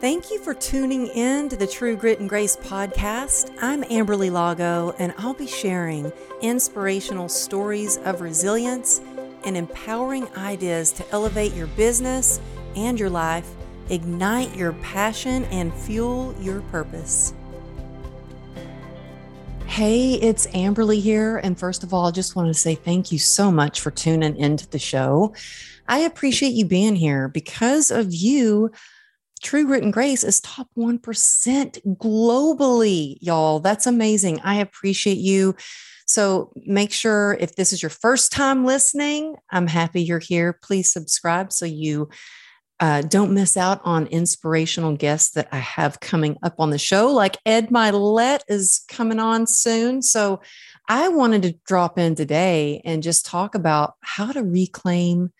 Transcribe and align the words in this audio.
Thank 0.00 0.30
you 0.30 0.38
for 0.38 0.54
tuning 0.54 1.08
in 1.08 1.50
to 1.50 1.56
the 1.56 1.66
True 1.66 1.94
Grit 1.94 2.20
and 2.20 2.28
Grace 2.28 2.56
podcast. 2.56 3.54
I'm 3.60 3.82
Amberly 3.82 4.32
Lago, 4.32 4.94
and 4.98 5.12
I'll 5.18 5.34
be 5.34 5.46
sharing 5.46 6.10
inspirational 6.40 7.28
stories 7.28 7.98
of 7.98 8.22
resilience 8.22 9.02
and 9.44 9.58
empowering 9.58 10.26
ideas 10.38 10.90
to 10.92 11.10
elevate 11.10 11.52
your 11.52 11.66
business 11.66 12.40
and 12.76 12.98
your 12.98 13.10
life, 13.10 13.46
ignite 13.90 14.56
your 14.56 14.72
passion, 14.72 15.44
and 15.44 15.70
fuel 15.74 16.34
your 16.40 16.62
purpose. 16.62 17.34
Hey, 19.66 20.14
it's 20.14 20.46
Amberly 20.46 21.02
here. 21.02 21.36
And 21.36 21.58
first 21.58 21.84
of 21.84 21.92
all, 21.92 22.06
I 22.06 22.10
just 22.10 22.34
want 22.34 22.48
to 22.48 22.54
say 22.54 22.74
thank 22.74 23.12
you 23.12 23.18
so 23.18 23.52
much 23.52 23.82
for 23.82 23.90
tuning 23.90 24.38
into 24.38 24.66
the 24.66 24.78
show. 24.78 25.34
I 25.86 25.98
appreciate 25.98 26.54
you 26.54 26.64
being 26.64 26.96
here 26.96 27.28
because 27.28 27.90
of 27.90 28.14
you. 28.14 28.72
True 29.42 29.64
Grit 29.64 29.82
and 29.82 29.92
Grace 29.92 30.22
is 30.22 30.40
top 30.40 30.68
1% 30.76 31.00
globally, 31.96 33.16
y'all. 33.20 33.60
That's 33.60 33.86
amazing. 33.86 34.40
I 34.40 34.56
appreciate 34.56 35.18
you. 35.18 35.54
So 36.06 36.52
make 36.66 36.92
sure 36.92 37.36
if 37.40 37.54
this 37.54 37.72
is 37.72 37.82
your 37.82 37.90
first 37.90 38.32
time 38.32 38.66
listening, 38.66 39.36
I'm 39.50 39.66
happy 39.66 40.02
you're 40.02 40.18
here. 40.18 40.58
Please 40.62 40.92
subscribe 40.92 41.52
so 41.52 41.64
you 41.64 42.10
uh, 42.80 43.02
don't 43.02 43.32
miss 43.32 43.56
out 43.56 43.80
on 43.84 44.06
inspirational 44.06 44.96
guests 44.96 45.32
that 45.32 45.48
I 45.52 45.58
have 45.58 46.00
coming 46.00 46.36
up 46.42 46.54
on 46.58 46.70
the 46.70 46.78
show. 46.78 47.12
Like 47.12 47.36
Ed 47.46 47.68
Mylett 47.68 48.40
is 48.48 48.84
coming 48.88 49.20
on 49.20 49.46
soon. 49.46 50.02
So 50.02 50.40
I 50.88 51.08
wanted 51.08 51.42
to 51.42 51.54
drop 51.66 51.98
in 51.98 52.14
today 52.14 52.80
and 52.84 53.02
just 53.02 53.26
talk 53.26 53.54
about 53.54 53.94
how 54.00 54.32
to 54.32 54.42
reclaim 54.42 55.32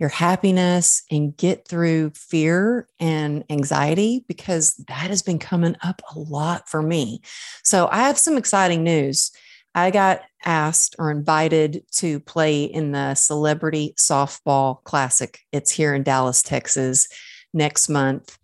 your 0.00 0.08
happiness 0.08 1.02
and 1.10 1.36
get 1.36 1.68
through 1.68 2.10
fear 2.14 2.88
and 2.98 3.44
anxiety 3.50 4.24
because 4.26 4.74
that 4.88 5.10
has 5.10 5.20
been 5.22 5.38
coming 5.38 5.76
up 5.82 6.00
a 6.16 6.18
lot 6.18 6.68
for 6.68 6.82
me. 6.82 7.20
So 7.62 7.86
I 7.92 8.08
have 8.08 8.18
some 8.18 8.38
exciting 8.38 8.82
news. 8.82 9.30
I 9.74 9.90
got 9.90 10.22
asked 10.44 10.96
or 10.98 11.10
invited 11.10 11.84
to 11.92 12.18
play 12.20 12.64
in 12.64 12.92
the 12.92 13.14
Celebrity 13.14 13.94
Softball 13.98 14.82
Classic. 14.84 15.38
It's 15.52 15.70
here 15.70 15.94
in 15.94 16.02
Dallas, 16.02 16.42
Texas 16.42 17.06
next 17.52 17.90
month. 17.90 18.38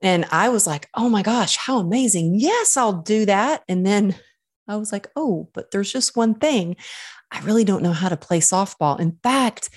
And 0.00 0.24
I 0.30 0.48
was 0.48 0.66
like, 0.66 0.88
oh 0.94 1.08
my 1.08 1.22
gosh, 1.22 1.56
how 1.56 1.80
amazing. 1.80 2.36
Yes, 2.36 2.76
I'll 2.76 3.02
do 3.02 3.26
that. 3.26 3.64
And 3.68 3.84
then 3.84 4.14
I 4.68 4.76
was 4.76 4.92
like, 4.92 5.08
oh, 5.16 5.50
but 5.52 5.72
there's 5.72 5.92
just 5.92 6.16
one 6.16 6.34
thing. 6.36 6.76
I 7.32 7.40
really 7.40 7.64
don't 7.64 7.82
know 7.82 7.92
how 7.92 8.08
to 8.08 8.16
play 8.16 8.38
softball. 8.38 8.98
In 8.98 9.18
fact, 9.22 9.70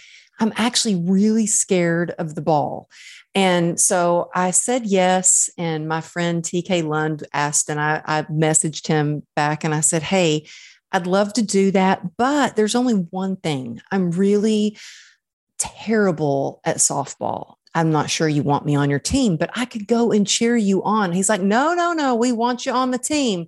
I'm 0.44 0.53
actually 0.58 0.95
really 0.95 1.47
scared 1.47 2.11
of 2.19 2.36
the 2.36 2.41
ball. 2.41 2.89
And 3.33 3.80
so 3.80 4.30
I 4.36 4.52
said 4.52 4.86
yes. 4.86 5.49
And 5.58 5.88
my 5.88 6.02
friend 6.02 6.44
TK 6.44 6.86
Lund 6.86 7.23
asked, 7.33 7.69
and 7.69 7.80
I, 7.80 8.02
I 8.05 8.23
messaged 8.23 8.88
him 8.88 9.23
back 9.38 9.64
and 9.64 9.73
I 9.73 9.80
said, 9.80 10.03
Hey, 10.03 10.45
I'd 10.91 11.08
love 11.08 11.31
to 11.33 11.41
do 11.41 11.71
that, 11.71 12.17
but 12.17 12.58
there's 12.58 12.75
only 12.75 12.94
one 12.94 13.38
thing. 13.38 13.81
I'm 13.89 14.11
really 14.11 14.77
terrible 15.58 16.59
at 16.66 16.77
softball. 16.77 17.55
I'm 17.73 17.89
not 17.89 18.09
sure 18.09 18.27
you 18.27 18.44
want 18.44 18.66
me 18.66 18.75
on 18.75 18.89
your 18.89 18.99
team, 18.99 19.38
but 19.38 19.49
I 19.55 19.64
could 19.64 19.88
go 19.88 20.11
and 20.11 20.27
cheer 20.27 20.58
you 20.58 20.83
on. 20.83 21.14
He's 21.14 21.30
like, 21.30 21.41
No, 21.41 21.73
no, 21.73 21.94
no, 21.94 22.16
we 22.16 22.33
want 22.33 22.66
you 22.66 22.73
on 22.73 22.91
the 22.91 22.99
team. 22.99 23.47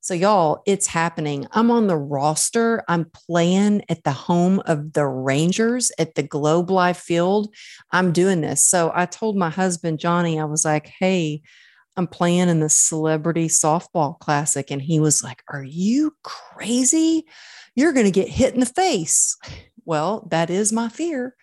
So, 0.00 0.14
y'all, 0.14 0.62
it's 0.66 0.86
happening. 0.86 1.46
I'm 1.52 1.70
on 1.70 1.86
the 1.86 1.96
roster. 1.96 2.84
I'm 2.88 3.10
playing 3.12 3.82
at 3.88 4.04
the 4.04 4.12
home 4.12 4.62
of 4.66 4.92
the 4.92 5.06
Rangers 5.06 5.90
at 5.98 6.14
the 6.14 6.22
Globe 6.22 6.70
Life 6.70 6.98
Field. 6.98 7.54
I'm 7.90 8.12
doing 8.12 8.40
this. 8.40 8.64
So, 8.64 8.92
I 8.94 9.06
told 9.06 9.36
my 9.36 9.50
husband, 9.50 9.98
Johnny, 9.98 10.40
I 10.40 10.44
was 10.44 10.64
like, 10.64 10.86
hey, 10.98 11.42
I'm 11.98 12.06
playing 12.06 12.48
in 12.48 12.60
the 12.60 12.68
Celebrity 12.68 13.48
Softball 13.48 14.16
Classic. 14.20 14.70
And 14.70 14.80
he 14.80 15.00
was 15.00 15.24
like, 15.24 15.42
Are 15.48 15.64
you 15.64 16.16
crazy? 16.22 17.24
You're 17.74 17.92
going 17.92 18.06
to 18.06 18.12
get 18.12 18.28
hit 18.28 18.54
in 18.54 18.60
the 18.60 18.66
face. 18.66 19.36
Well, 19.84 20.28
that 20.32 20.50
is 20.50 20.70
my 20.70 20.90
fear. 20.90 21.34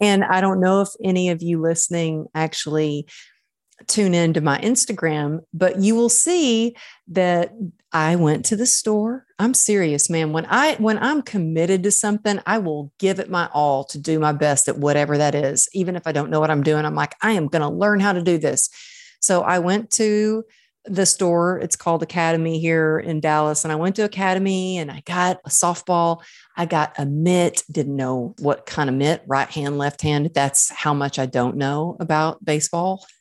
And 0.00 0.24
I 0.24 0.40
don't 0.40 0.58
know 0.58 0.80
if 0.80 0.88
any 1.04 1.28
of 1.28 1.40
you 1.40 1.60
listening 1.60 2.26
actually 2.34 3.06
tune 3.86 4.14
into 4.14 4.40
my 4.40 4.58
Instagram, 4.58 5.40
but 5.52 5.78
you 5.78 5.94
will 5.94 6.08
see 6.08 6.76
that 7.08 7.52
I 7.92 8.16
went 8.16 8.44
to 8.46 8.56
the 8.56 8.66
store. 8.66 9.24
I'm 9.38 9.54
serious, 9.54 10.10
man. 10.10 10.32
When 10.32 10.46
I 10.46 10.74
when 10.76 10.98
I'm 10.98 11.22
committed 11.22 11.82
to 11.84 11.90
something, 11.90 12.40
I 12.44 12.58
will 12.58 12.92
give 12.98 13.18
it 13.18 13.30
my 13.30 13.48
all 13.52 13.84
to 13.84 13.98
do 13.98 14.18
my 14.18 14.32
best 14.32 14.68
at 14.68 14.78
whatever 14.78 15.16
that 15.16 15.34
is. 15.34 15.68
Even 15.72 15.96
if 15.96 16.06
I 16.06 16.12
don't 16.12 16.30
know 16.30 16.40
what 16.40 16.50
I'm 16.50 16.62
doing, 16.62 16.84
I'm 16.84 16.94
like, 16.94 17.14
I 17.22 17.32
am 17.32 17.46
going 17.46 17.62
to 17.62 17.68
learn 17.68 18.00
how 18.00 18.12
to 18.12 18.22
do 18.22 18.36
this. 18.36 18.68
So 19.20 19.42
I 19.42 19.58
went 19.60 19.90
to 19.92 20.44
the 20.84 21.06
store. 21.06 21.58
It's 21.58 21.76
called 21.76 22.02
Academy 22.02 22.58
here 22.58 22.98
in 22.98 23.20
Dallas. 23.20 23.64
And 23.64 23.72
I 23.72 23.76
went 23.76 23.96
to 23.96 24.04
Academy 24.04 24.78
and 24.78 24.90
I 24.90 25.02
got 25.06 25.38
a 25.44 25.50
softball. 25.50 26.22
I 26.56 26.66
got 26.66 26.98
a 26.98 27.06
mitt, 27.06 27.62
didn't 27.70 27.96
know 27.96 28.34
what 28.38 28.66
kind 28.66 28.88
of 28.88 28.96
mitt, 28.96 29.22
right 29.26 29.48
hand, 29.48 29.78
left 29.78 30.02
hand. 30.02 30.30
That's 30.34 30.70
how 30.70 30.94
much 30.94 31.18
I 31.18 31.26
don't 31.26 31.56
know 31.56 31.96
about 32.00 32.44
baseball 32.44 33.06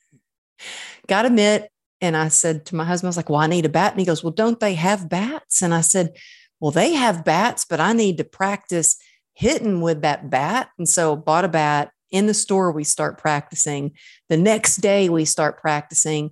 got 1.07 1.25
a 1.25 1.29
mitt. 1.29 1.69
And 1.99 2.15
I 2.15 2.27
said 2.27 2.65
to 2.67 2.75
my 2.75 2.85
husband, 2.85 3.07
I 3.07 3.09
was 3.09 3.17
like, 3.17 3.29
well, 3.29 3.39
I 3.39 3.47
need 3.47 3.65
a 3.65 3.69
bat. 3.69 3.91
And 3.91 3.99
he 3.99 4.05
goes, 4.05 4.23
well, 4.23 4.33
don't 4.33 4.59
they 4.59 4.75
have 4.75 5.09
bats? 5.09 5.61
And 5.61 5.73
I 5.73 5.81
said, 5.81 6.15
well, 6.59 6.71
they 6.71 6.93
have 6.93 7.25
bats, 7.25 7.65
but 7.65 7.79
I 7.79 7.93
need 7.93 8.17
to 8.17 8.23
practice 8.23 8.97
hitting 9.33 9.81
with 9.81 10.01
that 10.01 10.29
bat. 10.29 10.69
And 10.77 10.87
so 10.87 11.15
bought 11.15 11.45
a 11.45 11.49
bat 11.49 11.91
in 12.11 12.27
the 12.27 12.33
store. 12.33 12.71
We 12.71 12.83
start 12.83 13.17
practicing. 13.17 13.93
The 14.29 14.37
next 14.37 14.77
day 14.77 15.09
we 15.09 15.25
start 15.25 15.59
practicing. 15.59 16.31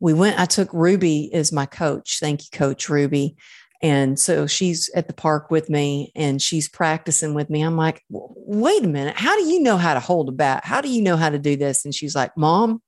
We 0.00 0.14
went, 0.14 0.40
I 0.40 0.46
took 0.46 0.72
Ruby 0.72 1.32
as 1.32 1.52
my 1.52 1.66
coach. 1.66 2.18
Thank 2.20 2.42
you, 2.42 2.58
Coach 2.58 2.88
Ruby. 2.88 3.36
And 3.82 4.18
so 4.18 4.46
she's 4.46 4.88
at 4.94 5.08
the 5.08 5.14
park 5.14 5.50
with 5.50 5.68
me 5.68 6.12
and 6.14 6.40
she's 6.40 6.68
practicing 6.68 7.34
with 7.34 7.50
me. 7.50 7.62
I'm 7.62 7.76
like, 7.76 8.04
wait 8.08 8.84
a 8.84 8.88
minute. 8.88 9.16
How 9.16 9.36
do 9.36 9.44
you 9.44 9.60
know 9.60 9.76
how 9.76 9.94
to 9.94 10.00
hold 10.00 10.28
a 10.28 10.32
bat? 10.32 10.64
How 10.64 10.80
do 10.80 10.88
you 10.88 11.02
know 11.02 11.16
how 11.16 11.30
to 11.30 11.38
do 11.38 11.56
this? 11.56 11.84
And 11.84 11.92
she's 11.92 12.14
like, 12.14 12.36
Mom, 12.36 12.80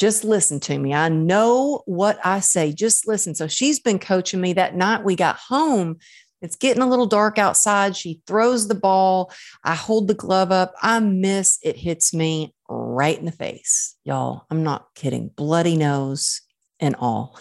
just 0.00 0.24
listen 0.24 0.58
to 0.60 0.78
me. 0.78 0.94
I 0.94 1.10
know 1.10 1.82
what 1.84 2.18
I 2.24 2.40
say. 2.40 2.72
Just 2.72 3.06
listen. 3.06 3.34
So 3.34 3.46
she's 3.46 3.78
been 3.78 3.98
coaching 3.98 4.40
me 4.40 4.54
that 4.54 4.74
night. 4.74 5.04
We 5.04 5.14
got 5.14 5.36
home. 5.36 5.98
It's 6.40 6.56
getting 6.56 6.82
a 6.82 6.88
little 6.88 7.04
dark 7.04 7.38
outside. 7.38 7.94
She 7.94 8.22
throws 8.26 8.66
the 8.66 8.74
ball. 8.74 9.30
I 9.62 9.74
hold 9.74 10.08
the 10.08 10.14
glove 10.14 10.52
up. 10.52 10.72
I 10.80 11.00
miss. 11.00 11.58
It 11.62 11.76
hits 11.76 12.14
me 12.14 12.54
right 12.66 13.18
in 13.18 13.26
the 13.26 13.30
face. 13.30 13.94
Y'all, 14.02 14.46
I'm 14.50 14.62
not 14.62 14.86
kidding. 14.94 15.28
Bloody 15.36 15.76
nose 15.76 16.40
and 16.80 16.96
all. 16.98 17.38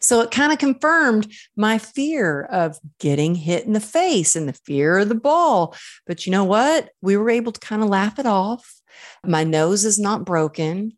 So 0.00 0.22
it 0.22 0.30
kind 0.30 0.52
of 0.52 0.58
confirmed 0.58 1.30
my 1.54 1.76
fear 1.76 2.44
of 2.44 2.78
getting 2.98 3.34
hit 3.34 3.66
in 3.66 3.74
the 3.74 3.80
face 3.80 4.34
and 4.34 4.48
the 4.48 4.58
fear 4.64 4.96
of 4.96 5.10
the 5.10 5.14
ball. 5.14 5.76
But 6.06 6.24
you 6.24 6.32
know 6.32 6.44
what? 6.44 6.88
We 7.02 7.18
were 7.18 7.28
able 7.28 7.52
to 7.52 7.60
kind 7.60 7.82
of 7.82 7.90
laugh 7.90 8.18
it 8.18 8.26
off. 8.26 8.80
My 9.22 9.44
nose 9.44 9.84
is 9.84 9.98
not 9.98 10.24
broken. 10.24 10.94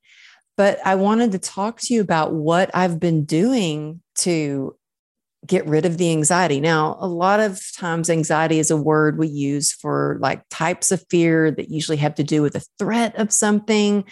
But 0.56 0.78
I 0.84 0.94
wanted 0.96 1.32
to 1.32 1.38
talk 1.38 1.80
to 1.80 1.94
you 1.94 2.00
about 2.00 2.32
what 2.32 2.70
I've 2.74 3.00
been 3.00 3.24
doing 3.24 4.02
to 4.16 4.76
get 5.46 5.66
rid 5.66 5.86
of 5.86 5.96
the 5.96 6.10
anxiety. 6.10 6.60
Now, 6.60 6.96
a 7.00 7.08
lot 7.08 7.40
of 7.40 7.60
times, 7.76 8.10
anxiety 8.10 8.58
is 8.58 8.70
a 8.70 8.76
word 8.76 9.18
we 9.18 9.28
use 9.28 9.72
for 9.72 10.18
like 10.20 10.42
types 10.50 10.92
of 10.92 11.04
fear 11.08 11.50
that 11.50 11.70
usually 11.70 11.96
have 11.96 12.14
to 12.16 12.24
do 12.24 12.42
with 12.42 12.52
the 12.52 12.66
threat 12.78 13.16
of 13.16 13.32
something 13.32 14.04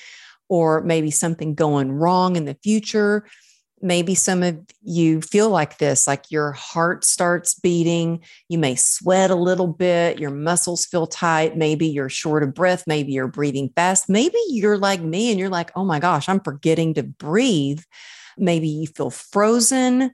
or 0.49 0.81
maybe 0.83 1.11
something 1.11 1.55
going 1.55 1.93
wrong 1.93 2.37
in 2.37 2.47
the 2.47 2.57
future 2.63 3.27
maybe 3.81 4.15
some 4.15 4.43
of 4.43 4.59
you 4.83 5.21
feel 5.21 5.51
like 5.51 5.79
this 5.79 6.07
like 6.07 6.31
your 6.31 6.53
heart 6.53 7.05
starts 7.05 7.55
beating 7.55 8.21
you 8.49 8.59
may 8.59 8.75
sweat 8.75 9.31
a 9.31 9.35
little 9.35 9.67
bit 9.67 10.19
your 10.19 10.31
muscles 10.31 10.87
feel 10.87 11.07
tight 11.07 11.57
maybe 11.57 11.87
you're 11.87 12.09
short 12.09 12.43
of 12.43 12.55
breath 12.55 12.85
maybe 12.87 13.13
you're 13.13 13.29
breathing 13.29 13.71
fast 13.75 14.09
maybe 14.09 14.39
you're 14.49 14.79
like 14.79 15.01
me 15.01 15.31
and 15.31 15.39
you're 15.39 15.49
like 15.49 15.71
oh 15.77 15.85
my 15.85 15.99
gosh 15.99 16.29
i'm 16.29 16.41
forgetting 16.41 16.95
to 16.95 17.03
breathe 17.03 17.81
maybe 18.37 18.69
you 18.69 18.87
feel 18.87 19.11
frozen 19.11 20.11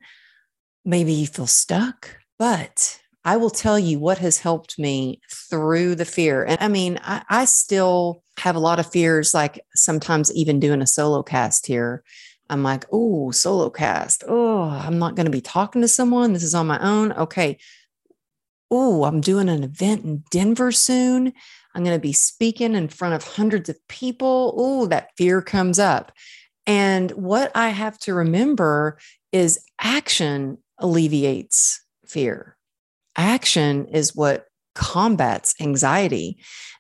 maybe 0.84 1.12
you 1.12 1.26
feel 1.26 1.46
stuck 1.46 2.18
but 2.38 3.00
I 3.24 3.38
will 3.38 3.50
tell 3.50 3.78
you 3.78 3.98
what 3.98 4.18
has 4.18 4.38
helped 4.38 4.78
me 4.78 5.20
through 5.30 5.94
the 5.94 6.04
fear. 6.04 6.44
And 6.44 6.58
I 6.60 6.68
mean, 6.68 6.98
I, 7.02 7.22
I, 7.30 7.44
still 7.46 8.22
have 8.38 8.54
a 8.54 8.60
lot 8.60 8.78
of 8.78 8.90
fears, 8.90 9.32
like 9.32 9.64
sometimes 9.74 10.30
even 10.34 10.60
doing 10.60 10.82
a 10.82 10.86
solo 10.86 11.22
cast 11.22 11.66
here. 11.66 12.04
I'm 12.54 12.62
like, 12.62 12.84
oh, 12.92 13.32
solo 13.32 13.68
cast. 13.68 14.22
Oh, 14.28 14.62
I'm 14.62 15.00
not 15.00 15.16
going 15.16 15.26
to 15.26 15.30
be 15.30 15.40
talking 15.40 15.82
to 15.82 15.88
someone. 15.88 16.32
This 16.32 16.44
is 16.44 16.54
on 16.54 16.68
my 16.68 16.78
own. 16.78 17.10
Okay. 17.12 17.58
Oh, 18.70 19.02
I'm 19.02 19.20
doing 19.20 19.48
an 19.48 19.64
event 19.64 20.04
in 20.04 20.22
Denver 20.30 20.70
soon. 20.70 21.32
I'm 21.74 21.82
going 21.82 21.96
to 21.96 22.00
be 22.00 22.12
speaking 22.12 22.76
in 22.76 22.86
front 22.86 23.14
of 23.14 23.24
hundreds 23.24 23.68
of 23.68 23.76
people. 23.88 24.54
Oh, 24.56 24.86
that 24.86 25.08
fear 25.16 25.42
comes 25.42 25.80
up. 25.80 26.12
And 26.64 27.10
what 27.10 27.50
I 27.56 27.70
have 27.70 27.98
to 28.00 28.14
remember 28.14 28.98
is 29.32 29.58
action 29.80 30.58
alleviates 30.78 31.82
fear. 32.06 32.56
Action 33.16 33.86
is 33.86 34.14
what 34.14 34.46
combats 34.74 35.54
anxiety. 35.60 36.38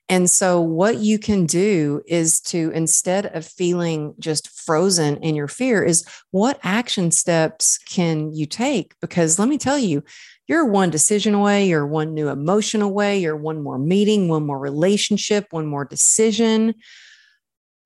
And 0.08 0.28
so, 0.28 0.60
what 0.60 0.98
you 0.98 1.18
can 1.18 1.46
do 1.46 2.02
is 2.06 2.40
to 2.42 2.70
instead 2.74 3.26
of 3.26 3.46
feeling 3.46 4.14
just 4.18 4.50
frozen 4.50 5.16
in 5.18 5.34
your 5.34 5.48
fear, 5.48 5.82
is 5.82 6.04
what 6.30 6.58
action 6.62 7.10
steps 7.10 7.78
can 7.78 8.32
you 8.32 8.44
take? 8.44 8.94
Because 9.00 9.38
let 9.38 9.48
me 9.48 9.56
tell 9.56 9.78
you, 9.78 10.02
you're 10.46 10.66
one 10.66 10.90
decision 10.90 11.32
away, 11.32 11.66
you're 11.66 11.86
one 11.86 12.12
new 12.12 12.28
emotion 12.28 12.82
away, 12.82 13.18
you're 13.18 13.36
one 13.36 13.62
more 13.62 13.78
meeting, 13.78 14.28
one 14.28 14.44
more 14.44 14.58
relationship, 14.58 15.46
one 15.50 15.66
more 15.66 15.86
decision 15.86 16.74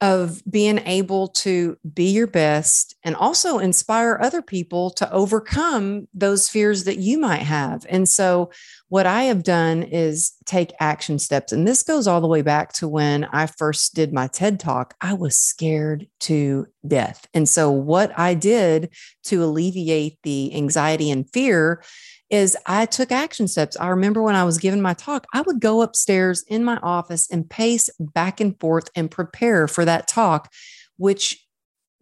of 0.00 0.42
being 0.48 0.78
able 0.86 1.28
to 1.28 1.76
be 1.92 2.10
your 2.10 2.28
best 2.28 2.94
and 3.02 3.16
also 3.16 3.58
inspire 3.58 4.18
other 4.20 4.40
people 4.40 4.90
to 4.90 5.12
overcome 5.12 6.06
those 6.14 6.48
fears 6.48 6.84
that 6.84 6.98
you 6.98 7.18
might 7.18 7.42
have. 7.42 7.84
And 7.88 8.08
so, 8.08 8.50
what 8.90 9.06
I 9.06 9.24
have 9.24 9.42
done 9.42 9.82
is 9.82 10.32
take 10.46 10.72
action 10.80 11.18
steps. 11.18 11.52
And 11.52 11.66
this 11.68 11.82
goes 11.82 12.06
all 12.06 12.20
the 12.20 12.28
way 12.28 12.42
back 12.42 12.72
to 12.74 12.88
when 12.88 13.24
I 13.24 13.46
first 13.46 13.94
did 13.94 14.12
my 14.12 14.28
TED 14.28 14.60
talk. 14.60 14.94
I 15.00 15.14
was 15.14 15.36
scared 15.36 16.06
to 16.20 16.66
death. 16.86 17.26
And 17.34 17.48
so, 17.48 17.70
what 17.70 18.16
I 18.16 18.34
did 18.34 18.94
to 19.24 19.42
alleviate 19.42 20.18
the 20.22 20.54
anxiety 20.54 21.10
and 21.10 21.28
fear 21.32 21.82
is 22.30 22.56
I 22.66 22.86
took 22.86 23.10
action 23.10 23.48
steps. 23.48 23.76
I 23.78 23.88
remember 23.88 24.22
when 24.22 24.34
I 24.34 24.44
was 24.44 24.58
giving 24.58 24.82
my 24.82 24.94
talk, 24.94 25.26
I 25.32 25.42
would 25.42 25.60
go 25.60 25.82
upstairs 25.82 26.44
in 26.48 26.64
my 26.64 26.78
office 26.82 27.30
and 27.30 27.48
pace 27.48 27.88
back 27.98 28.40
and 28.40 28.58
forth 28.60 28.90
and 28.94 29.10
prepare 29.10 29.68
for 29.68 29.84
that 29.84 30.08
talk, 30.08 30.52
which 30.96 31.44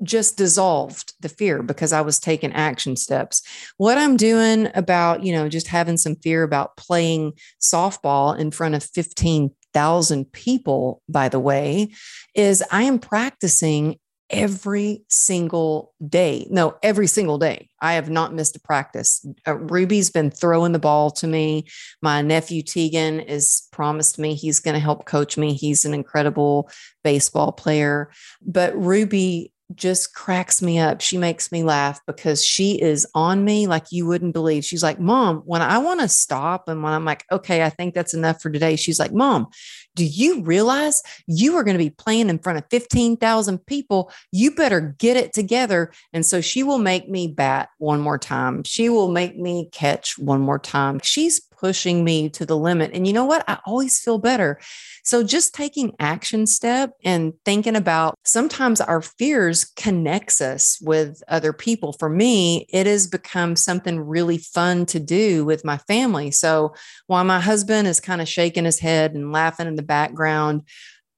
just 0.02 0.37
dissolved 0.37 1.14
the 1.20 1.28
fear 1.28 1.62
because 1.62 1.93
I 1.93 2.02
was 2.02 2.19
taking 2.19 2.52
action 2.52 2.96
steps. 2.96 3.43
What 3.78 3.99
I'm 3.99 4.17
doing 4.17 4.69
about, 4.75 5.23
you 5.25 5.32
know, 5.32 5.49
just 5.49 5.69
having 5.69 5.96
some 5.96 6.17
fear 6.17 6.43
about 6.43 6.76
playing 6.76 7.32
softball 7.61 8.38
in 8.38 8.50
front 8.50 8.75
of 8.75 8.82
15,000 8.82 10.32
people, 10.32 11.02
by 11.08 11.29
the 11.29 11.40
way, 11.40 11.93
is 12.34 12.62
I 12.70 12.82
am 12.82 12.99
practicing 12.99 13.99
every 14.31 15.05
single 15.08 15.94
day. 16.08 16.46
No, 16.50 16.76
every 16.82 17.06
single 17.06 17.38
day. 17.38 17.69
I 17.81 17.94
have 17.94 18.11
not 18.11 18.34
missed 18.34 18.56
a 18.56 18.61
practice. 18.61 19.25
Uh, 19.46 19.56
Ruby's 19.56 20.11
been 20.11 20.31
throwing 20.31 20.73
the 20.73 20.78
ball 20.78 21.11
to 21.12 21.26
me. 21.26 21.67
My 22.02 22.23
nephew 22.23 22.62
Tegan 22.62 23.20
is 23.20 23.69
promised 23.73 24.19
me 24.19 24.34
he's 24.34 24.61
going 24.61 24.75
to 24.75 24.81
help 24.81 25.05
coach 25.05 25.37
me. 25.37 25.55
He's 25.55 25.84
an 25.84 25.94
incredible 25.94 26.70
baseball 27.05 27.52
player. 27.52 28.11
But 28.43 28.76
Ruby 28.76 29.52
just 29.75 30.15
cracks 30.15 30.63
me 30.63 30.79
up. 30.79 31.01
She 31.01 31.19
makes 31.19 31.51
me 31.51 31.65
laugh 31.65 32.01
because 32.07 32.45
she 32.45 32.81
is 32.81 33.07
on 33.15 33.45
me 33.45 33.67
like 33.67 33.87
you 33.91 34.07
wouldn't 34.07 34.33
believe. 34.33 34.65
She's 34.65 34.83
like, 34.83 35.01
Mom, 35.01 35.39
when 35.45 35.61
I 35.61 35.79
want 35.79 36.01
to 36.01 36.09
stop 36.09 36.69
and 36.69 36.83
when 36.83 36.93
I'm 36.93 37.05
like, 37.05 37.25
okay, 37.33 37.63
I 37.65 37.71
think 37.71 37.95
that's 37.95 38.15
enough 38.15 38.41
for 38.41 38.51
today, 38.51 38.77
she's 38.77 39.01
like, 39.01 39.13
Mom, 39.13 39.49
do 39.97 40.05
you 40.05 40.43
realize 40.43 41.03
you 41.27 41.57
are 41.57 41.65
going 41.65 41.77
to 41.77 41.83
be 41.83 41.91
playing 41.91 42.29
in 42.29 42.39
front 42.39 42.59
of 42.59 42.65
15,000 42.71 43.67
people? 43.67 44.13
You 44.31 44.55
better 44.55 44.95
get 44.99 45.17
it 45.17 45.33
together. 45.33 45.93
And 46.13 46.25
so 46.25 46.41
she 46.41 46.63
will 46.63 46.79
make 46.79 47.09
me 47.09 47.29
bat 47.29 47.71
one 47.79 48.01
more 48.01 48.19
time. 48.19 48.63
She 48.63 48.89
will 48.89 49.09
make 49.09 49.37
me 49.37 49.69
catch 49.73 50.19
one 50.19 50.41
more 50.41 50.59
time. 50.59 51.01
She's 51.03 51.41
pushing 51.58 52.05
me 52.05 52.29
to 52.31 52.47
the 52.47 52.56
limit. 52.56 52.91
And 52.93 53.06
you 53.06 53.12
know 53.12 53.25
what? 53.25 53.44
I 53.49 53.58
always 53.67 53.99
feel 54.00 54.19
better. 54.19 54.58
So 55.05 55.23
just 55.23 55.55
taking 55.55 55.93
action 56.00 56.47
step 56.47 56.91
and 57.05 57.32
thinking 57.44 57.76
about 57.76 58.19
sometimes 58.25 58.81
our 58.81 59.00
fears 59.00 59.64
connects 59.64 60.41
us 60.41 60.79
with 60.81 61.23
other 61.29 61.53
people. 61.53 61.93
For 61.93 62.08
me, 62.08 62.67
it 62.70 62.87
has 62.87 63.06
become 63.06 63.56
something 63.56 64.00
really 64.00 64.38
fun 64.38 64.87
to 64.87 64.99
do 64.99 65.44
with 65.44 65.64
my 65.64 65.79
family. 65.79 66.31
So 66.31 66.75
while 67.06 67.25
my 67.25 67.41
husband 67.41 67.88
is 67.88 68.00
kind 68.00 68.20
of 68.20 68.29
shaking 68.29 68.64
his 68.64 68.81
head 68.81 69.14
and 69.14 69.32
laughing 69.32 69.67
in 69.67 69.76
the 69.76 69.82
background, 69.82 70.62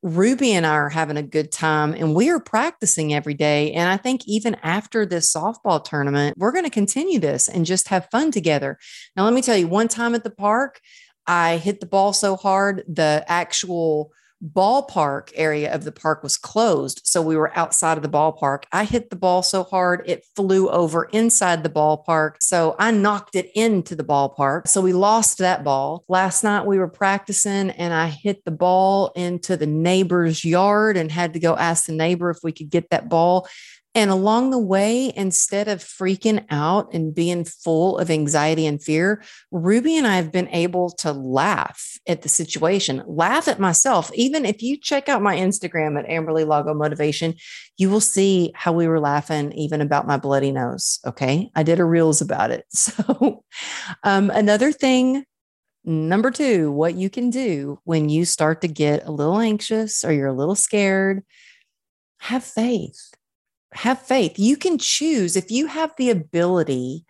Ruby 0.02 0.52
and 0.52 0.64
I 0.64 0.70
are 0.70 0.88
having 0.88 1.16
a 1.16 1.22
good 1.22 1.50
time 1.50 1.92
and 1.92 2.14
we 2.14 2.30
are 2.30 2.38
practicing 2.38 3.12
every 3.12 3.34
day. 3.34 3.72
And 3.72 3.88
I 3.88 3.96
think 3.96 4.22
even 4.26 4.54
after 4.62 5.04
this 5.04 5.32
softball 5.32 5.82
tournament, 5.82 6.38
we're 6.38 6.52
going 6.52 6.64
to 6.64 6.70
continue 6.70 7.18
this 7.18 7.48
and 7.48 7.66
just 7.66 7.88
have 7.88 8.08
fun 8.10 8.30
together. 8.30 8.78
Now, 9.16 9.24
let 9.24 9.34
me 9.34 9.42
tell 9.42 9.56
you, 9.56 9.66
one 9.66 9.88
time 9.88 10.14
at 10.14 10.22
the 10.22 10.30
park, 10.30 10.80
I 11.26 11.56
hit 11.56 11.80
the 11.80 11.86
ball 11.86 12.12
so 12.12 12.36
hard, 12.36 12.84
the 12.88 13.24
actual 13.26 14.12
ballpark 14.44 15.30
area 15.34 15.72
of 15.72 15.84
the 15.84 15.92
park 15.92 16.22
was 16.22 16.36
closed. 16.36 17.00
So 17.04 17.20
we 17.20 17.36
were 17.36 17.56
outside 17.56 17.96
of 17.96 18.02
the 18.02 18.08
ballpark. 18.08 18.64
I 18.72 18.84
hit 18.84 19.10
the 19.10 19.16
ball 19.16 19.42
so 19.42 19.64
hard, 19.64 20.02
it 20.06 20.24
flew 20.36 20.68
over 20.70 21.04
inside 21.04 21.62
the 21.62 21.68
ballpark. 21.68 22.36
So 22.40 22.76
I 22.78 22.90
knocked 22.90 23.34
it 23.34 23.50
into 23.54 23.94
the 23.94 24.04
ballpark. 24.04 24.68
So 24.68 24.80
we 24.80 24.92
lost 24.92 25.38
that 25.38 25.64
ball. 25.64 26.04
Last 26.08 26.44
night 26.44 26.66
we 26.66 26.78
were 26.78 26.88
practicing 26.88 27.70
and 27.70 27.92
I 27.92 28.08
hit 28.08 28.44
the 28.44 28.50
ball 28.50 29.12
into 29.16 29.56
the 29.56 29.66
neighbor's 29.66 30.44
yard 30.44 30.96
and 30.96 31.10
had 31.10 31.32
to 31.34 31.40
go 31.40 31.56
ask 31.56 31.86
the 31.86 31.92
neighbor 31.92 32.30
if 32.30 32.38
we 32.42 32.52
could 32.52 32.70
get 32.70 32.90
that 32.90 33.08
ball. 33.08 33.48
And 33.98 34.12
along 34.12 34.50
the 34.50 34.60
way, 34.60 35.12
instead 35.16 35.66
of 35.66 35.80
freaking 35.80 36.46
out 36.50 36.94
and 36.94 37.12
being 37.12 37.44
full 37.44 37.98
of 37.98 38.12
anxiety 38.12 38.64
and 38.64 38.80
fear, 38.80 39.24
Ruby 39.50 39.96
and 39.96 40.06
I 40.06 40.14
have 40.14 40.30
been 40.30 40.46
able 40.50 40.90
to 40.98 41.10
laugh 41.10 41.98
at 42.06 42.22
the 42.22 42.28
situation, 42.28 43.02
laugh 43.08 43.48
at 43.48 43.58
myself. 43.58 44.12
Even 44.14 44.44
if 44.44 44.62
you 44.62 44.76
check 44.76 45.08
out 45.08 45.20
my 45.20 45.34
Instagram 45.34 45.98
at 45.98 46.08
Amberly 46.08 46.46
Lago 46.46 46.74
Motivation, 46.74 47.34
you 47.76 47.90
will 47.90 48.00
see 48.00 48.52
how 48.54 48.72
we 48.72 48.86
were 48.86 49.00
laughing 49.00 49.50
even 49.54 49.80
about 49.80 50.06
my 50.06 50.16
bloody 50.16 50.52
nose. 50.52 51.00
Okay. 51.04 51.50
I 51.56 51.64
did 51.64 51.80
a 51.80 51.84
reels 51.84 52.20
about 52.20 52.52
it. 52.52 52.66
So, 52.72 53.42
um, 54.04 54.30
another 54.30 54.70
thing 54.70 55.24
Number 55.84 56.30
two, 56.30 56.70
what 56.70 56.94
you 56.94 57.08
can 57.08 57.30
do 57.30 57.80
when 57.84 58.08
you 58.10 58.24
start 58.24 58.60
to 58.60 58.68
get 58.68 59.06
a 59.06 59.10
little 59.10 59.38
anxious 59.38 60.04
or 60.04 60.12
you're 60.12 60.26
a 60.26 60.32
little 60.32 60.54
scared, 60.54 61.22
have 62.18 62.44
faith 62.44 63.14
have 63.74 64.00
faith. 64.00 64.38
You 64.38 64.56
can 64.56 64.78
choose 64.78 65.36
if 65.36 65.50
you 65.50 65.66
have 65.66 65.92
the 65.96 66.10
ability 66.10 67.04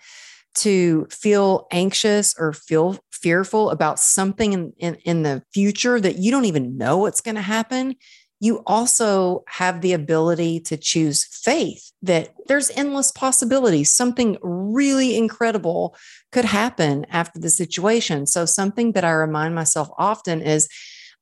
to 0.56 1.06
feel 1.10 1.66
anxious 1.70 2.34
or 2.38 2.52
feel 2.52 2.99
fearful 3.12 3.70
about 3.70 3.99
something 3.99 4.52
in, 4.52 4.72
in, 4.78 4.94
in 5.05 5.22
the 5.22 5.43
future 5.52 6.00
that 6.00 6.19
you 6.19 6.31
don't 6.31 6.46
even 6.46 6.76
know 6.76 6.99
what's 6.99 7.20
going 7.20 7.34
to 7.37 7.43
happen. 7.43 7.94
You 8.40 8.62
also 8.66 9.44
have 9.49 9.81
the 9.81 9.93
ability 9.93 10.60
to 10.60 10.76
choose 10.76 11.25
faith 11.25 11.90
that 12.02 12.34
there's 12.46 12.70
endless 12.70 13.11
possibilities. 13.11 13.90
Something 13.90 14.37
really 14.43 15.16
incredible 15.16 15.96
could 16.31 16.44
happen 16.44 17.04
after 17.11 17.40
the 17.40 17.50
situation. 17.50 18.26
So, 18.26 18.44
something 18.44 18.93
that 18.93 19.04
I 19.04 19.11
remind 19.11 19.56
myself 19.56 19.88
often 19.99 20.40
is 20.40 20.69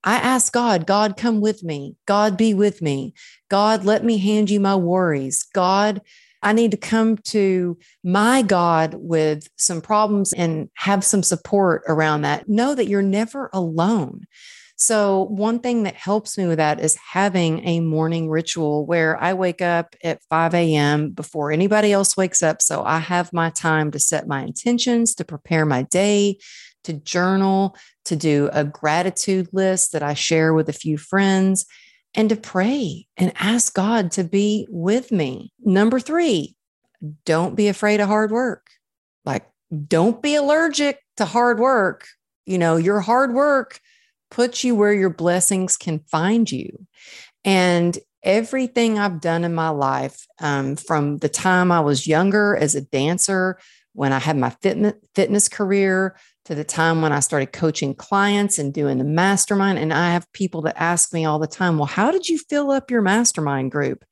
I 0.04 0.16
ask 0.16 0.52
God, 0.52 0.86
God, 0.86 1.16
come 1.16 1.40
with 1.40 1.64
me. 1.64 1.96
God, 2.06 2.36
be 2.36 2.54
with 2.54 2.80
me. 2.80 3.14
God, 3.48 3.84
let 3.84 4.04
me 4.04 4.18
hand 4.18 4.50
you 4.50 4.60
my 4.60 4.76
worries. 4.76 5.44
God, 5.54 6.02
I 6.42 6.52
need 6.52 6.70
to 6.72 6.76
come 6.76 7.16
to 7.18 7.78
my 8.04 8.42
God 8.42 8.94
with 8.94 9.48
some 9.56 9.80
problems 9.80 10.32
and 10.32 10.68
have 10.74 11.02
some 11.04 11.22
support 11.22 11.82
around 11.88 12.22
that. 12.22 12.48
Know 12.48 12.74
that 12.74 12.88
you're 12.88 13.02
never 13.02 13.50
alone. 13.52 14.26
So, 14.78 15.22
one 15.30 15.60
thing 15.60 15.84
that 15.84 15.94
helps 15.94 16.36
me 16.36 16.46
with 16.46 16.58
that 16.58 16.80
is 16.80 16.96
having 16.96 17.66
a 17.66 17.80
morning 17.80 18.28
ritual 18.28 18.84
where 18.84 19.20
I 19.22 19.32
wake 19.32 19.62
up 19.62 19.96
at 20.04 20.22
5 20.28 20.54
a.m. 20.54 21.10
before 21.12 21.50
anybody 21.50 21.92
else 21.92 22.14
wakes 22.14 22.42
up. 22.42 22.60
So, 22.60 22.84
I 22.84 22.98
have 22.98 23.32
my 23.32 23.48
time 23.48 23.90
to 23.92 23.98
set 23.98 24.28
my 24.28 24.42
intentions, 24.42 25.14
to 25.14 25.24
prepare 25.24 25.64
my 25.64 25.82
day, 25.84 26.38
to 26.84 26.92
journal, 26.92 27.74
to 28.04 28.16
do 28.16 28.50
a 28.52 28.64
gratitude 28.64 29.48
list 29.52 29.92
that 29.92 30.02
I 30.02 30.12
share 30.12 30.52
with 30.52 30.68
a 30.68 30.74
few 30.74 30.98
friends, 30.98 31.64
and 32.16 32.30
to 32.30 32.36
pray 32.36 33.06
and 33.16 33.32
ask 33.36 33.74
God 33.74 34.10
to 34.12 34.24
be 34.24 34.66
with 34.70 35.12
me. 35.12 35.52
Number 35.60 36.00
three, 36.00 36.56
don't 37.24 37.54
be 37.54 37.68
afraid 37.68 38.00
of 38.00 38.08
hard 38.08 38.30
work. 38.30 38.68
Like, 39.24 39.46
don't 39.86 40.22
be 40.22 40.34
allergic 40.34 40.98
to 41.18 41.26
hard 41.26 41.60
work. 41.60 42.06
You 42.46 42.58
know, 42.58 42.76
your 42.76 43.00
hard 43.00 43.34
work 43.34 43.80
puts 44.30 44.64
you 44.64 44.74
where 44.74 44.94
your 44.94 45.10
blessings 45.10 45.76
can 45.76 46.00
find 46.10 46.50
you. 46.50 46.86
And 47.44 47.96
everything 48.22 48.98
I've 48.98 49.20
done 49.20 49.44
in 49.44 49.54
my 49.54 49.68
life, 49.68 50.26
um, 50.40 50.76
from 50.76 51.18
the 51.18 51.28
time 51.28 51.70
I 51.70 51.80
was 51.80 52.06
younger 52.06 52.56
as 52.56 52.74
a 52.74 52.80
dancer, 52.80 53.58
when 53.92 54.12
I 54.12 54.18
had 54.18 54.36
my 54.36 54.50
fitness, 54.50 54.94
fitness 55.14 55.48
career, 55.48 56.16
to 56.46 56.54
the 56.54 56.64
time 56.64 57.02
when 57.02 57.12
I 57.12 57.20
started 57.20 57.52
coaching 57.52 57.94
clients 57.94 58.58
and 58.58 58.72
doing 58.72 58.98
the 58.98 59.04
mastermind. 59.04 59.78
And 59.78 59.92
I 59.92 60.12
have 60.12 60.32
people 60.32 60.62
that 60.62 60.80
ask 60.80 61.12
me 61.12 61.24
all 61.24 61.38
the 61.38 61.46
time, 61.46 61.76
well, 61.76 61.86
how 61.86 62.10
did 62.10 62.28
you 62.28 62.38
fill 62.38 62.70
up 62.70 62.90
your 62.90 63.02
mastermind 63.02 63.72
group? 63.72 64.04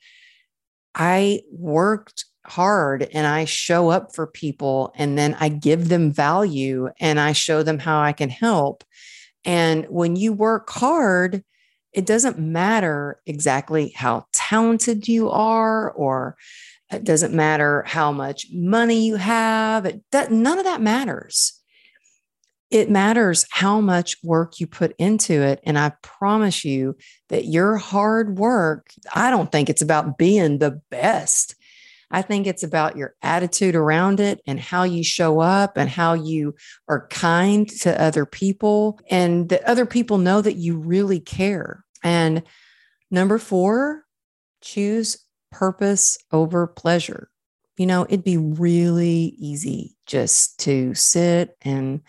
I 0.96 1.42
worked 1.52 2.24
hard 2.44 3.08
and 3.12 3.26
I 3.26 3.44
show 3.44 3.88
up 3.88 4.14
for 4.14 4.26
people 4.26 4.92
and 4.96 5.16
then 5.16 5.36
I 5.38 5.48
give 5.48 5.88
them 5.88 6.12
value 6.12 6.90
and 7.00 7.20
I 7.20 7.32
show 7.32 7.62
them 7.62 7.78
how 7.78 8.00
I 8.00 8.12
can 8.12 8.30
help. 8.30 8.84
And 9.44 9.86
when 9.86 10.16
you 10.16 10.32
work 10.32 10.70
hard, 10.70 11.44
it 11.92 12.04
doesn't 12.04 12.38
matter 12.38 13.20
exactly 13.26 13.90
how 13.90 14.26
talented 14.32 15.06
you 15.06 15.30
are 15.30 15.92
or 15.92 16.36
it 16.92 17.04
doesn't 17.04 17.32
matter 17.32 17.84
how 17.86 18.10
much 18.10 18.46
money 18.52 19.06
you 19.06 19.14
have. 19.16 19.86
It, 19.86 20.02
that, 20.10 20.32
none 20.32 20.58
of 20.58 20.64
that 20.64 20.80
matters 20.80 21.60
it 22.74 22.90
matters 22.90 23.46
how 23.50 23.80
much 23.80 24.16
work 24.24 24.58
you 24.58 24.66
put 24.66 24.96
into 24.98 25.32
it. 25.32 25.60
And 25.62 25.78
I 25.78 25.92
promise 26.02 26.64
you 26.64 26.96
that 27.28 27.44
your 27.44 27.76
hard 27.76 28.36
work, 28.36 28.88
I 29.14 29.30
don't 29.30 29.52
think 29.52 29.70
it's 29.70 29.80
about 29.80 30.18
being 30.18 30.58
the 30.58 30.82
best. 30.90 31.54
I 32.10 32.20
think 32.20 32.48
it's 32.48 32.64
about 32.64 32.96
your 32.96 33.14
attitude 33.22 33.76
around 33.76 34.18
it 34.18 34.40
and 34.44 34.58
how 34.58 34.82
you 34.82 35.04
show 35.04 35.38
up 35.38 35.76
and 35.76 35.88
how 35.88 36.14
you 36.14 36.56
are 36.88 37.06
kind 37.06 37.68
to 37.80 38.00
other 38.00 38.26
people 38.26 38.98
and 39.08 39.48
that 39.50 39.62
other 39.62 39.86
people 39.86 40.18
know 40.18 40.40
that 40.40 40.56
you 40.56 40.76
really 40.76 41.20
care. 41.20 41.84
And 42.02 42.42
number 43.08 43.38
four, 43.38 44.02
choose 44.62 45.24
purpose 45.52 46.18
over 46.32 46.66
pleasure. 46.66 47.30
You 47.76 47.86
know, 47.86 48.04
it'd 48.08 48.24
be 48.24 48.36
really 48.36 49.36
easy 49.38 49.94
just 50.06 50.58
to 50.60 50.92
sit 50.94 51.56
and 51.62 52.00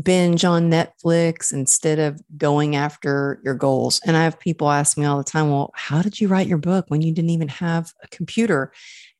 binge 0.00 0.44
on 0.44 0.70
Netflix 0.70 1.52
instead 1.52 1.98
of 1.98 2.20
going 2.36 2.76
after 2.76 3.40
your 3.44 3.54
goals. 3.54 4.00
And 4.04 4.16
I 4.16 4.24
have 4.24 4.38
people 4.38 4.70
ask 4.70 4.98
me 4.98 5.06
all 5.06 5.18
the 5.18 5.24
time, 5.24 5.50
well, 5.50 5.72
how 5.74 6.02
did 6.02 6.20
you 6.20 6.28
write 6.28 6.46
your 6.46 6.58
book 6.58 6.86
when 6.88 7.02
you 7.02 7.12
didn't 7.12 7.30
even 7.30 7.48
have 7.48 7.92
a 8.02 8.08
computer? 8.08 8.72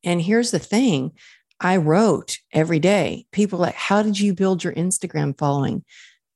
And 0.05 0.21
here's 0.21 0.51
the 0.51 0.59
thing 0.59 1.13
I 1.61 1.79
wrote 1.79 2.39
every 2.53 2.79
day. 2.79 3.27
People 3.33 3.59
like, 3.59 3.75
how 3.75 4.03
did 4.03 4.21
you 4.21 4.35
build 4.35 4.63
your 4.63 4.75
Instagram 4.75 5.37
following? 5.39 5.85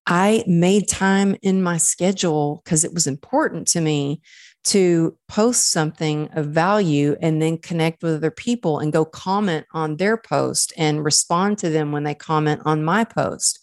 I 0.07 0.43
made 0.47 0.89
time 0.89 1.37
in 1.43 1.63
my 1.63 1.77
schedule 1.77 2.63
because 2.65 2.85
it 2.85 2.95
was 2.95 3.07
important 3.07 3.69
to 3.69 3.81
me 3.81 4.23
to 4.63 5.17
post 5.29 5.71
something 5.71 6.29
of 6.33 6.47
value 6.47 7.17
and 7.23 7.41
then 7.41 7.59
connect 7.59 8.03
with 8.03 8.15
other 8.15 8.31
people 8.31 8.79
and 8.79 8.93
go 8.93 9.05
comment 9.05 9.67
on 9.73 9.97
their 9.97 10.17
post 10.17 10.73
and 10.77 11.05
respond 11.05 11.59
to 11.59 11.71
them 11.71 11.93
when 11.93 12.05
they 12.05 12.15
comment 12.15 12.61
on 12.65 12.85
my 12.85 13.05
post 13.05 13.60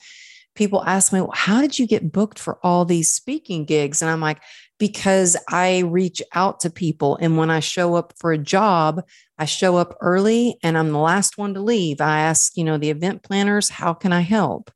people 0.57 0.83
ask 0.85 1.13
me, 1.13 1.21
well, 1.21 1.31
how 1.33 1.61
did 1.61 1.79
you 1.79 1.87
get 1.87 2.11
booked 2.11 2.39
for 2.39 2.59
all 2.63 2.83
these 2.83 3.11
speaking 3.11 3.63
gigs? 3.63 4.01
And 4.01 4.11
I'm 4.11 4.19
like, 4.19 4.41
because 4.79 5.37
I 5.49 5.79
reach 5.79 6.21
out 6.33 6.59
to 6.61 6.69
people. 6.69 7.17
And 7.21 7.37
when 7.37 7.49
I 7.49 7.61
show 7.61 7.95
up 7.95 8.13
for 8.17 8.31
a 8.31 8.37
job, 8.37 9.01
I 9.37 9.45
show 9.45 9.77
up 9.77 9.95
early 10.01 10.57
and 10.63 10.77
I'm 10.77 10.91
the 10.91 10.99
last 10.99 11.37
one 11.37 11.53
to 11.53 11.61
leave. 11.61 12.01
I 12.01 12.19
ask, 12.19 12.57
you 12.57 12.63
know, 12.63 12.77
the 12.77 12.89
event 12.89 13.23
planners, 13.23 13.69
how 13.69 13.93
can 13.93 14.11
I 14.11 14.21
help? 14.21 14.71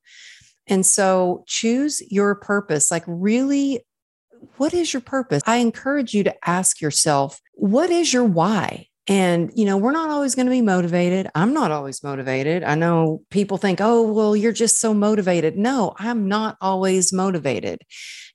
And 0.67 0.85
so 0.85 1.43
choose 1.47 2.01
your 2.09 2.35
purpose. 2.35 2.91
Like, 2.91 3.03
really, 3.07 3.81
what 4.57 4.73
is 4.73 4.93
your 4.93 5.01
purpose? 5.01 5.43
I 5.45 5.57
encourage 5.57 6.13
you 6.13 6.23
to 6.23 6.47
ask 6.47 6.79
yourself, 6.79 7.41
what 7.53 7.89
is 7.89 8.13
your 8.13 8.23
why? 8.23 8.87
And, 9.07 9.51
you 9.55 9.65
know, 9.65 9.77
we're 9.77 9.91
not 9.91 10.09
always 10.09 10.35
going 10.35 10.45
to 10.45 10.51
be 10.51 10.61
motivated. 10.61 11.29
I'm 11.33 11.53
not 11.53 11.71
always 11.71 12.03
motivated. 12.03 12.63
I 12.63 12.75
know 12.75 13.23
people 13.31 13.57
think, 13.57 13.81
oh, 13.81 14.11
well, 14.11 14.35
you're 14.35 14.51
just 14.51 14.79
so 14.79 14.93
motivated. 14.93 15.57
No, 15.57 15.93
I'm 15.97 16.27
not 16.27 16.55
always 16.61 17.11
motivated. 17.11 17.81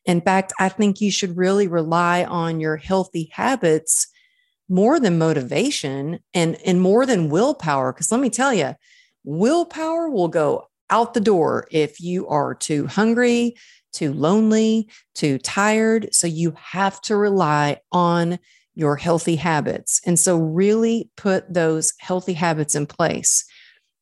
In 0.05 0.21
fact, 0.21 0.53
I 0.59 0.69
think 0.69 1.01
you 1.01 1.11
should 1.11 1.37
really 1.37 1.69
rely 1.69 2.25
on 2.25 2.61
your 2.61 2.77
healthy 2.77 3.31
habits 3.33 4.09
more 4.69 4.99
than 4.99 5.19
motivation 5.19 6.19
and, 6.35 6.57
and 6.67 6.81
more 6.81 7.07
than 7.07 7.31
willpower. 7.31 7.93
Because 7.93 8.11
let 8.11 8.21
me 8.21 8.31
tell 8.31 8.53
you, 8.53 8.75
willpower 9.25 10.11
will 10.11 10.29
go 10.29 10.69
out 10.91 11.15
the 11.15 11.21
door 11.21 11.67
if 11.71 12.01
you 12.01 12.27
are 12.29 12.55
too 12.55 12.87
hungry, 12.87 13.57
too 13.93 14.13
lonely, 14.13 14.89
too 15.15 15.39
tired. 15.39 16.13
So 16.13 16.27
you 16.27 16.55
have 16.61 17.01
to 17.03 17.17
rely 17.17 17.79
on 17.93 18.39
your 18.77 18.95
healthy 18.97 19.35
habits. 19.37 20.01
And 20.07 20.19
so, 20.19 20.39
really 20.39 21.11
put 21.17 21.53
those 21.53 21.93
healthy 21.99 22.35
habits 22.35 22.77
in 22.77 22.87
place, 22.87 23.45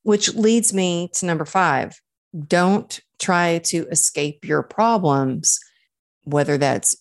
which 0.03 0.35
leads 0.35 0.75
me 0.75 1.09
to 1.15 1.27
number 1.27 1.47
five 1.47 1.99
don't 2.47 3.01
try 3.21 3.59
to 3.59 3.87
escape 3.89 4.45
your 4.45 4.63
problems, 4.63 5.61
whether 6.25 6.59
that's 6.59 6.97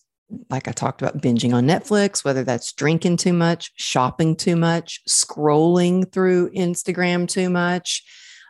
like 0.50 0.68
I 0.68 0.72
talked 0.72 1.02
about 1.02 1.22
binging 1.22 1.54
on 1.54 1.68
Netflix, 1.68 2.24
whether 2.24 2.44
that's 2.44 2.74
drinking 2.74 3.18
too 3.18 3.34
much, 3.34 3.72
shopping 3.76 4.36
too 4.36 4.56
much, 4.56 5.02
scrolling 5.08 6.12
through 6.12 6.52
Instagram 6.52 7.28
too 7.28 7.50
much, 7.50 8.04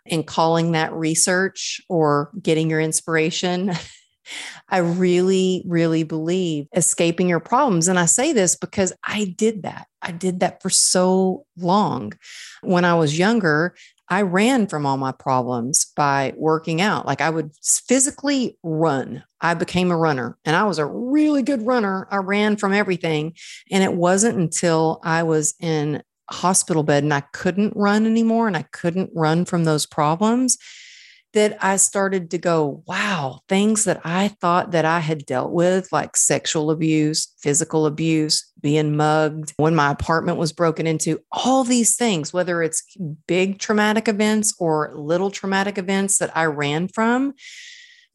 and 0.06 0.26
calling 0.26 0.74
that 0.74 0.94
research 0.94 1.82
or 1.90 2.32
getting 2.42 2.70
your 2.70 2.80
inspiration. 2.80 3.72
I 4.70 4.78
really, 4.78 5.64
really 5.66 6.04
believe 6.04 6.68
escaping 6.76 7.30
your 7.30 7.40
problems. 7.40 7.88
And 7.88 8.00
I 8.00 8.06
say 8.06 8.34
this 8.34 8.56
because 8.56 8.94
I 9.04 9.36
did 9.38 9.64
that. 9.64 9.88
I 10.02 10.12
did 10.12 10.40
that 10.42 10.62
for 10.62 10.70
so 10.70 11.46
long. 11.58 12.14
When 12.62 12.86
I 12.86 12.96
was 12.96 13.18
younger, 13.18 13.76
I 14.10 14.22
ran 14.22 14.68
from 14.68 14.86
all 14.86 14.98
my 14.98 15.12
problems 15.12 15.86
by 15.96 16.34
working 16.36 16.82
out. 16.82 17.06
Like 17.06 17.22
I 17.22 17.30
would 17.30 17.52
physically 17.64 18.58
run. 18.62 19.24
I 19.42 19.54
became 19.54 19.92
a 19.92 19.98
runner 19.98 20.38
and 20.46 20.56
I 20.56 20.66
was 20.66 20.78
a 20.78 20.86
really 20.86 21.42
good 21.42 21.66
runner. 21.66 22.08
I 22.12 22.18
ran 22.18 22.58
from 22.58 22.74
everything. 22.74 23.34
And 23.72 23.84
it 23.84 23.94
wasn't 23.94 24.38
until 24.38 25.00
I 25.04 25.24
was 25.24 25.56
in 25.60 26.04
hospital 26.30 26.84
bed 26.84 27.04
and 27.04 27.14
I 27.14 27.22
couldn't 27.22 27.76
run 27.76 28.06
anymore 28.06 28.48
and 28.48 28.58
I 28.58 28.64
couldn't 28.72 29.12
run 29.14 29.46
from 29.46 29.64
those 29.64 29.86
problems 29.86 30.58
that 31.34 31.58
I 31.64 31.78
started 31.78 32.30
to 32.32 32.38
go, 32.38 32.84
wow, 32.86 33.42
things 33.50 33.86
that 33.86 34.02
I 34.04 34.28
thought 34.28 34.72
that 34.72 34.86
I 34.86 35.00
had 35.00 35.26
dealt 35.26 35.52
with, 35.52 35.92
like 35.92 36.16
sexual 36.16 36.70
abuse, 36.70 37.34
physical 37.40 37.86
abuse, 37.86 38.52
being 38.62 38.96
mugged, 38.96 39.54
when 39.58 39.76
my 39.76 39.92
apartment 39.92 40.38
was 40.38 40.54
broken 40.54 40.86
into, 40.86 41.20
all 41.32 41.64
these 41.64 41.96
things, 41.96 42.32
whether 42.32 42.62
it's 42.62 42.84
big 43.28 43.58
traumatic 43.58 44.08
events 44.08 44.54
or 44.60 44.94
little 44.96 45.32
traumatic 45.32 45.78
events 45.78 46.20
that 46.20 46.36
I 46.38 46.46
ran 46.46 46.88
from, 46.88 47.34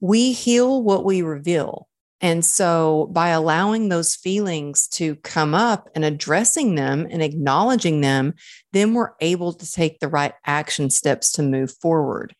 we 0.00 0.32
heal 0.32 0.82
what 0.82 1.04
we 1.04 1.22
reveal. 1.22 1.87
And 2.20 2.44
so, 2.44 3.08
by 3.12 3.28
allowing 3.28 3.88
those 3.88 4.16
feelings 4.16 4.88
to 4.88 5.14
come 5.16 5.54
up 5.54 5.88
and 5.94 6.04
addressing 6.04 6.74
them 6.74 7.06
and 7.10 7.22
acknowledging 7.22 8.00
them, 8.00 8.34
then 8.72 8.92
we're 8.92 9.12
able 9.20 9.52
to 9.52 9.70
take 9.70 10.00
the 10.00 10.08
right 10.08 10.34
action 10.44 10.90
steps 10.90 11.30
to 11.32 11.42
move 11.42 11.72
forward. 11.80 12.34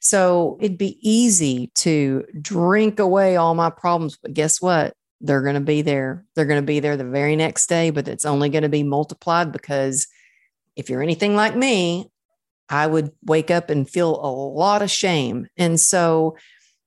So, 0.00 0.56
it'd 0.60 0.78
be 0.78 0.98
easy 1.02 1.72
to 1.76 2.24
drink 2.40 3.00
away 3.00 3.36
all 3.36 3.54
my 3.54 3.70
problems. 3.70 4.16
But 4.16 4.34
guess 4.34 4.60
what? 4.60 4.94
They're 5.20 5.42
going 5.42 5.54
to 5.54 5.60
be 5.60 5.82
there. 5.82 6.24
They're 6.34 6.44
going 6.44 6.62
to 6.62 6.66
be 6.66 6.80
there 6.80 6.96
the 6.96 7.04
very 7.04 7.34
next 7.34 7.66
day, 7.66 7.90
but 7.90 8.06
it's 8.06 8.26
only 8.26 8.50
going 8.50 8.62
to 8.62 8.68
be 8.68 8.82
multiplied 8.84 9.50
because 9.50 10.06
if 10.76 10.88
you're 10.88 11.02
anything 11.02 11.34
like 11.34 11.56
me, 11.56 12.10
I 12.68 12.86
would 12.86 13.10
wake 13.24 13.50
up 13.50 13.68
and 13.70 13.88
feel 13.88 14.10
a 14.10 14.30
lot 14.30 14.82
of 14.82 14.90
shame. 14.90 15.48
And 15.56 15.78
so, 15.78 16.36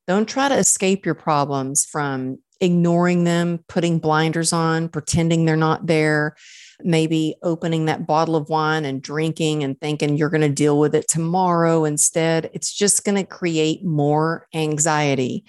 don't 0.08 0.28
try 0.28 0.48
to 0.48 0.58
escape 0.58 1.06
your 1.06 1.16
problems 1.16 1.86
from 1.86 2.38
ignoring 2.62 3.24
them, 3.24 3.60
putting 3.68 4.00
blinders 4.00 4.54
on, 4.54 4.90
pretending 4.90 5.46
they're 5.46 5.56
not 5.56 5.86
there, 5.86 6.36
maybe 6.82 7.36
opening 7.44 7.86
that 7.86 8.08
bottle 8.08 8.36
of 8.36 8.50
wine 8.50 8.86
and 8.86 9.02
drinking 9.02 9.64
and 9.64 9.80
thinking 9.80 10.18
you're 10.18 10.30
going 10.30 10.42
to 10.42 10.50
deal 10.50 10.80
with 10.80 10.96
it 10.96 11.08
tomorrow 11.08 11.86
instead. 11.86 12.50
It's 12.54 12.74
just 12.74 13.04
going 13.04 13.16
to 13.16 13.24
create 13.24 13.84
more 13.84 14.48
anxiety. 14.54 15.44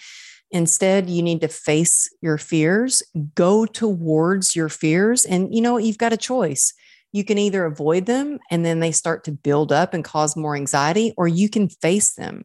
Instead, 0.51 1.11
you 1.11 1.23
need 1.23 1.43
to 1.43 1.49
face 1.49 2.09
your 2.23 2.39
fears, 2.39 3.03
go 3.35 3.67
towards 3.67 4.57
your 4.57 4.69
fears. 4.69 5.25
And 5.25 5.55
you 5.55 5.61
know, 5.61 5.77
you've 5.77 5.99
got 5.99 6.13
a 6.13 6.19
choice. 6.19 6.73
You 7.13 7.25
can 7.25 7.39
either 7.39 7.65
avoid 7.65 8.07
them 8.07 8.39
and 8.51 8.65
then 8.65 8.81
they 8.81 8.93
start 8.93 9.25
to 9.25 9.33
build 9.33 9.73
up 9.73 9.95
and 9.95 10.05
cause 10.05 10.37
more 10.37 10.57
anxiety, 10.57 11.15
or 11.17 11.29
you 11.29 11.49
can 11.49 11.69
face 11.69 12.15
them 12.15 12.45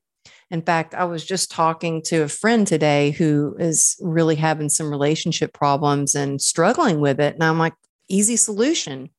in 0.51 0.61
fact, 0.61 0.93
I 0.93 1.05
was 1.05 1.25
just 1.25 1.51
talking 1.51 2.01
to 2.03 2.23
a 2.23 2.27
friend 2.27 2.65
today 2.67 3.11
who 3.11 3.55
is 3.59 3.97
really 4.01 4.35
having 4.35 4.69
some 4.69 4.89
relationship 4.89 5.53
problems 5.53 6.15
and 6.15 6.41
struggling 6.41 6.99
with 6.99 7.19
it. 7.19 7.35
And 7.35 7.43
I'm 7.43 7.59
like, 7.59 7.73
easy 8.07 8.35
solution. 8.35 9.09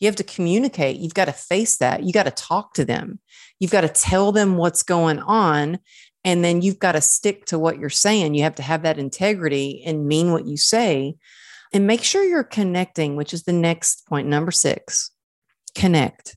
You 0.00 0.06
have 0.06 0.16
to 0.16 0.24
communicate. 0.24 0.98
You've 0.98 1.14
got 1.14 1.26
to 1.26 1.32
face 1.32 1.78
that. 1.78 2.02
You 2.02 2.12
got 2.12 2.24
to 2.24 2.30
talk 2.30 2.74
to 2.74 2.84
them. 2.84 3.20
You've 3.60 3.70
got 3.70 3.82
to 3.82 3.88
tell 3.88 4.32
them 4.32 4.56
what's 4.56 4.82
going 4.82 5.20
on. 5.20 5.78
And 6.24 6.44
then 6.44 6.62
you've 6.62 6.78
got 6.78 6.92
to 6.92 7.00
stick 7.00 7.46
to 7.46 7.58
what 7.58 7.78
you're 7.78 7.90
saying. 7.90 8.34
You 8.34 8.42
have 8.42 8.56
to 8.56 8.62
have 8.62 8.82
that 8.82 8.98
integrity 8.98 9.82
and 9.86 10.06
mean 10.06 10.32
what 10.32 10.46
you 10.46 10.56
say. 10.56 11.16
And 11.72 11.86
make 11.86 12.02
sure 12.02 12.22
you're 12.22 12.44
connecting, 12.44 13.16
which 13.16 13.34
is 13.34 13.44
the 13.44 13.52
next 13.52 14.06
point, 14.06 14.28
number 14.28 14.50
six 14.50 15.10
connect. 15.74 16.36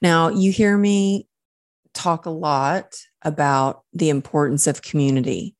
Now, 0.00 0.28
you 0.28 0.52
hear 0.52 0.76
me 0.76 1.26
talk 1.92 2.26
a 2.26 2.30
lot 2.30 2.96
about 3.22 3.82
the 3.92 4.08
importance 4.08 4.66
of 4.66 4.82
community, 4.82 5.54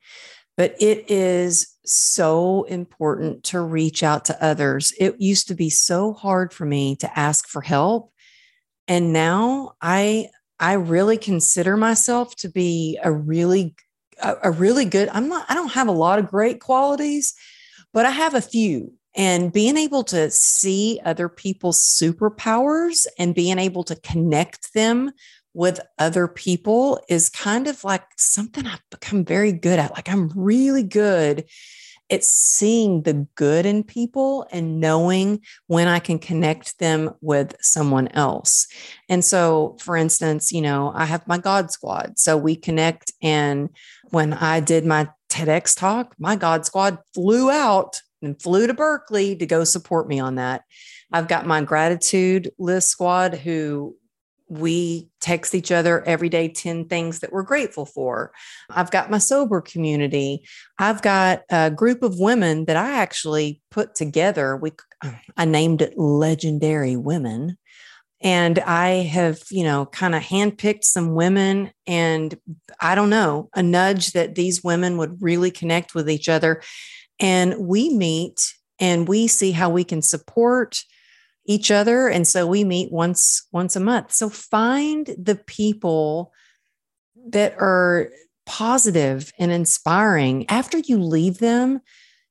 but 0.57 0.75
it 0.81 1.11
is 1.11 1.77
so 1.85 2.65
important 2.65 3.45
to 3.45 3.61
reach 3.61 4.03
out 4.03 4.25
to 4.27 4.45
others. 4.45 4.93
It 4.99 5.21
used 5.21 5.49
to 5.49 5.55
be 5.55 5.71
so 5.71 6.13
hard 6.13 6.53
for 6.53 6.65
me 6.65 6.97
to 6.97 7.19
ask 7.19 7.49
for 7.49 7.63
help. 7.63 8.13
And 8.87 9.13
now 9.13 9.73
I 9.81 10.29
I 10.59 10.75
really 10.75 11.17
consider 11.17 11.77
myself 11.77 12.37
to 12.37 12.49
be 12.49 12.99
a 13.03 13.11
really 13.11 13.75
a, 14.23 14.51
really 14.51 14.85
good 14.85 15.09
I'm 15.13 15.29
not 15.29 15.47
I 15.49 15.55
don't 15.55 15.73
have 15.73 15.89
a 15.89 15.93
lot 15.93 16.19
of 16.19 16.31
great 16.31 16.61
qualities, 16.61 17.35
but 17.93 18.05
I 18.05 18.11
have 18.11 18.35
a 18.35 18.43
few 18.43 18.93
and 19.17 19.53
being 19.53 19.77
able 19.77 20.05
to 20.05 20.31
see 20.31 21.01
other 21.05 21.29
people's 21.29 21.83
superpowers 21.83 23.07
and 23.19 23.35
being 23.35 23.59
able 23.59 23.83
to 23.85 23.97
connect 23.97 24.73
them 24.73 25.11
with 25.55 25.81
other 25.99 26.29
people 26.29 27.01
is 27.09 27.29
kind 27.29 27.67
of 27.67 27.83
like 27.85 28.05
something 28.17 28.67
I've 28.67 28.83
become 28.91 29.25
very 29.25 29.53
good 29.53 29.79
at. 29.79 29.93
Like 29.93 30.09
I'm 30.09 30.31
really 30.35 30.83
good 30.83 31.45
at 32.11 32.25
seeing 32.25 33.03
the 33.03 33.27
good 33.37 33.65
in 33.65 33.85
people 33.85 34.47
and 34.51 34.81
knowing 34.81 35.41
when 35.69 35.87
I 35.87 36.01
can 36.01 36.19
connect 36.19 36.79
them 36.79 37.13
with 37.21 37.55
someone 37.61 38.09
else. 38.09 38.67
And 39.09 39.25
so, 39.25 39.77
for 39.81 39.97
instance, 39.97 40.51
you 40.51 40.61
know, 40.61 40.93
I 40.95 41.05
have 41.05 41.27
my 41.29 41.39
God 41.39 41.71
squad. 41.71 42.19
So 42.19 42.37
we 42.37 42.57
connect. 42.57 43.13
And 43.23 43.71
when 44.11 44.33
I 44.33 44.61
did 44.61 44.85
my 44.85 45.09
TEDx 45.29 45.79
talk, 45.79 46.15
my 46.19 46.35
God 46.35 46.67
squad 46.67 46.99
flew 47.15 47.51
out 47.51 48.01
and 48.23 48.41
flew 48.41 48.67
to 48.67 48.75
Berkeley 48.75 49.37
to 49.37 49.47
go 49.47 49.65
support 49.65 50.09
me 50.09 50.19
on 50.19 50.35
that. 50.35 50.63
I've 51.13 51.29
got 51.29 51.47
my 51.47 51.63
gratitude 51.63 52.51
list 52.59 52.89
squad 52.89 53.35
who 53.35 53.97
we 54.51 55.09
text 55.21 55.55
each 55.55 55.71
other 55.71 56.03
every 56.07 56.29
day 56.29 56.49
10 56.49 56.87
things 56.87 57.21
that 57.21 57.33
we're 57.33 57.45
grateful 57.45 57.87
for. 57.87 58.33
I've 58.69 58.91
got 58.91 59.11
my 59.11 59.19
sober 59.19 59.61
community. 59.61 60.43
I've 60.79 61.03
got 61.03 61.43
a 61.51 61.71
group 61.71 62.03
of 62.03 62.19
women 62.19 62.65
that 62.65 62.77
I 62.77 62.97
actually 62.97 63.63
put 63.71 63.95
together. 63.95 64.57
We 64.57 64.73
I 65.37 65.45
named 65.45 65.83
it 65.83 65.97
Legendary 65.97 66.97
Women. 66.97 67.57
And 68.23 68.59
I 68.59 68.89
have, 69.05 69.41
you 69.51 69.65
know, 69.65 69.87
kind 69.87 70.15
of 70.15 70.23
handpicked 70.23 70.85
some 70.85 71.15
women 71.15 71.73
and 71.87 72.37
I 72.81 72.95
don't 72.95 73.09
know, 73.09 73.49
a 73.55 73.63
nudge 73.63 74.13
that 74.13 74.35
these 74.35 74.63
women 74.63 74.99
would 74.99 75.23
really 75.23 75.51
connect 75.51 75.95
with 75.95 76.11
each 76.11 76.29
other. 76.29 76.61
And 77.19 77.57
we 77.59 77.89
meet 77.95 78.55
and 78.79 79.09
we 79.09 79.27
see 79.27 79.53
how 79.53 79.71
we 79.71 79.85
can 79.85 80.03
support 80.03 80.83
each 81.51 81.71
other 81.71 82.09
and 82.09 82.29
so 82.29 82.47
we 82.47 82.63
meet 82.63 82.93
once 82.93 83.47
once 83.51 83.75
a 83.75 83.81
month. 83.81 84.13
So 84.13 84.29
find 84.29 85.07
the 85.19 85.35
people 85.35 86.33
that 87.31 87.55
are 87.59 88.11
positive 88.47 89.33
and 89.39 89.51
inspiring. 89.51 90.49
After 90.49 90.79
you 90.79 90.99
leave 90.99 91.39
them 91.39 91.81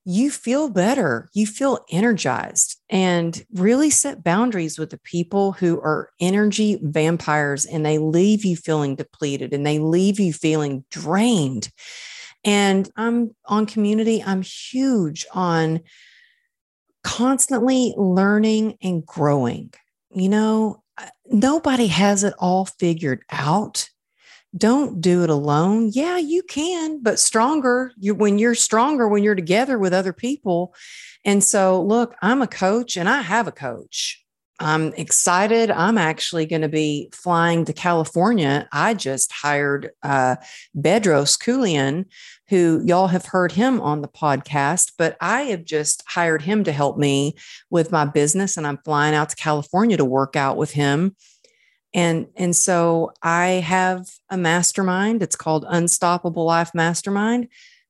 you 0.06 0.32
feel 0.32 0.70
better. 0.70 1.30
You 1.34 1.46
feel 1.46 1.86
energized. 1.92 2.78
And 2.90 3.46
really 3.54 3.92
set 3.92 4.24
boundaries 4.24 4.80
with 4.80 4.90
the 4.90 5.00
people 5.00 5.52
who 5.52 5.80
are 5.82 6.10
energy 6.20 6.80
vampires 6.82 7.66
and 7.66 7.86
they 7.86 8.00
leave 8.00 8.44
you 8.44 8.56
feeling 8.56 8.96
depleted 8.96 9.54
and 9.54 9.68
they 9.68 9.78
leave 9.78 10.20
you 10.20 10.34
feeling 10.34 10.84
drained. 10.90 11.70
And 12.44 12.90
i'm 12.96 13.36
on 13.46 13.68
community. 13.68 14.24
I'm 14.26 14.42
huge 14.42 15.28
on 15.32 15.82
constantly 17.04 17.94
learning 17.98 18.78
and 18.82 19.06
growing. 19.06 19.74
You 20.12 20.30
know, 20.30 20.84
uh, 20.98 21.08
nobody 21.28 21.88
has 21.88 22.24
it 22.24 22.34
all 22.40 22.66
figured 22.66 23.24
out. 23.32 23.90
Don't 24.58 25.00
do 25.00 25.24
it 25.24 25.30
alone. 25.30 25.92
Yeah, 25.94 26.18
you 26.18 26.42
can, 26.42 27.04
but 27.04 27.20
stronger. 27.20 27.92
You 27.98 28.16
when 28.16 28.40
you're 28.40 28.56
stronger 28.56 29.08
when 29.08 29.24
you're 29.24 29.36
together 29.36 29.78
with 29.78 29.94
other 29.94 30.14
people. 30.14 30.74
And 31.24 31.44
so, 31.44 31.84
look, 31.84 32.16
I'm 32.22 32.42
a 32.42 32.48
coach 32.48 32.98
and 32.98 33.08
I 33.08 33.22
have 33.22 33.48
a 33.48 33.52
coach. 33.52 34.24
I'm 34.60 34.94
excited. 34.94 35.72
I'm 35.72 35.98
actually 35.98 36.46
going 36.46 36.64
to 36.64 36.70
be 36.70 37.10
flying 37.14 37.64
to 37.66 37.74
California. 37.74 38.68
I 38.72 38.94
just 38.94 39.32
hired 39.32 39.92
uh, 40.04 40.36
Bedros 40.78 41.40
Keuilian, 41.40 42.06
who 42.50 42.82
y'all 42.86 43.08
have 43.08 43.26
heard 43.26 43.54
him 43.54 43.80
on 43.80 44.02
the 44.02 44.08
podcast, 44.08 44.94
but 44.98 45.16
I 45.22 45.44
have 45.44 45.64
just 45.64 46.04
hired 46.08 46.42
him 46.42 46.64
to 46.66 46.74
help 46.74 46.98
me 46.98 47.36
with 47.70 47.92
my 47.92 48.06
business, 48.06 48.58
and 48.58 48.68
I'm 48.68 48.80
flying 48.84 49.16
out 49.16 49.30
to 49.30 49.36
California 49.36 49.98
to 49.98 50.06
work 50.06 50.36
out 50.36 50.58
with 50.58 50.72
him. 50.72 51.16
And, 51.94 52.28
and 52.36 52.56
so 52.56 53.14
I 53.24 53.48
have 53.48 54.08
a 54.30 54.38
mastermind. 54.38 55.24
It's 55.24 55.36
called 55.36 55.66
Unstoppable 55.68 56.46
Life 56.46 56.72
Mastermind 56.74 57.48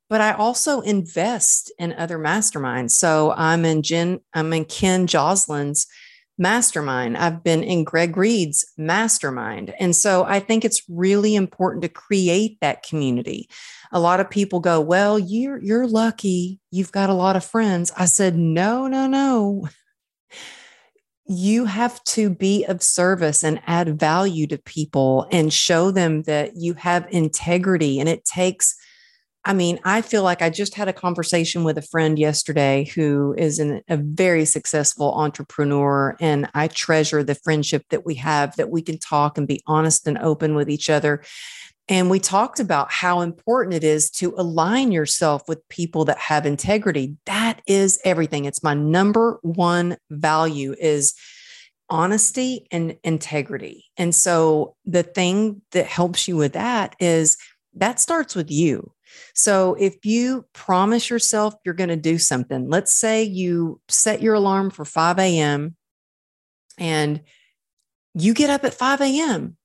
but 0.09 0.21
I 0.21 0.33
also 0.33 0.81
invest 0.81 1.71
in 1.77 1.93
other 1.93 2.17
masterminds. 2.17 2.91
So 2.91 3.31
I'm 3.37 3.63
in 3.63 3.83
Jen, 3.83 4.19
I'm 4.33 4.51
in 4.53 4.65
Ken 4.65 5.05
Joslin's 5.05 5.85
mastermind. 6.39 7.17
I've 7.17 7.43
been 7.43 7.61
in 7.63 7.83
Greg 7.83 8.17
Reid's 8.17 8.65
mastermind. 8.77 9.73
And 9.79 9.95
so 9.95 10.23
I 10.23 10.39
think 10.39 10.65
it's 10.65 10.81
really 10.89 11.35
important 11.35 11.83
to 11.83 11.89
create 11.89 12.57
that 12.61 12.83
community. 12.83 13.49
A 13.91 13.99
lot 13.99 14.19
of 14.19 14.29
people 14.29 14.59
go, 14.59 14.79
"Well, 14.79 15.19
you're 15.19 15.57
you're 15.61 15.87
lucky. 15.87 16.59
You've 16.71 16.91
got 16.91 17.09
a 17.09 17.13
lot 17.13 17.35
of 17.35 17.43
friends." 17.43 17.91
I 17.97 18.05
said, 18.05 18.35
"No, 18.37 18.87
no, 18.87 19.07
no. 19.07 19.67
You 21.25 21.65
have 21.65 22.03
to 22.05 22.29
be 22.31 22.65
of 22.65 22.81
service 22.81 23.43
and 23.43 23.61
add 23.67 23.99
value 23.99 24.47
to 24.47 24.57
people 24.57 25.27
and 25.31 25.53
show 25.53 25.91
them 25.91 26.23
that 26.23 26.55
you 26.55 26.73
have 26.73 27.07
integrity 27.11 27.99
and 27.99 28.09
it 28.09 28.25
takes 28.25 28.75
I 29.45 29.53
mean, 29.53 29.79
I 29.85 30.01
feel 30.01 30.23
like 30.23 30.41
I 30.41 30.49
just 30.49 30.75
had 30.75 30.89
a 30.89 30.93
conversation 30.93 31.63
with 31.63 31.77
a 31.77 31.81
friend 31.81 32.19
yesterday 32.19 32.91
who 32.93 33.33
is 33.37 33.57
an, 33.59 33.81
a 33.87 33.95
very 33.95 34.43
successful 34.43 35.13
entrepreneur. 35.13 36.17
And 36.19 36.49
I 36.53 36.67
treasure 36.67 37.23
the 37.23 37.35
friendship 37.35 37.85
that 37.89 38.05
we 38.05 38.15
have, 38.15 38.55
that 38.57 38.69
we 38.69 38.81
can 38.81 38.97
talk 38.97 39.37
and 39.37 39.47
be 39.47 39.61
honest 39.65 40.07
and 40.07 40.17
open 40.17 40.55
with 40.55 40.69
each 40.69 40.89
other. 40.89 41.23
And 41.87 42.09
we 42.09 42.19
talked 42.19 42.59
about 42.59 42.91
how 42.91 43.21
important 43.21 43.73
it 43.73 43.83
is 43.83 44.11
to 44.11 44.35
align 44.37 44.91
yourself 44.91 45.47
with 45.47 45.67
people 45.69 46.05
that 46.05 46.19
have 46.19 46.45
integrity. 46.45 47.15
That 47.25 47.61
is 47.65 47.99
everything. 48.03 48.45
It's 48.45 48.61
my 48.61 48.75
number 48.75 49.39
one 49.41 49.97
value 50.11 50.75
is 50.79 51.15
honesty 51.89 52.67
and 52.71 52.97
integrity. 53.03 53.85
And 53.97 54.13
so 54.13 54.75
the 54.85 55.01
thing 55.01 55.61
that 55.71 55.87
helps 55.87 56.27
you 56.27 56.35
with 56.35 56.53
that 56.53 56.95
is 56.99 57.37
that 57.73 57.99
starts 57.99 58.35
with 58.35 58.51
you 58.51 58.91
so 59.33 59.75
if 59.79 60.05
you 60.05 60.45
promise 60.53 61.09
yourself 61.09 61.55
you're 61.63 61.73
going 61.73 61.89
to 61.89 61.95
do 61.95 62.17
something, 62.17 62.69
let's 62.69 62.93
say 62.93 63.23
you 63.23 63.81
set 63.87 64.21
your 64.21 64.35
alarm 64.35 64.69
for 64.69 64.85
5 64.85 65.19
a.m. 65.19 65.75
and 66.77 67.21
you 68.13 68.33
get 68.33 68.49
up 68.49 68.63
at 68.63 68.73
5 68.73 69.01
a.m. 69.01 69.55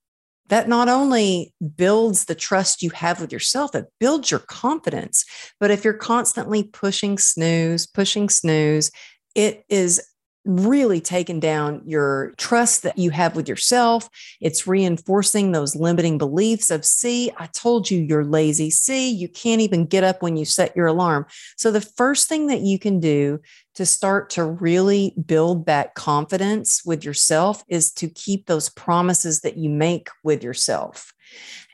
That 0.49 0.69
not 0.69 0.89
only 0.89 1.55
builds 1.77 2.27
the 2.27 2.35
trust 2.35 2.83
you 2.83 2.91
have 2.91 3.21
with 3.21 3.33
yourself, 3.33 3.75
it 3.75 3.87
builds 3.99 4.31
your 4.31 4.41
confidence. 4.41 5.25
But 5.59 5.71
if 5.71 5.85
you're 5.85 5.95
constantly 5.95 6.65
pushing 6.65 7.17
snooze, 7.17 7.87
pushing 7.87 8.29
snooze, 8.29 8.91
it 9.35 9.65
is 9.69 10.03
really 10.45 11.01
taken 11.01 11.41
down 11.41 11.83
your 11.87 12.35
trust 12.37 12.83
that 12.83 12.99
you 12.99 13.11
have 13.11 13.35
with 13.35 13.49
yourself. 13.49 14.09
It's 14.41 14.67
reinforcing 14.67 15.53
those 15.53 15.75
limiting 15.75 16.19
beliefs 16.19 16.71
of, 16.71 16.85
see, 16.85 17.31
I 17.37 17.47
told 17.47 17.91
you 17.91 18.01
you're 18.03 18.25
lazy. 18.25 18.71
See, 18.71 19.11
you 19.11 19.29
can't 19.29 19.63
even 19.63 19.87
get 19.87 20.05
up 20.05 20.23
when 20.23 20.37
you 20.37 20.45
set 20.45 20.77
your 20.77 20.87
alarm. 20.87 21.27
So, 21.57 21.71
the 21.71 21.81
first 21.81 22.29
thing 22.29 22.49
that 22.49 22.61
you 22.61 22.79
can 22.79 23.01
do 23.01 23.41
to 23.75 23.87
start 23.87 24.31
to 24.31 24.45
really 24.45 25.15
build 25.25 25.67
that 25.67 25.95
confidence 25.95 26.83
with 26.85 27.05
yourself 27.05 27.65
is 27.69 27.93
to 27.93 28.09
keep 28.09 28.47
those 28.47 28.69
promises 28.69 29.41
that 29.41 29.57
you 29.57 29.71
make 29.71 30.09
with 30.23 30.45
yourself. 30.45 31.13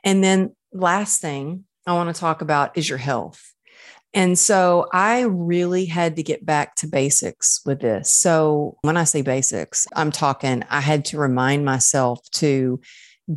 And 0.05 0.23
then, 0.23 0.55
last 0.73 1.21
thing 1.21 1.65
I 1.87 1.95
want 1.95 2.15
to 2.15 2.21
talk 2.21 2.41
about 2.41 2.77
is 2.79 2.89
your 2.89 2.99
health. 2.99 3.50
And 4.13 4.39
so 4.39 4.89
I 4.93 5.21
really 5.23 5.85
had 5.85 6.17
to 6.17 6.23
get 6.23 6.45
back 6.45 6.75
to 6.77 6.89
basics 6.89 7.61
with 7.65 7.81
this. 7.81 8.11
So 8.11 8.77
when 8.83 8.97
I 8.97 9.05
say 9.05 9.23
basics, 9.23 9.87
I'm 9.95 10.11
talking, 10.11 10.65
I 10.69 10.81
had 10.81 11.05
to 11.07 11.19
remind 11.19 11.65
myself 11.65 12.21
to 12.33 12.81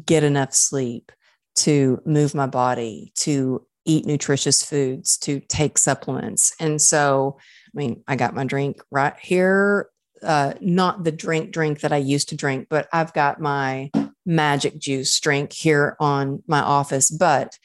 get 0.05 0.23
enough 0.23 0.53
sleep, 0.53 1.11
to 1.57 2.01
move 2.05 2.33
my 2.33 2.47
body, 2.47 3.11
to 3.17 3.65
eat 3.85 4.05
nutritious 4.05 4.63
foods, 4.63 5.17
to 5.19 5.39
take 5.41 5.77
supplements. 5.77 6.55
And 6.59 6.81
so, 6.81 7.37
I 7.39 7.71
mean, 7.77 8.03
I 8.07 8.15
got 8.15 8.33
my 8.33 8.45
drink 8.45 8.81
right 8.89 9.15
here. 9.19 9.89
Uh, 10.23 10.53
not 10.61 11.03
the 11.03 11.11
drink 11.11 11.51
drink 11.51 11.81
that 11.81 11.91
I 11.91 11.97
used 11.97 12.29
to 12.29 12.37
drink, 12.37 12.67
but 12.69 12.87
I've 12.93 13.13
got 13.13 13.41
my 13.41 13.91
magic 14.25 14.79
juice 14.79 15.19
drink 15.19 15.51
here 15.51 15.97
on 15.99 16.41
my 16.47 16.61
office. 16.61 17.11
But 17.11 17.59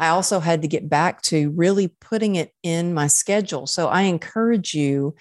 I 0.00 0.08
also 0.08 0.40
had 0.40 0.62
to 0.62 0.68
get 0.68 0.88
back 0.88 1.20
to 1.22 1.50
really 1.50 1.88
putting 1.88 2.36
it 2.36 2.52
in 2.62 2.94
my 2.94 3.06
schedule. 3.06 3.66
So 3.66 3.88
I 3.88 4.02
encourage 4.02 4.74
you 4.74 5.14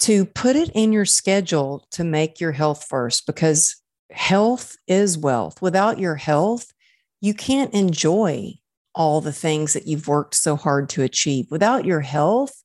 to 0.00 0.26
put 0.26 0.54
it 0.54 0.70
in 0.74 0.92
your 0.92 1.06
schedule 1.06 1.86
to 1.92 2.04
make 2.04 2.38
your 2.38 2.52
health 2.52 2.84
first 2.88 3.26
because 3.26 3.76
health 4.10 4.76
is 4.86 5.16
wealth. 5.16 5.62
Without 5.62 5.98
your 5.98 6.16
health, 6.16 6.72
you 7.20 7.32
can't 7.32 7.72
enjoy 7.72 8.52
all 8.94 9.22
the 9.22 9.32
things 9.32 9.72
that 9.72 9.86
you've 9.86 10.08
worked 10.08 10.34
so 10.34 10.56
hard 10.56 10.90
to 10.90 11.02
achieve. 11.02 11.46
Without 11.50 11.86
your 11.86 12.00
health, 12.00 12.61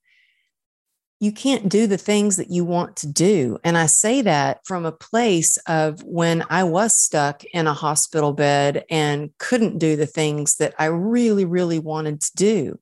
you 1.20 1.32
can't 1.32 1.68
do 1.68 1.88
the 1.88 1.98
things 1.98 2.38
that 2.38 2.52
you 2.52 2.64
want 2.64 2.96
to 2.98 3.08
do. 3.08 3.58
And 3.64 3.78
I 3.78 3.88
say 3.88 4.22
that 4.22 4.60
from 4.66 4.86
a 4.86 4.92
place 4.92 5.58
of 5.68 6.04
when 6.04 6.44
I 6.50 6.64
was 6.64 6.98
stuck 6.98 7.44
in 7.46 7.66
a 7.66 7.74
hospital 7.74 8.34
bed 8.34 8.86
and 8.90 9.32
couldn't 9.40 9.80
do 9.80 9.96
the 9.96 10.06
things 10.06 10.56
that 10.58 10.76
I 10.78 10.86
really, 10.86 11.46
really 11.46 11.80
wanted 11.80 12.22
to 12.22 12.32
do. 12.36 12.80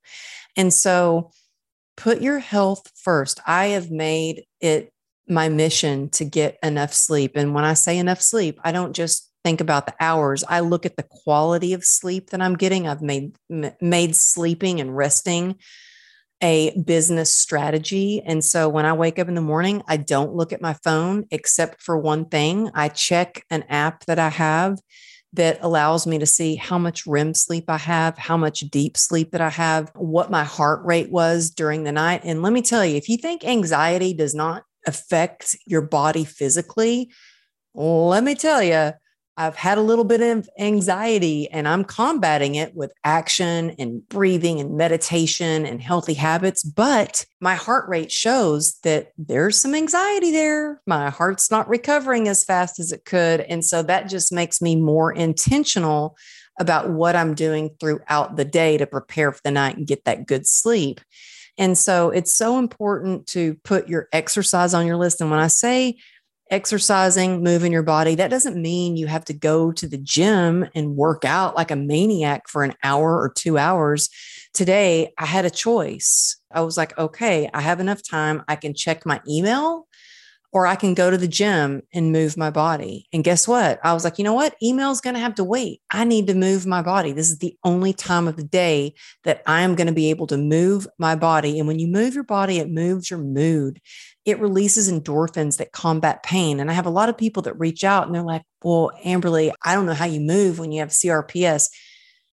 And 0.57 0.73
so 0.73 1.31
put 1.95 2.21
your 2.21 2.39
health 2.39 2.91
first. 2.95 3.39
I 3.47 3.67
have 3.67 3.89
made 3.89 4.43
it 4.59 4.91
my 5.27 5.47
mission 5.47 6.09
to 6.09 6.25
get 6.25 6.57
enough 6.61 6.93
sleep. 6.93 7.31
And 7.35 7.53
when 7.53 7.63
I 7.63 7.73
say 7.73 7.97
enough 7.97 8.21
sleep, 8.21 8.59
I 8.63 8.73
don't 8.73 8.93
just 8.93 9.31
think 9.45 9.61
about 9.61 9.85
the 9.85 9.95
hours. 9.99 10.43
I 10.47 10.59
look 10.59 10.85
at 10.85 10.97
the 10.97 11.05
quality 11.09 11.73
of 11.73 11.85
sleep 11.85 12.31
that 12.31 12.41
I'm 12.41 12.55
getting. 12.55 12.87
I've 12.87 13.01
made 13.01 13.37
made 13.49 14.15
sleeping 14.15 14.81
and 14.81 14.95
resting 14.95 15.55
a 16.41 16.77
business 16.81 17.31
strategy. 17.31 18.21
And 18.25 18.43
so 18.43 18.67
when 18.67 18.85
I 18.85 18.93
wake 18.93 19.19
up 19.19 19.27
in 19.27 19.35
the 19.35 19.41
morning, 19.41 19.81
I 19.87 19.97
don't 19.97 20.35
look 20.35 20.51
at 20.51 20.61
my 20.61 20.73
phone 20.83 21.25
except 21.31 21.81
for 21.81 21.97
one 21.97 22.25
thing. 22.25 22.69
I 22.73 22.89
check 22.89 23.45
an 23.49 23.63
app 23.69 24.05
that 24.05 24.19
I 24.19 24.29
have 24.29 24.79
that 25.33 25.59
allows 25.61 26.07
me 26.07 26.17
to 26.19 26.25
see 26.25 26.55
how 26.55 26.77
much 26.77 27.05
REM 27.05 27.33
sleep 27.33 27.65
I 27.69 27.77
have, 27.77 28.17
how 28.17 28.37
much 28.37 28.61
deep 28.61 28.95
sleep 28.95 29.31
that 29.31 29.41
I 29.41 29.49
have, 29.49 29.91
what 29.95 30.31
my 30.31 30.43
heart 30.43 30.85
rate 30.85 31.11
was 31.11 31.49
during 31.49 31.83
the 31.83 31.91
night. 31.91 32.21
And 32.23 32.41
let 32.41 32.53
me 32.53 32.61
tell 32.61 32.85
you, 32.85 32.95
if 32.95 33.09
you 33.09 33.17
think 33.17 33.43
anxiety 33.43 34.13
does 34.13 34.33
not 34.33 34.63
affect 34.87 35.55
your 35.65 35.81
body 35.81 36.23
physically, 36.23 37.11
let 37.73 38.23
me 38.23 38.35
tell 38.35 38.63
you, 38.63 38.93
I've 39.37 39.55
had 39.55 39.77
a 39.77 39.81
little 39.81 40.05
bit 40.05 40.21
of 40.21 40.49
anxiety 40.57 41.49
and 41.51 41.67
I'm 41.67 41.83
combating 41.83 42.55
it 42.55 42.73
with 42.73 42.93
action 43.03 43.71
and 43.77 44.07
breathing 44.07 44.61
and 44.61 44.77
meditation 44.77 45.65
and 45.65 45.81
healthy 45.81 46.13
habits. 46.13 46.63
But 46.63 47.25
my 47.41 47.55
heart 47.55 47.89
rate 47.89 48.11
shows 48.11 48.79
that 48.83 49.11
there's 49.17 49.59
some 49.59 49.75
anxiety 49.75 50.31
there. 50.31 50.81
My 50.87 51.09
heart's 51.09 51.51
not 51.51 51.67
recovering 51.67 52.29
as 52.29 52.45
fast 52.45 52.79
as 52.79 52.93
it 52.93 53.03
could. 53.03 53.41
And 53.41 53.63
so 53.65 53.83
that 53.83 54.09
just 54.09 54.31
makes 54.31 54.61
me 54.61 54.75
more 54.77 55.11
intentional 55.11 56.15
about 56.57 56.89
what 56.89 57.17
I'm 57.17 57.33
doing 57.33 57.71
throughout 57.79 58.37
the 58.37 58.45
day 58.45 58.77
to 58.77 58.87
prepare 58.87 59.33
for 59.33 59.41
the 59.43 59.51
night 59.51 59.75
and 59.75 59.85
get 59.85 60.05
that 60.05 60.25
good 60.25 60.47
sleep. 60.47 61.01
And 61.57 61.77
so 61.77 62.09
it's 62.09 62.35
so 62.35 62.57
important 62.57 63.27
to 63.27 63.55
put 63.63 63.87
your 63.87 64.07
exercise 64.11 64.73
on 64.73 64.85
your 64.85 64.97
list. 64.97 65.21
And 65.21 65.31
when 65.31 65.39
I 65.39 65.47
say 65.47 65.97
exercising, 66.51 67.43
moving 67.43 67.71
your 67.71 67.83
body, 67.83 68.15
that 68.15 68.29
doesn't 68.29 68.61
mean 68.61 68.97
you 68.97 69.07
have 69.07 69.25
to 69.25 69.33
go 69.33 69.71
to 69.71 69.87
the 69.87 69.97
gym 69.97 70.67
and 70.75 70.95
work 70.95 71.25
out 71.25 71.55
like 71.55 71.71
a 71.71 71.75
maniac 71.75 72.47
for 72.47 72.63
an 72.63 72.73
hour 72.83 73.19
or 73.19 73.31
two 73.35 73.57
hours. 73.57 74.09
Today, 74.53 75.11
I 75.17 75.25
had 75.25 75.45
a 75.45 75.49
choice. 75.49 76.37
I 76.51 76.61
was 76.61 76.77
like, 76.77 76.97
okay, 76.97 77.49
I 77.53 77.61
have 77.61 77.79
enough 77.79 78.01
time. 78.07 78.43
I 78.47 78.55
can 78.55 78.73
check 78.73 79.05
my 79.05 79.21
email 79.27 79.87
or 80.55 80.65
I 80.65 80.75
can 80.75 80.93
go 80.93 81.11
to 81.11 81.17
the 81.17 81.27
gym 81.27 81.81
and 81.93 82.13
move 82.13 82.37
my 82.37 82.49
body. 82.49 83.09
And 83.11 83.25
guess 83.25 83.45
what? 83.45 83.77
I 83.83 83.91
was 83.91 84.05
like, 84.05 84.17
you 84.17 84.23
know 84.23 84.33
what? 84.33 84.55
Email's 84.63 85.01
going 85.01 85.15
to 85.15 85.19
have 85.19 85.35
to 85.35 85.43
wait. 85.43 85.81
I 85.91 86.05
need 86.05 86.27
to 86.27 86.33
move 86.33 86.65
my 86.65 86.81
body. 86.81 87.11
This 87.11 87.29
is 87.29 87.39
the 87.39 87.57
only 87.65 87.91
time 87.91 88.25
of 88.25 88.37
the 88.37 88.43
day 88.45 88.93
that 89.25 89.43
I 89.45 89.63
am 89.63 89.75
going 89.75 89.87
to 89.87 89.93
be 89.93 90.11
able 90.11 90.27
to 90.27 90.37
move 90.37 90.87
my 90.97 91.15
body. 91.17 91.59
And 91.59 91.67
when 91.67 91.77
you 91.77 91.87
move 91.87 92.13
your 92.13 92.23
body, 92.23 92.59
it 92.59 92.71
moves 92.71 93.09
your 93.09 93.19
mood 93.19 93.81
it 94.25 94.39
releases 94.39 94.91
endorphins 94.91 95.57
that 95.57 95.71
combat 95.71 96.23
pain. 96.23 96.59
And 96.59 96.69
I 96.69 96.73
have 96.73 96.87
a 96.87 96.91
lot 96.91 97.09
of 97.09 97.17
people 97.17 97.43
that 97.43 97.59
reach 97.59 97.83
out 97.83 98.05
and 98.05 98.15
they're 98.15 98.23
like, 98.23 98.41
well, 98.63 98.91
Amberly, 99.05 99.53
I 99.63 99.75
don't 99.75 99.85
know 99.85 99.93
how 99.93 100.05
you 100.05 100.19
move 100.19 100.57
when 100.57 100.71
you 100.71 100.79
have 100.79 100.89
CRPS. 100.89 101.69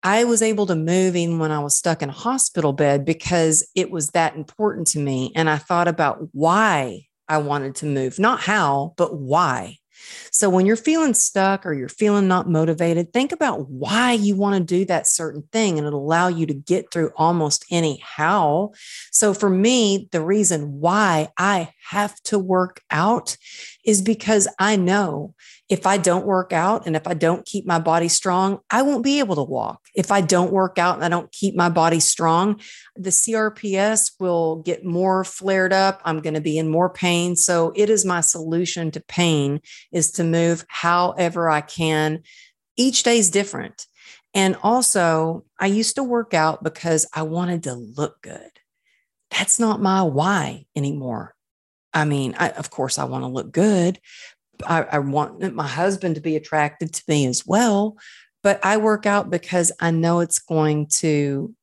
I 0.03 0.25
was 0.25 0.41
able 0.41 0.67
to 0.67 0.77
move 0.77 1.17
even 1.17 1.39
when 1.41 1.51
I 1.51 1.59
was 1.59 1.77
stuck 1.77 2.01
in 2.01 2.09
a 2.09 2.13
hospital 2.13 2.73
bed 2.73 3.05
because 3.05 3.69
it 3.75 3.91
was 3.91 4.11
that 4.11 4.37
important 4.37 4.87
to 4.89 4.99
me. 5.01 5.33
And 5.35 5.51
I 5.51 5.59
thought 5.59 5.89
about 5.89 6.29
why 6.33 7.03
I 7.29 7.39
wanted 7.39 7.75
to 7.77 7.87
move, 7.87 8.19
not 8.19 8.41
how, 8.41 8.95
but 8.97 9.19
why. 9.19 9.80
So 10.31 10.49
when 10.49 10.67
you're 10.67 10.77
feeling 10.77 11.15
stuck 11.15 11.67
or 11.67 11.73
you're 11.73 11.89
feeling 11.89 12.29
not 12.29 12.49
motivated, 12.49 13.13
think 13.13 13.33
about 13.33 13.69
why 13.69 14.13
you 14.13 14.37
want 14.37 14.57
to 14.57 14.79
do 14.79 14.85
that 14.87 15.07
certain 15.07 15.43
thing 15.53 15.79
and 15.79 15.87
it'll 15.87 16.05
allow 16.05 16.29
you 16.29 16.47
to 16.47 16.55
get 16.55 16.91
through 16.91 17.11
almost 17.17 17.65
any 17.71 17.99
how. 17.99 18.73
So 19.13 19.35
for 19.35 19.51
me, 19.51 20.09
the 20.13 20.23
reason 20.23 20.81
why 20.81 21.29
I 21.37 21.73
have 21.89 22.15
to 22.25 22.39
work 22.39 22.83
out 22.91 23.37
is 23.85 24.03
because 24.03 24.49
I 24.59 24.77
know 24.77 25.35
if 25.71 25.87
I 25.87 25.99
don't 25.99 26.27
work 26.27 26.53
out 26.53 26.85
and 26.87 26.97
if 26.97 27.07
I 27.07 27.15
don't 27.15 27.47
keep 27.47 27.65
my 27.65 27.79
body 27.79 28.09
strong, 28.09 28.59
I 28.71 28.83
won't 28.83 29.05
be 29.05 29.21
able 29.21 29.37
to 29.37 29.43
walk. 29.45 29.87
If 29.95 30.11
I 30.11 30.21
don't 30.21 30.53
work 30.53 30.79
out 30.79 30.97
and 30.97 31.05
I 31.05 31.09
don't 31.09 31.31
keep 31.31 31.55
my 31.55 31.69
body 31.69 32.01
strong, 32.01 32.61
the 32.97 33.11
CRPS 33.11 34.13
will 34.19 34.57
get 34.63 34.85
more 34.85 35.23
flared 35.23 35.73
up. 35.73 36.03
I'm 36.05 36.21
going 36.21 36.35
to 36.35 36.41
be 36.41 36.59
in 36.59 36.69
more 36.69 36.91
pain. 36.91 37.37
So 37.37 37.73
it 37.77 37.89
is 37.89 38.05
my 38.05 38.21
solution 38.21 38.91
to 38.91 39.01
pain 39.01 39.61
is 39.93 40.11
to 40.13 40.25
move 40.25 40.65
however 40.69 41.49
I 41.49 41.61
can. 41.61 42.25
Each 42.77 43.05
day 43.05 43.19
is 43.19 43.31
different. 43.31 43.87
And 44.35 44.57
also, 44.65 45.45
I 45.59 45.67
used 45.67 45.95
to 45.97 46.03
work 46.03 46.35
out 46.35 46.65
because 46.65 47.07
I 47.15 47.23
wanted 47.23 47.63
to 47.65 47.75
look 47.75 48.21
good. 48.23 48.51
That's 49.31 49.61
not 49.61 49.81
my 49.81 50.03
why 50.03 50.67
anymore. 50.75 51.37
I 51.93 52.05
mean, 52.05 52.35
I, 52.39 52.51
of 52.51 52.71
course, 52.71 52.99
I 52.99 53.05
want 53.05 53.23
to 53.23 53.29
look 53.29 53.53
good, 53.53 54.01
I, 54.67 54.83
I 54.83 54.99
want 54.99 55.55
my 55.55 55.67
husband 55.67 56.15
to 56.17 56.21
be 56.21 56.37
attracted 56.37 56.93
to 56.95 57.03
me 57.09 57.27
as 57.27 57.47
well. 57.47 57.97
But 58.43 58.65
I 58.65 58.79
work 58.79 59.07
out 59.07 59.31
because 59.31 59.71
I 59.81 59.91
know 59.91 60.21
it's 60.21 60.39
going 60.39 60.87
to 60.99 61.55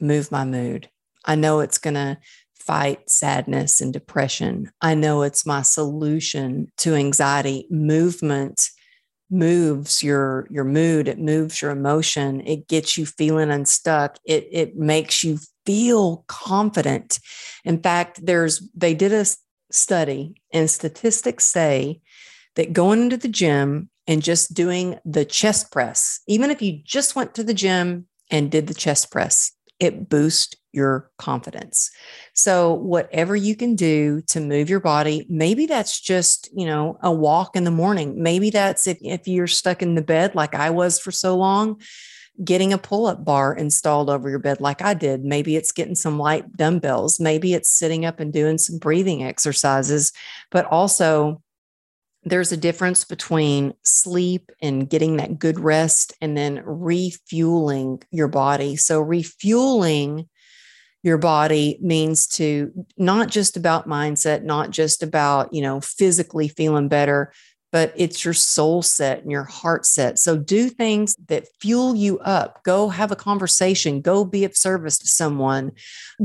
move 0.00 0.32
my 0.32 0.44
mood. 0.44 0.88
I 1.24 1.34
know 1.34 1.60
it's 1.60 1.78
going 1.78 1.94
to 1.94 2.18
fight 2.54 3.08
sadness 3.08 3.80
and 3.80 3.92
depression. 3.92 4.70
I 4.80 4.94
know 4.94 5.22
it's 5.22 5.46
my 5.46 5.62
solution 5.62 6.70
to 6.78 6.94
anxiety. 6.94 7.66
Movement 7.70 8.70
moves 9.30 10.02
your 10.02 10.46
your 10.50 10.64
mood 10.64 11.06
it 11.06 11.18
moves 11.18 11.60
your 11.60 11.70
emotion 11.70 12.40
it 12.46 12.66
gets 12.66 12.96
you 12.96 13.04
feeling 13.04 13.50
unstuck 13.50 14.16
it 14.24 14.48
it 14.50 14.74
makes 14.76 15.22
you 15.22 15.38
feel 15.66 16.24
confident 16.28 17.20
in 17.62 17.78
fact 17.78 18.24
there's 18.24 18.66
they 18.74 18.94
did 18.94 19.12
a 19.12 19.26
study 19.70 20.34
and 20.52 20.70
statistics 20.70 21.44
say 21.44 22.00
that 22.58 22.72
going 22.72 23.00
into 23.00 23.16
the 23.16 23.28
gym 23.28 23.88
and 24.08 24.20
just 24.20 24.52
doing 24.52 24.98
the 25.04 25.24
chest 25.24 25.70
press, 25.70 26.20
even 26.26 26.50
if 26.50 26.60
you 26.60 26.80
just 26.84 27.14
went 27.14 27.32
to 27.36 27.44
the 27.44 27.54
gym 27.54 28.08
and 28.32 28.50
did 28.50 28.66
the 28.66 28.74
chest 28.74 29.12
press, 29.12 29.52
it 29.78 30.08
boosts 30.08 30.56
your 30.72 31.08
confidence. 31.18 31.88
So, 32.34 32.74
whatever 32.74 33.36
you 33.36 33.54
can 33.54 33.76
do 33.76 34.22
to 34.22 34.40
move 34.40 34.68
your 34.68 34.80
body, 34.80 35.24
maybe 35.30 35.66
that's 35.66 36.00
just, 36.00 36.50
you 36.52 36.66
know, 36.66 36.98
a 37.00 37.12
walk 37.12 37.54
in 37.54 37.62
the 37.62 37.70
morning. 37.70 38.20
Maybe 38.20 38.50
that's 38.50 38.88
if, 38.88 38.98
if 39.02 39.28
you're 39.28 39.46
stuck 39.46 39.80
in 39.80 39.94
the 39.94 40.02
bed 40.02 40.34
like 40.34 40.56
I 40.56 40.70
was 40.70 40.98
for 40.98 41.12
so 41.12 41.36
long, 41.36 41.80
getting 42.42 42.72
a 42.72 42.78
pull 42.78 43.06
up 43.06 43.24
bar 43.24 43.54
installed 43.54 44.10
over 44.10 44.28
your 44.28 44.40
bed 44.40 44.60
like 44.60 44.82
I 44.82 44.94
did. 44.94 45.24
Maybe 45.24 45.54
it's 45.54 45.70
getting 45.70 45.94
some 45.94 46.18
light 46.18 46.56
dumbbells. 46.56 47.20
Maybe 47.20 47.54
it's 47.54 47.70
sitting 47.70 48.04
up 48.04 48.18
and 48.18 48.32
doing 48.32 48.58
some 48.58 48.78
breathing 48.78 49.22
exercises, 49.22 50.12
but 50.50 50.66
also 50.66 51.40
there's 52.30 52.52
a 52.52 52.56
difference 52.56 53.04
between 53.04 53.74
sleep 53.84 54.50
and 54.60 54.88
getting 54.88 55.16
that 55.16 55.38
good 55.38 55.58
rest 55.58 56.14
and 56.20 56.36
then 56.36 56.62
refueling 56.64 58.02
your 58.10 58.28
body. 58.28 58.76
So, 58.76 59.00
refueling 59.00 60.28
your 61.02 61.18
body 61.18 61.78
means 61.80 62.26
to 62.26 62.72
not 62.96 63.28
just 63.28 63.56
about 63.56 63.88
mindset, 63.88 64.42
not 64.42 64.70
just 64.70 65.02
about, 65.02 65.52
you 65.52 65.62
know, 65.62 65.80
physically 65.80 66.48
feeling 66.48 66.88
better, 66.88 67.32
but 67.70 67.92
it's 67.96 68.24
your 68.24 68.34
soul 68.34 68.82
set 68.82 69.22
and 69.22 69.30
your 69.30 69.44
heart 69.44 69.86
set. 69.86 70.18
So, 70.18 70.36
do 70.36 70.68
things 70.68 71.14
that 71.28 71.46
fuel 71.60 71.94
you 71.94 72.18
up. 72.20 72.62
Go 72.64 72.88
have 72.88 73.12
a 73.12 73.16
conversation, 73.16 74.00
go 74.00 74.24
be 74.24 74.44
of 74.44 74.56
service 74.56 74.98
to 74.98 75.06
someone, 75.06 75.72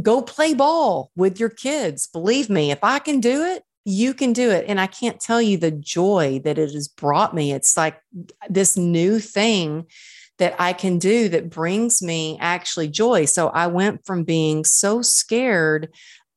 go 0.01 0.21
play 0.21 0.53
ball 0.53 1.11
with 1.15 1.39
your 1.39 1.49
kids. 1.49 2.07
Believe 2.07 2.49
me, 2.49 2.71
if 2.71 2.79
I 2.83 2.99
can 2.99 3.19
do 3.19 3.43
it, 3.43 3.63
you 3.85 4.13
can 4.13 4.33
do 4.33 4.49
it. 4.49 4.65
And 4.67 4.79
I 4.79 4.87
can't 4.87 5.19
tell 5.19 5.41
you 5.41 5.57
the 5.57 5.71
joy 5.71 6.41
that 6.43 6.57
it 6.57 6.71
has 6.71 6.87
brought 6.87 7.35
me. 7.35 7.51
It's 7.51 7.75
like 7.75 7.99
this 8.49 8.77
new 8.77 9.19
thing 9.19 9.87
that 10.39 10.55
I 10.59 10.73
can 10.73 10.97
do 10.99 11.29
that 11.29 11.49
brings 11.49 12.01
me 12.01 12.37
actually 12.39 12.87
joy. 12.87 13.25
So 13.25 13.49
I 13.49 13.67
went 13.67 14.05
from 14.05 14.23
being 14.23 14.63
so 14.63 15.01
scared 15.01 15.89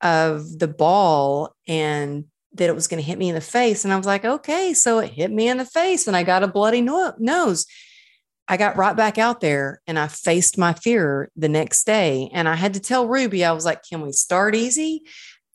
of 0.03 0.59
the 0.59 0.69
ball 0.69 1.55
and 1.67 2.25
that 2.55 2.69
it 2.69 2.75
was 2.75 2.89
going 2.89 3.03
to 3.03 3.07
hit 3.07 3.19
me 3.19 3.29
in 3.29 3.35
the 3.35 3.41
face. 3.41 3.85
And 3.85 3.93
I 3.93 3.97
was 3.97 4.07
like, 4.07 4.25
okay, 4.25 4.75
so 4.75 4.99
it 4.99 5.11
hit 5.11 5.31
me 5.31 5.49
in 5.49 5.59
the 5.59 5.65
face 5.65 6.07
and 6.07 6.17
I 6.17 6.23
got 6.23 6.43
a 6.43 6.49
bloody 6.49 6.81
no- 6.81 7.15
nose. 7.19 7.67
I 8.49 8.57
got 8.57 8.77
right 8.77 8.97
back 8.97 9.19
out 9.19 9.41
there 9.41 9.81
and 9.87 9.99
I 9.99 10.09
faced 10.09 10.57
my 10.59 10.73
fear 10.73 11.31
the 11.37 11.49
next 11.49 11.85
day. 11.85 12.31
And 12.33 12.49
I 12.49 12.55
had 12.55 12.75
to 12.75 12.81
tell 12.81 13.09
Ruby, 13.09 13.45
I 13.45 13.53
was 13.53 13.65
like, 13.65 13.83
can 13.89 14.03
we 14.03 14.13
start 14.13 14.55
easy? 14.55 15.03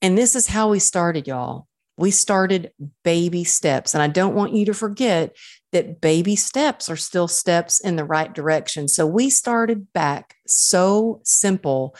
And 0.02 0.18
this 0.18 0.36
is 0.36 0.48
how 0.48 0.70
we 0.70 0.80
started, 0.80 1.28
y'all 1.28 1.68
we 2.02 2.12
started 2.12 2.72
baby 3.04 3.44
steps. 3.44 3.94
And 3.94 4.02
I 4.02 4.08
don't 4.08 4.34
want 4.34 4.54
you 4.54 4.66
to 4.66 4.74
forget 4.74 5.38
that 5.72 6.02
baby 6.02 6.36
steps 6.36 6.90
are 6.90 6.98
still 6.98 7.28
steps 7.28 7.80
in 7.80 7.96
the 7.96 8.04
right 8.04 8.34
direction. 8.34 8.88
So 8.88 9.06
we 9.06 9.30
started 9.30 9.94
back 9.94 10.36
so 10.48 11.22
simple. 11.24 11.96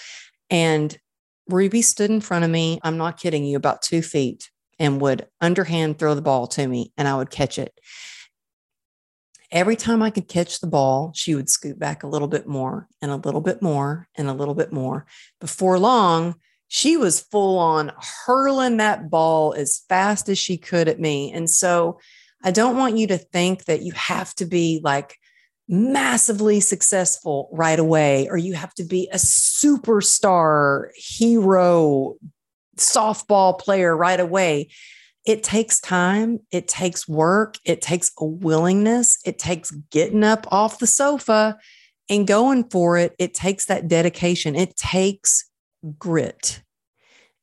And 0.50 0.98
Ruby 1.48 1.84
stood 1.84 2.10
in 2.10 2.20
front 2.20 2.44
of 2.44 2.50
me, 2.50 2.80
I'm 2.84 2.98
not 2.98 3.20
kidding 3.20 3.46
you, 3.46 3.58
about 3.58 3.84
two 3.84 4.02
feet, 4.02 4.50
and 4.80 5.00
would 5.02 5.28
underhand 5.40 6.00
throw 6.00 6.16
the 6.16 6.22
ball 6.22 6.48
to 6.48 6.68
me, 6.68 6.92
and 6.98 7.08
I 7.08 7.16
would 7.16 7.30
catch 7.30 7.60
it. 7.60 7.74
Every 9.52 9.76
time 9.76 10.02
I 10.02 10.10
could 10.10 10.28
catch 10.28 10.62
the 10.62 10.68
ball, 10.68 11.12
she 11.14 11.36
would 11.36 11.50
scoot 11.50 11.78
back 11.78 12.04
a 12.04 12.08
little 12.08 12.28
bit 12.28 12.48
more 12.48 12.88
and 13.02 13.12
a 13.12 13.18
little 13.18 13.42
bit 13.42 13.62
more 13.62 14.08
and 14.16 14.30
a 14.30 14.34
little 14.34 14.56
bit 14.56 14.72
more. 14.72 15.06
Before 15.40 15.78
long, 15.78 16.36
she 16.74 16.96
was 16.96 17.20
full 17.20 17.60
on 17.60 17.92
hurling 18.26 18.78
that 18.78 19.10
ball 19.10 19.54
as 19.54 19.84
fast 19.90 20.30
as 20.30 20.38
she 20.40 20.56
could 20.56 20.88
at 20.88 21.02
me. 21.02 21.30
And 21.34 21.50
so 21.50 22.00
I 22.46 22.52
don't 22.52 22.78
want 22.78 22.96
you 22.96 23.08
to 23.08 23.18
think 23.18 23.66
that 23.66 23.82
you 23.82 23.92
have 23.92 24.34
to 24.36 24.46
be 24.46 24.80
like 24.82 25.18
massively 25.68 26.62
successful 26.62 27.50
right 27.52 27.78
away, 27.78 28.30
or 28.30 28.38
you 28.38 28.54
have 28.54 28.74
to 28.76 28.86
be 28.86 29.10
a 29.12 29.18
superstar 29.18 30.92
hero 30.96 32.16
softball 32.78 33.60
player 33.60 33.96
right 33.96 34.22
away. 34.22 34.70
It 35.26 35.44
takes 35.44 35.82
time, 35.82 36.40
it 36.52 36.70
takes 36.70 37.06
work, 37.06 37.58
it 37.66 37.82
takes 37.82 38.14
a 38.18 38.26
willingness, 38.26 39.18
it 39.26 39.38
takes 39.38 39.72
getting 39.92 40.24
up 40.24 40.48
off 40.54 40.80
the 40.80 40.88
sofa 40.88 41.58
and 42.10 42.26
going 42.26 42.70
for 42.70 42.98
it. 42.98 43.14
It 43.20 43.34
takes 43.34 43.66
that 43.66 43.90
dedication, 43.90 44.56
it 44.56 44.78
takes 44.78 45.51
grit. 45.98 46.62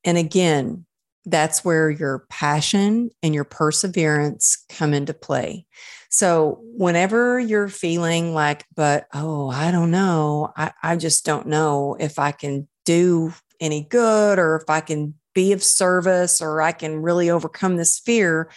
And 0.05 0.16
again, 0.16 0.87
that's 1.27 1.64
where 1.64 1.90
your 1.90 2.24
passion 2.31 3.11
and 3.22 3.35
your 3.35 3.44
perseverance 3.44 4.64
come 4.70 4.94
into 4.94 5.12
play. 5.12 5.66
So, 6.11 6.61
whenever 6.62 7.38
you're 7.38 7.68
feeling 7.68 8.33
like, 8.33 8.64
but 8.74 9.07
oh, 9.12 9.51
I 9.51 9.70
don't 9.70 9.90
know, 9.90 10.53
I, 10.57 10.72
I 10.83 10.96
just 10.96 11.27
don't 11.27 11.48
know 11.48 11.96
if 12.01 12.18
I 12.18 12.33
can 12.33 12.66
do 12.87 13.35
any 13.61 13.83
good 13.83 14.38
or 14.38 14.57
if 14.57 14.70
I 14.70 14.81
can 14.81 15.14
be 15.35 15.53
of 15.53 15.62
service 15.62 16.40
or 16.40 16.62
I 16.62 16.72
can 16.72 17.03
really 17.03 17.29
overcome 17.31 17.77
this 17.77 17.98
fear. 17.98 18.51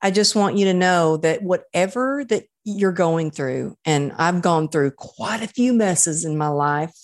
I 0.00 0.10
just 0.10 0.34
want 0.34 0.56
you 0.56 0.64
to 0.66 0.74
know 0.74 1.18
that 1.18 1.42
whatever 1.42 2.24
that 2.30 2.44
you're 2.64 2.92
going 2.92 3.30
through, 3.30 3.76
and 3.84 4.12
I've 4.16 4.40
gone 4.40 4.68
through 4.68 4.92
quite 4.92 5.42
a 5.42 5.48
few 5.48 5.74
messes 5.74 6.24
in 6.24 6.38
my 6.38 6.48
life, 6.48 6.96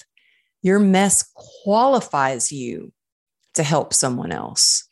your 0.67 0.79
mess 0.79 1.33
qualifies 1.63 2.51
you 2.51 2.93
to 3.55 3.63
help 3.63 3.95
someone 3.95 4.33
else 4.33 4.87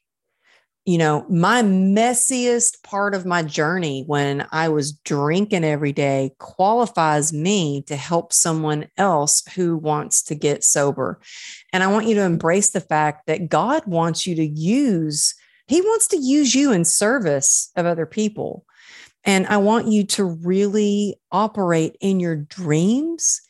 you 0.84 0.98
know, 0.98 1.24
my 1.30 1.62
messiest 1.62 2.82
part 2.82 3.14
of 3.14 3.24
my 3.24 3.42
journey 3.42 4.04
when 4.06 4.46
I 4.52 4.68
was 4.68 4.92
drinking 4.92 5.64
every 5.64 5.92
day 5.92 6.32
qualifies 6.38 7.32
me 7.32 7.82
to 7.86 7.96
help 7.96 8.34
someone 8.34 8.88
else 8.98 9.42
who 9.54 9.78
wants 9.78 10.22
to 10.24 10.34
get 10.34 10.62
sober. 10.62 11.20
And 11.72 11.82
I 11.82 11.86
want 11.86 12.06
you 12.06 12.14
to 12.16 12.22
embrace 12.22 12.70
the 12.70 12.82
fact 12.82 13.26
that 13.26 13.48
God 13.48 13.86
wants 13.86 14.26
you 14.26 14.34
to 14.36 14.46
use, 14.46 15.34
He 15.68 15.80
wants 15.80 16.06
to 16.08 16.18
use 16.18 16.54
you 16.54 16.70
in 16.70 16.84
service 16.84 17.70
of 17.76 17.86
other 17.86 18.04
people. 18.04 18.66
And 19.24 19.46
I 19.46 19.56
want 19.56 19.86
you 19.88 20.04
to 20.04 20.24
really 20.24 21.18
operate 21.32 21.96
in 22.02 22.20
your 22.20 22.36
dreams 22.36 23.40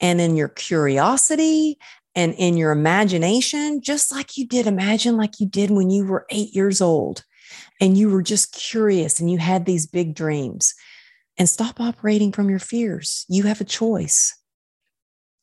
and 0.00 0.20
in 0.20 0.36
your 0.36 0.48
curiosity 0.48 1.78
and 2.14 2.34
in 2.34 2.56
your 2.56 2.72
imagination, 2.72 3.80
just 3.82 4.12
like 4.12 4.36
you 4.36 4.46
did 4.46 4.66
imagine, 4.66 5.16
like 5.16 5.40
you 5.40 5.46
did 5.46 5.70
when 5.70 5.90
you 5.90 6.04
were 6.04 6.26
eight 6.30 6.54
years 6.54 6.80
old 6.80 7.24
and 7.80 7.96
you 7.96 8.10
were 8.10 8.22
just 8.22 8.52
curious 8.52 9.20
and 9.20 9.30
you 9.30 9.38
had 9.38 9.64
these 9.64 9.86
big 9.86 10.14
dreams. 10.14 10.74
And 11.38 11.48
stop 11.48 11.80
operating 11.80 12.32
from 12.32 12.50
your 12.50 12.58
fears. 12.58 13.24
You 13.28 13.44
have 13.44 13.62
a 13.62 13.64
choice. 13.64 14.36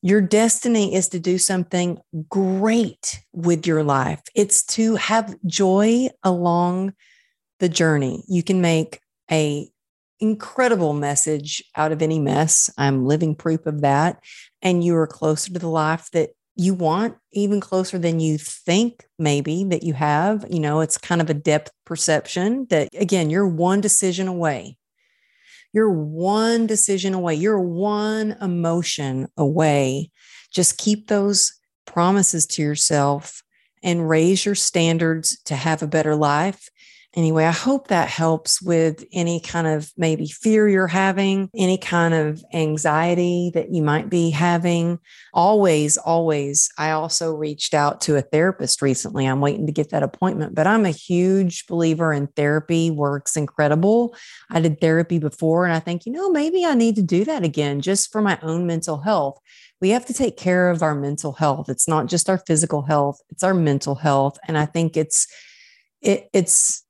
Your 0.04 0.22
destiny 0.22 0.93
is 0.93 1.10
to 1.10 1.20
do 1.20 1.39
something 1.39 1.98
great 2.30 3.24
with 3.34 3.65
your 3.65 3.84
life, 3.84 4.22
it's 4.36 4.63
to 4.65 4.96
have 4.96 5.36
joy 5.46 6.10
along 6.24 6.93
the 7.60 7.70
journey. 7.70 8.24
You 8.28 8.43
can 8.43 8.62
make 8.62 9.00
a 9.32 9.70
incredible 10.19 10.93
message 10.93 11.63
out 11.75 11.91
of 11.91 12.01
any 12.01 12.19
mess. 12.19 12.69
I'm 12.77 13.06
living 13.06 13.36
proof 13.36 13.65
of 13.65 13.82
that. 13.82 14.23
And 14.62 14.84
you 14.84 14.95
are 14.95 15.08
closer 15.08 15.53
to 15.53 15.60
the 15.60 15.69
life 15.69 16.10
that 16.12 16.32
you 16.56 16.73
want 16.73 17.15
even 17.32 17.60
closer 17.60 17.99
than 17.99 18.19
you 18.19 18.38
think 18.38 19.06
maybe 19.19 19.63
that 19.65 19.84
you 19.84 19.93
have. 19.93 20.45
You 20.49 20.60
know 20.60 20.82
it's 20.82 20.97
kind 20.97 21.21
of 21.21 21.30
a 21.30 21.36
depth 21.36 21.71
perception 21.86 22.65
that 22.69 22.89
again 22.97 23.30
you're 23.30 23.47
one 23.47 23.80
decision 23.80 24.27
away. 24.27 24.77
You're 25.71 25.91
one 25.91 26.65
decision 26.65 27.13
away. 27.13 27.36
You're 27.36 27.60
one 27.60 28.36
emotion 28.41 29.27
away. 29.38 30.10
Just 30.51 30.80
keep 30.80 31.08
those 31.08 31.53
promises 31.86 32.47
to 32.47 32.63
yourself 32.63 33.43
and 33.84 34.10
raise 34.10 34.45
your 34.45 34.56
standards 34.56 35.39
to 35.43 35.56
have 35.56 35.84
a 35.84 35.88
better 35.88 36.15
life 36.15 36.69
Anyway, 37.17 37.45
I 37.45 37.51
hope 37.51 37.88
that 37.88 38.10
helps 38.10 38.62
with 38.62 39.03
any 39.12 39.39
kind 39.39 39.65
of 39.65 39.91
maybe 39.97 40.27
fear 40.27 40.69
you're 40.69 40.86
having, 40.86 41.49
any 41.58 41.80
kind 41.80 42.13
of 42.13 42.43
anxiety 42.53 43.49
that 43.56 43.73
you 43.73 43.82
might 43.82 44.08
be 44.08 44.30
having. 44.30 44.99
Always, 45.34 45.97
always. 45.97 46.69
I 46.77 46.91
also 46.91 47.34
reached 47.34 47.73
out 47.73 48.01
to 48.01 48.17
a 48.17 48.21
therapist 48.21 48.84
recently. 48.84 49.25
I'm 49.25 49.41
waiting 49.41 49.65
to 49.65 49.71
get 49.71 49.89
that 49.89 50.03
appointment, 50.03 50.53
but 50.53 50.67
I'm 50.67 50.86
a 50.86 50.91
huge 50.91 51.65
believer 51.65 52.13
in 52.13 52.27
therapy, 52.27 52.91
works 52.91 53.36
incredible. 53.36 54.15
I 54.51 54.60
did 54.60 54.80
therapy 54.80 55.17
before, 55.17 55.65
and 55.65 55.73
I 55.73 55.80
think, 55.80 56.06
you 56.06 56.12
know, 56.12 56.30
maybe 56.30 56.65
I 56.65 56.75
need 56.75 56.97
to 56.97 57.03
do 57.03 57.25
that 57.25 57.43
again 57.43 57.82
just 57.82 58.12
for 58.12 58.21
my 58.21 58.38
own 58.43 58.67
mental 58.67 58.99
health 58.99 59.39
we 59.80 59.89
have 59.89 60.08
to 60.08 60.13
take 60.13 60.38
care 60.38 60.71
of 60.71 60.82
our 60.82 60.95
mental 60.95 61.34
health. 61.34 61.69
It's 61.69 61.88
not 61.88 62.08
just 62.08 62.32
our 62.32 62.39
physical 62.39 62.82
health, 62.82 63.21
it's 63.30 63.43
our 63.43 63.53
mental 63.53 63.93
health. 63.93 64.39
And 64.47 64.58
I 64.58 64.65
think 64.65 64.97
it's 64.97 65.27
it, 66.01 66.30
it's 66.34 66.84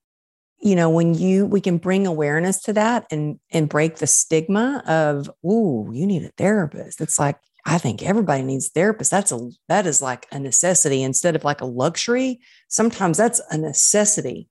you 0.59 0.75
know 0.75 0.89
when 0.89 1.13
you 1.13 1.45
we 1.45 1.61
can 1.61 1.77
bring 1.77 2.07
awareness 2.07 2.61
to 2.63 2.73
that 2.73 3.05
and 3.11 3.39
and 3.51 3.69
break 3.69 3.97
the 3.97 4.07
stigma 4.07 4.83
of 4.87 5.29
oh 5.43 5.89
you 5.91 6.05
need 6.05 6.23
a 6.23 6.31
therapist. 6.37 7.01
It's 7.01 7.19
like 7.19 7.37
i 7.65 7.77
think 7.77 8.01
everybody 8.01 8.43
needs 8.43 8.69
therapist 8.69 9.11
that's 9.11 9.31
a 9.31 9.49
that 9.67 9.85
is 9.85 10.01
like 10.01 10.25
a 10.31 10.39
necessity 10.39 11.03
instead 11.03 11.35
of 11.35 11.43
like 11.43 11.61
a 11.61 11.65
luxury. 11.65 12.39
Sometimes 12.67 13.17
that's 13.17 13.41
a 13.51 13.57
necessity. 13.57 14.49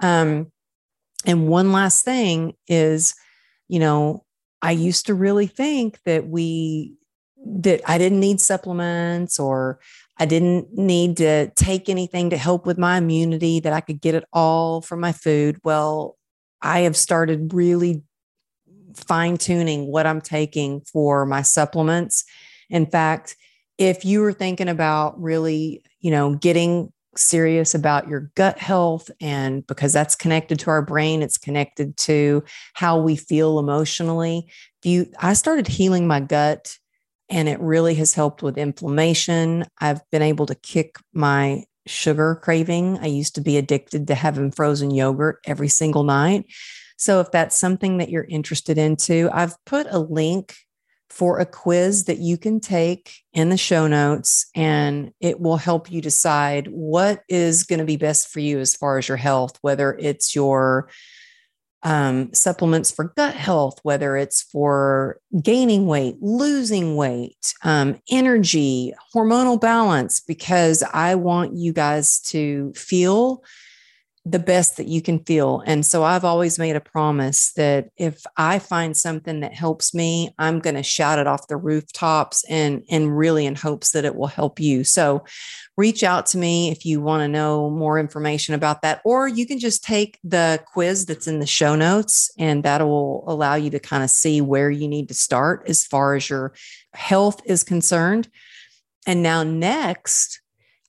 Um 0.00 0.52
and 1.26 1.48
one 1.48 1.72
last 1.72 2.04
thing 2.04 2.54
is 2.68 3.14
you 3.68 3.78
know 3.78 4.24
i 4.62 4.70
used 4.70 5.06
to 5.06 5.14
really 5.14 5.46
think 5.46 5.98
that 6.04 6.26
we 6.28 6.94
that 7.44 7.80
i 7.88 7.98
didn't 7.98 8.20
need 8.20 8.40
supplements 8.40 9.38
or 9.38 9.80
I 10.20 10.26
didn't 10.26 10.76
need 10.76 11.16
to 11.16 11.50
take 11.56 11.88
anything 11.88 12.30
to 12.30 12.36
help 12.36 12.66
with 12.66 12.78
my 12.78 12.98
immunity, 12.98 13.58
that 13.60 13.72
I 13.72 13.80
could 13.80 14.00
get 14.00 14.14
it 14.14 14.24
all 14.32 14.82
from 14.82 15.00
my 15.00 15.12
food. 15.12 15.58
Well, 15.64 16.18
I 16.60 16.80
have 16.80 16.96
started 16.96 17.54
really 17.54 18.02
fine 18.94 19.38
tuning 19.38 19.86
what 19.86 20.06
I'm 20.06 20.20
taking 20.20 20.82
for 20.82 21.24
my 21.24 21.40
supplements. 21.40 22.24
In 22.68 22.86
fact, 22.86 23.34
if 23.78 24.04
you 24.04 24.20
were 24.20 24.34
thinking 24.34 24.68
about 24.68 25.20
really, 25.20 25.82
you 26.00 26.10
know, 26.10 26.34
getting 26.34 26.92
serious 27.16 27.74
about 27.74 28.08
your 28.08 28.30
gut 28.34 28.58
health 28.58 29.10
and 29.20 29.66
because 29.66 29.92
that's 29.92 30.14
connected 30.14 30.60
to 30.60 30.70
our 30.70 30.80
brain 30.80 31.22
it's 31.22 31.36
connected 31.36 31.96
to 31.96 32.42
how 32.74 33.00
we 33.00 33.16
feel 33.16 33.58
emotionally 33.58 34.46
if 34.80 34.86
you 34.88 35.06
i 35.18 35.32
started 35.32 35.66
healing 35.66 36.06
my 36.06 36.20
gut 36.20 36.78
and 37.30 37.48
it 37.48 37.60
really 37.60 37.94
has 37.94 38.12
helped 38.12 38.42
with 38.42 38.58
inflammation. 38.58 39.64
I've 39.80 40.02
been 40.10 40.22
able 40.22 40.46
to 40.46 40.54
kick 40.54 40.96
my 41.14 41.64
sugar 41.86 42.38
craving. 42.42 42.98
I 42.98 43.06
used 43.06 43.36
to 43.36 43.40
be 43.40 43.56
addicted 43.56 44.08
to 44.08 44.14
having 44.14 44.50
frozen 44.50 44.90
yogurt 44.90 45.38
every 45.46 45.68
single 45.68 46.02
night. 46.02 46.46
So 46.98 47.20
if 47.20 47.30
that's 47.30 47.58
something 47.58 47.98
that 47.98 48.10
you're 48.10 48.26
interested 48.28 48.76
into, 48.76 49.30
I've 49.32 49.56
put 49.64 49.86
a 49.88 49.98
link 49.98 50.54
for 51.08 51.40
a 51.40 51.46
quiz 51.46 52.04
that 52.04 52.18
you 52.18 52.36
can 52.36 52.60
take 52.60 53.12
in 53.32 53.48
the 53.48 53.56
show 53.56 53.86
notes 53.88 54.46
and 54.54 55.12
it 55.20 55.40
will 55.40 55.56
help 55.56 55.90
you 55.90 56.00
decide 56.00 56.68
what 56.68 57.22
is 57.28 57.64
going 57.64 57.80
to 57.80 57.84
be 57.84 57.96
best 57.96 58.28
for 58.28 58.38
you 58.40 58.60
as 58.60 58.76
far 58.76 58.98
as 58.98 59.08
your 59.08 59.16
health, 59.16 59.58
whether 59.62 59.96
it's 59.98 60.34
your 60.34 60.88
um, 61.82 62.32
supplements 62.34 62.90
for 62.90 63.12
gut 63.16 63.34
health, 63.34 63.80
whether 63.82 64.16
it's 64.16 64.42
for 64.42 65.18
gaining 65.42 65.86
weight, 65.86 66.16
losing 66.20 66.96
weight, 66.96 67.54
um, 67.64 68.00
energy, 68.10 68.92
hormonal 69.14 69.60
balance, 69.60 70.20
because 70.20 70.82
I 70.92 71.14
want 71.14 71.54
you 71.54 71.72
guys 71.72 72.20
to 72.22 72.72
feel 72.74 73.42
the 74.26 74.38
best 74.38 74.76
that 74.76 74.86
you 74.86 75.00
can 75.00 75.18
feel. 75.24 75.62
And 75.66 75.84
so 75.84 76.04
I've 76.04 76.26
always 76.26 76.58
made 76.58 76.76
a 76.76 76.80
promise 76.80 77.52
that 77.54 77.88
if 77.96 78.22
I 78.36 78.58
find 78.58 78.94
something 78.94 79.40
that 79.40 79.54
helps 79.54 79.94
me, 79.94 80.34
I'm 80.38 80.58
going 80.58 80.76
to 80.76 80.82
shout 80.82 81.18
it 81.18 81.26
off 81.26 81.48
the 81.48 81.56
rooftops 81.56 82.44
and 82.48 82.82
and 82.90 83.16
really 83.16 83.46
in 83.46 83.54
hopes 83.54 83.92
that 83.92 84.04
it 84.04 84.14
will 84.14 84.26
help 84.26 84.60
you. 84.60 84.84
So 84.84 85.24
reach 85.78 86.04
out 86.04 86.26
to 86.26 86.38
me 86.38 86.70
if 86.70 86.84
you 86.84 87.00
want 87.00 87.22
to 87.22 87.28
know 87.28 87.70
more 87.70 87.98
information 87.98 88.54
about 88.54 88.82
that 88.82 89.00
or 89.06 89.26
you 89.26 89.46
can 89.46 89.58
just 89.58 89.82
take 89.82 90.18
the 90.22 90.62
quiz 90.70 91.06
that's 91.06 91.26
in 91.26 91.38
the 91.38 91.46
show 91.46 91.74
notes 91.74 92.30
and 92.38 92.62
that 92.64 92.82
will 92.82 93.24
allow 93.26 93.54
you 93.54 93.70
to 93.70 93.80
kind 93.80 94.04
of 94.04 94.10
see 94.10 94.42
where 94.42 94.70
you 94.70 94.86
need 94.86 95.08
to 95.08 95.14
start 95.14 95.64
as 95.66 95.86
far 95.86 96.14
as 96.14 96.28
your 96.28 96.52
health 96.92 97.40
is 97.46 97.64
concerned. 97.64 98.28
And 99.06 99.22
now 99.22 99.42
next 99.44 100.42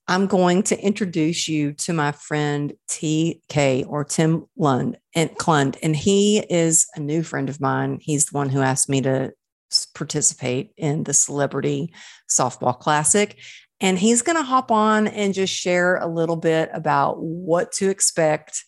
I'm 0.08 0.28
going 0.28 0.64
to 0.64 0.80
introduce 0.80 1.48
you 1.48 1.74
to 1.74 1.94
my 1.94 2.12
friend 2.12 2.74
TK 2.90 3.88
or 3.88 4.04
Tim 4.04 4.46
Lund 4.58 4.98
and 5.16 5.30
Klund. 5.38 5.78
And 5.82 5.96
he 5.96 6.40
is 6.40 6.88
a 6.96 7.00
new 7.00 7.24
friend 7.24 7.50
of 7.50 7.62
mine. 7.62 8.00
He's 8.02 8.26
the 8.26 8.38
one 8.38 8.50
who 8.50 8.62
asked 8.62 8.90
me 8.90 9.02
to 9.02 9.32
participate 9.94 10.72
in 10.76 11.04
the 11.04 11.14
celebrity 11.14 11.94
softball 12.30 12.78
classic. 12.78 13.38
And 13.80 13.98
he's 13.98 14.22
going 14.22 14.38
to 14.38 14.44
hop 14.44 14.72
on 14.72 15.08
and 15.08 15.34
just 15.34 15.54
share 15.54 15.98
a 15.98 16.08
little 16.08 16.36
bit 16.36 16.70
about 16.74 17.22
what 17.22 17.72
to 17.74 17.90
expect 17.90 18.66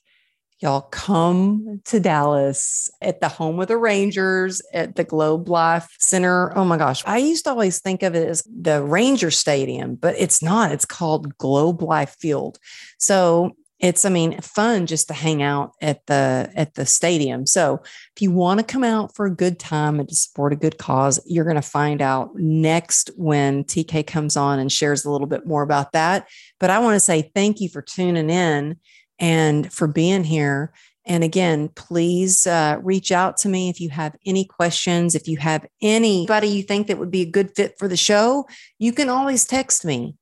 Y'all 0.63 0.83
come 0.91 1.81
to 1.83 1.99
Dallas 1.99 2.89
at 3.01 3.19
the 3.19 3.27
home 3.27 3.59
of 3.59 3.67
the 3.67 3.75
Rangers 3.75 4.61
at 4.73 4.95
the 4.95 5.03
Globe 5.03 5.49
Life 5.49 5.93
Center. 5.99 6.57
Oh 6.57 6.63
my 6.63 6.77
gosh. 6.77 7.03
I 7.05 7.17
used 7.17 7.43
to 7.43 7.49
always 7.49 7.81
think 7.81 8.01
of 8.01 8.15
it 8.15 8.29
as 8.29 8.43
the 8.43 8.81
Ranger 8.81 9.29
Stadium, 9.29 9.95
but 9.95 10.15
it's 10.17 10.41
not. 10.41 10.71
It's 10.71 10.85
called 10.85 11.37
Globe 11.37 11.81
Life 11.81 12.15
Field. 12.17 12.59
So 12.97 13.57
it's 13.79 14.05
i 14.05 14.09
mean 14.09 14.39
fun 14.39 14.85
just 14.85 15.07
to 15.07 15.13
hang 15.13 15.41
out 15.41 15.71
at 15.81 16.05
the 16.05 16.49
at 16.55 16.75
the 16.75 16.85
stadium 16.85 17.45
so 17.45 17.79
if 18.15 18.21
you 18.21 18.31
want 18.31 18.59
to 18.59 18.65
come 18.65 18.83
out 18.83 19.13
for 19.15 19.25
a 19.25 19.35
good 19.35 19.59
time 19.59 19.99
and 19.99 20.07
to 20.07 20.15
support 20.15 20.53
a 20.53 20.55
good 20.55 20.77
cause 20.77 21.19
you're 21.25 21.43
going 21.43 21.55
to 21.55 21.61
find 21.61 22.01
out 22.01 22.29
next 22.35 23.09
when 23.17 23.63
tk 23.63 24.05
comes 24.05 24.37
on 24.37 24.59
and 24.59 24.71
shares 24.71 25.03
a 25.03 25.11
little 25.11 25.27
bit 25.27 25.45
more 25.47 25.63
about 25.63 25.91
that 25.91 26.29
but 26.59 26.69
i 26.69 26.79
want 26.79 26.95
to 26.95 26.99
say 26.99 27.31
thank 27.35 27.59
you 27.59 27.67
for 27.67 27.81
tuning 27.81 28.29
in 28.29 28.77
and 29.23 29.71
for 29.71 29.87
being 29.87 30.25
here 30.25 30.73
and 31.05 31.23
again, 31.23 31.69
please 31.69 32.45
uh, 32.47 32.79
reach 32.81 33.11
out 33.11 33.37
to 33.37 33.49
me 33.49 33.69
if 33.69 33.79
you 33.81 33.89
have 33.89 34.15
any 34.25 34.45
questions. 34.45 35.15
If 35.15 35.27
you 35.27 35.37
have 35.37 35.65
anybody 35.81 36.47
you 36.47 36.63
think 36.63 36.87
that 36.87 36.97
would 36.97 37.11
be 37.11 37.21
a 37.21 37.29
good 37.29 37.53
fit 37.55 37.75
for 37.77 37.87
the 37.89 37.97
show, 37.97 38.47
you 38.79 38.93
can 38.93 39.09
always 39.09 39.45
text 39.45 39.83
me 39.83 40.15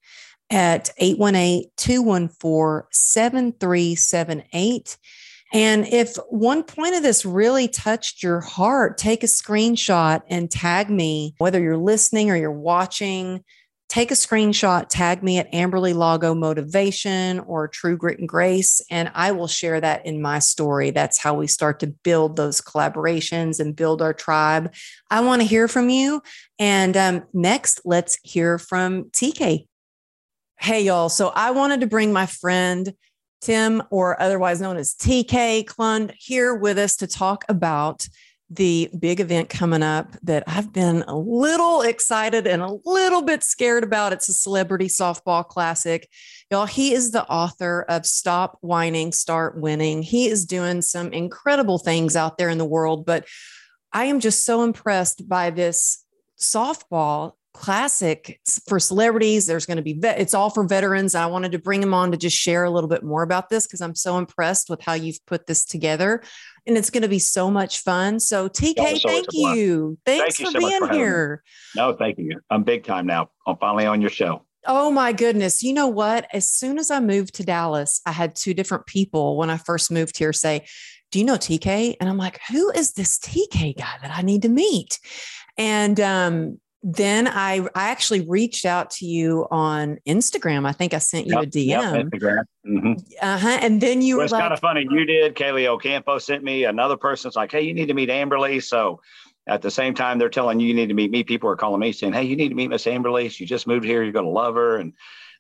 at 0.50 0.90
818 0.98 1.70
214 1.78 2.88
7378. 2.92 4.98
And 5.54 5.86
if 5.88 6.16
one 6.30 6.64
point 6.64 6.96
of 6.96 7.04
this 7.04 7.26
really 7.26 7.68
touched 7.68 8.24
your 8.24 8.40
heart, 8.40 8.98
take 8.98 9.22
a 9.24 9.28
screenshot 9.28 10.22
and 10.30 10.50
tag 10.50 10.90
me, 10.90 11.36
whether 11.38 11.62
you're 11.62 11.78
listening 11.78 12.32
or 12.32 12.38
you're 12.38 12.52
watching. 12.52 13.44
Take 13.92 14.10
a 14.10 14.14
screenshot, 14.14 14.86
tag 14.88 15.22
me 15.22 15.38
at 15.38 15.52
Amberly 15.52 15.94
Lago 15.94 16.34
Motivation 16.34 17.42
or 17.42 17.68
True 17.68 17.98
Grit 17.98 18.20
and 18.20 18.30
Grace, 18.30 18.80
and 18.90 19.12
I 19.14 19.34
will 19.34 19.50
share 19.50 19.82
that 19.82 20.06
in 20.06 20.22
my 20.22 20.40
story. 20.40 20.92
That's 20.92 21.18
how 21.18 21.34
we 21.34 21.48
start 21.48 21.82
to 21.82 21.88
build 21.88 22.38
those 22.38 22.62
collaborations 22.62 23.60
and 23.60 23.76
build 23.76 24.02
our 24.02 24.14
tribe. 24.14 24.74
I 25.10 25.20
want 25.20 25.42
to 25.42 25.46
hear 25.46 25.68
from 25.68 25.90
you. 25.90 26.22
And 26.58 26.96
um, 26.96 27.24
next, 27.34 27.82
let's 27.84 28.18
hear 28.24 28.58
from 28.58 29.10
TK. 29.10 29.68
Hey, 30.58 30.84
y'all. 30.84 31.10
So 31.10 31.34
I 31.36 31.52
wanted 31.52 31.82
to 31.82 31.88
bring 31.88 32.14
my 32.14 32.28
friend 32.28 32.94
Tim, 33.42 33.82
or 33.90 34.22
otherwise 34.22 34.62
known 34.62 34.78
as 34.78 34.94
TK 34.94 35.66
Klund, 35.66 36.14
here 36.18 36.56
with 36.56 36.78
us 36.78 36.96
to 36.98 37.08
talk 37.08 37.44
about 37.50 38.08
the 38.54 38.90
big 39.00 39.22
event 39.22 39.48
coming 39.50 39.82
up 39.82 40.12
that 40.24 40.44
I've 40.46 40.74
been 40.74 41.04
a 41.08 41.18
little 41.18 41.82
excited 41.82 42.46
and 42.46 42.62
a 42.62 42.78
little 42.84 43.22
bit 43.22 43.44
scared 43.44 43.86
about. 43.86 44.12
It's 44.12 44.28
a 44.28 44.34
celebrity 44.34 44.88
softball 44.88 45.48
classic. 45.48 46.10
Y'all, 46.50 46.66
he 46.66 46.94
is 46.94 47.12
the 47.12 47.26
author 47.28 47.86
of 47.88 48.06
Stop 48.06 48.58
Whining, 48.60 49.14
Start 49.14 49.58
Winning. 49.58 50.04
He 50.04 50.28
is 50.28 50.46
doing 50.46 50.82
some 50.82 51.14
incredible 51.14 51.80
things 51.80 52.18
out 52.18 52.38
there 52.38 52.50
in 52.50 52.58
the 52.58 52.66
world, 52.66 53.06
but 53.06 53.26
I 53.94 54.06
am 54.06 54.20
just 54.20 54.44
so 54.44 54.64
impressed 54.64 55.30
by 55.30 55.50
this 55.50 56.06
softball 56.38 57.34
classic 57.54 58.40
for 58.68 58.80
celebrities. 58.80 59.46
There's 59.46 59.66
going 59.66 59.78
to 59.78 59.84
be, 59.84 59.94
vet, 59.94 60.20
it's 60.20 60.34
all 60.34 60.50
for 60.50 60.64
veterans. 60.64 61.16
I 61.16 61.26
wanted 61.26 61.52
to 61.52 61.60
bring 61.60 61.82
him 61.82 61.94
on 61.94 62.12
to 62.12 62.18
just 62.18 62.38
share 62.38 62.64
a 62.64 62.70
little 62.70 62.90
bit 62.90 63.04
more 63.04 63.24
about 63.24 63.50
this 63.50 63.68
because 63.68 63.82
I'm 63.82 63.96
so 63.96 64.18
impressed 64.18 64.70
with 64.70 64.82
how 64.82 64.94
you've 64.94 65.24
put 65.26 65.48
this 65.48 65.66
together. 65.66 66.24
And 66.66 66.78
it's 66.78 66.90
going 66.90 67.04
to 67.04 67.10
be 67.10 67.20
so 67.20 67.50
much 67.50 67.80
fun. 67.80 68.20
So, 68.20 68.48
TK, 68.48 69.02
thank 69.02 69.28
you. 69.32 69.98
Thanks 70.06 70.38
thank 70.38 70.52
for 70.52 70.58
you 70.58 70.62
so 70.62 70.70
being 70.70 70.88
for 70.88 70.94
here. 70.94 71.44
No, 71.76 71.94
thank 71.94 72.18
you. 72.20 72.40
I'm 72.50 72.64
big 72.64 72.84
time 72.84 73.08
now. 73.08 73.30
I'm 73.48 73.58
finally 73.58 73.86
on 73.86 74.00
your 74.02 74.12
show. 74.12 74.46
Oh 74.68 74.92
my 74.92 75.12
goodness. 75.12 75.64
You 75.64 75.74
know 75.74 75.88
what? 75.88 76.28
As 76.34 76.48
soon 76.48 76.78
as 76.78 76.92
I 76.92 77.00
moved 77.00 77.36
to 77.36 77.44
Dallas, 77.44 78.00
I 78.06 78.12
had 78.12 78.36
two 78.36 78.54
different 78.54 78.86
people 78.86 79.38
when 79.38 79.50
I 79.50 79.58
first 79.58 79.92
moved 79.92 80.18
here 80.18 80.34
say, 80.34 80.66
Do 81.12 81.18
you 81.18 81.26
know 81.26 81.36
TK? 81.36 81.96
And 82.00 82.08
I'm 82.08 82.18
like, 82.18 82.40
Who 82.52 82.70
is 82.70 82.94
this 82.94 83.18
TK 83.18 83.78
guy 83.78 83.96
that 84.04 84.16
I 84.16 84.22
need 84.22 84.44
to 84.44 84.50
meet? 84.50 85.00
And 85.58 86.00
um, 86.00 86.60
then 86.84 87.28
I 87.28 87.68
I 87.76 87.90
actually 87.90 88.22
reached 88.22 88.66
out 88.66 88.90
to 88.92 89.06
you 89.06 89.48
on 89.52 90.00
Instagram. 90.08 90.66
I 90.66 90.72
think 90.72 90.94
I 90.94 90.98
sent 90.98 91.28
you 91.28 91.36
yep, 91.36 91.44
a 91.44 91.48
DM. 91.48 91.68
Yep, 91.68 92.06
Instagram. 92.06 92.44
Mm-hmm. 92.66 92.94
Uh-huh. 93.22 93.60
And 93.62 93.82
then 93.82 94.02
you 94.02 94.16
well, 94.16 94.22
were 94.22 94.24
it's 94.26 94.32
like, 94.32 94.42
kind 94.42 94.54
of 94.54 94.60
funny. 94.60 94.88
You 94.90 95.06
did. 95.06 95.36
Kaylee 95.36 95.68
Ocampo 95.68 96.18
sent 96.18 96.44
me 96.44 96.66
another 96.66 96.98
person's 96.98 97.36
like, 97.36 97.52
hey, 97.52 97.62
you 97.62 97.74
need 97.74 97.88
to 97.88 97.94
meet 97.94 98.10
Amberly. 98.10 98.64
So 98.64 99.00
at 99.48 99.62
the 99.62 99.72
same 99.72 99.94
time, 99.94 100.18
they're 100.18 100.30
telling 100.30 100.60
you 100.60 100.68
you 100.68 100.74
need 100.74 100.88
to 100.88 100.94
meet 100.94 101.12
me. 101.12 101.24
People 101.24 101.50
are 101.50 101.56
calling 101.56 101.80
me 101.80 101.92
saying, 101.92 102.14
hey, 102.14 102.24
you 102.24 102.36
need 102.36 102.50
to 102.50 102.56
meet 102.56 102.70
Miss 102.70 102.86
Amberly. 102.86 103.30
She 103.30 103.46
just 103.46 103.68
moved 103.68 103.86
here. 103.86 104.04
You're 104.04 104.12
going 104.12 104.26
to 104.26 104.32
love 104.32 104.56
her. 104.56 104.78
And 104.78 104.94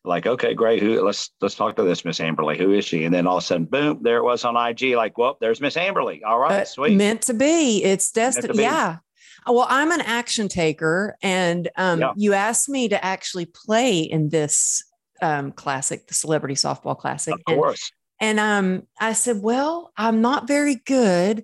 like, 0.03 0.25
okay, 0.25 0.53
great. 0.53 0.81
Who? 0.81 1.03
Let's 1.03 1.31
let's 1.41 1.55
talk 1.55 1.75
to 1.75 1.83
this 1.83 2.03
Miss 2.03 2.19
Amberly. 2.19 2.57
Who 2.57 2.71
is 2.73 2.85
she? 2.85 3.03
And 3.05 3.13
then 3.13 3.27
all 3.27 3.37
of 3.37 3.43
a 3.43 3.45
sudden, 3.45 3.65
boom, 3.65 3.99
there 4.01 4.17
it 4.17 4.23
was 4.23 4.43
on 4.45 4.55
IG. 4.55 4.95
Like, 4.95 5.17
well, 5.17 5.37
there's 5.39 5.61
Miss 5.61 5.75
Amberly. 5.75 6.21
All 6.25 6.39
right, 6.39 6.61
uh, 6.61 6.65
sweet. 6.65 6.95
Meant 6.95 7.23
to 7.23 7.33
be. 7.33 7.83
It's 7.83 8.11
destined. 8.11 8.55
Yeah. 8.55 8.97
Well, 9.47 9.65
I'm 9.69 9.91
an 9.91 10.01
action 10.01 10.47
taker, 10.47 11.17
and 11.21 11.67
um, 11.75 11.99
yeah. 11.99 12.13
you 12.15 12.33
asked 12.33 12.69
me 12.69 12.89
to 12.89 13.03
actually 13.03 13.45
play 13.45 13.99
in 14.01 14.29
this 14.29 14.83
um, 15.21 15.51
classic, 15.51 16.07
the 16.07 16.13
Celebrity 16.13 16.55
Softball 16.55 16.97
Classic. 16.97 17.33
Of 17.33 17.43
course. 17.45 17.91
And, 18.19 18.39
and 18.39 18.39
um, 18.39 18.87
I 18.99 19.13
said, 19.13 19.41
Well, 19.41 19.91
I'm 19.97 20.21
not 20.21 20.47
very 20.47 20.75
good, 20.75 21.43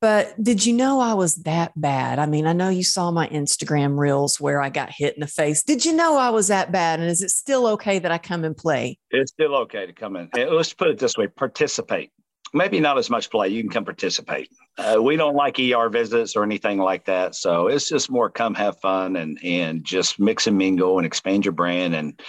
but 0.00 0.40
did 0.42 0.64
you 0.64 0.74
know 0.74 1.00
I 1.00 1.14
was 1.14 1.36
that 1.36 1.72
bad? 1.74 2.18
I 2.18 2.26
mean, 2.26 2.46
I 2.46 2.52
know 2.52 2.68
you 2.68 2.84
saw 2.84 3.10
my 3.10 3.28
Instagram 3.28 3.98
reels 3.98 4.40
where 4.40 4.60
I 4.60 4.68
got 4.68 4.90
hit 4.90 5.14
in 5.14 5.20
the 5.20 5.26
face. 5.26 5.62
Did 5.62 5.84
you 5.84 5.92
know 5.92 6.16
I 6.16 6.30
was 6.30 6.48
that 6.48 6.70
bad? 6.70 7.00
And 7.00 7.08
is 7.08 7.22
it 7.22 7.30
still 7.30 7.66
okay 7.68 7.98
that 7.98 8.12
I 8.12 8.18
come 8.18 8.44
and 8.44 8.56
play? 8.56 8.98
It's 9.10 9.32
still 9.32 9.56
okay 9.56 9.86
to 9.86 9.92
come 9.92 10.16
in. 10.16 10.28
Let's 10.34 10.72
put 10.72 10.88
it 10.88 10.98
this 10.98 11.16
way 11.16 11.26
participate 11.26 12.12
maybe 12.52 12.80
not 12.80 12.98
as 12.98 13.10
much 13.10 13.30
play. 13.30 13.48
You 13.48 13.62
can 13.62 13.70
come 13.70 13.84
participate. 13.84 14.50
Uh, 14.76 15.02
we 15.02 15.16
don't 15.16 15.34
like 15.34 15.58
ER 15.58 15.88
visits 15.88 16.36
or 16.36 16.44
anything 16.44 16.78
like 16.78 17.04
that. 17.06 17.34
So 17.34 17.66
it's 17.66 17.88
just 17.88 18.10
more 18.10 18.30
come 18.30 18.54
have 18.54 18.78
fun 18.80 19.16
and 19.16 19.38
and 19.42 19.84
just 19.84 20.20
mix 20.20 20.46
and 20.46 20.56
mingle 20.56 20.98
and 20.98 21.06
expand 21.06 21.44
your 21.44 21.52
brand 21.52 21.94
and 21.94 22.20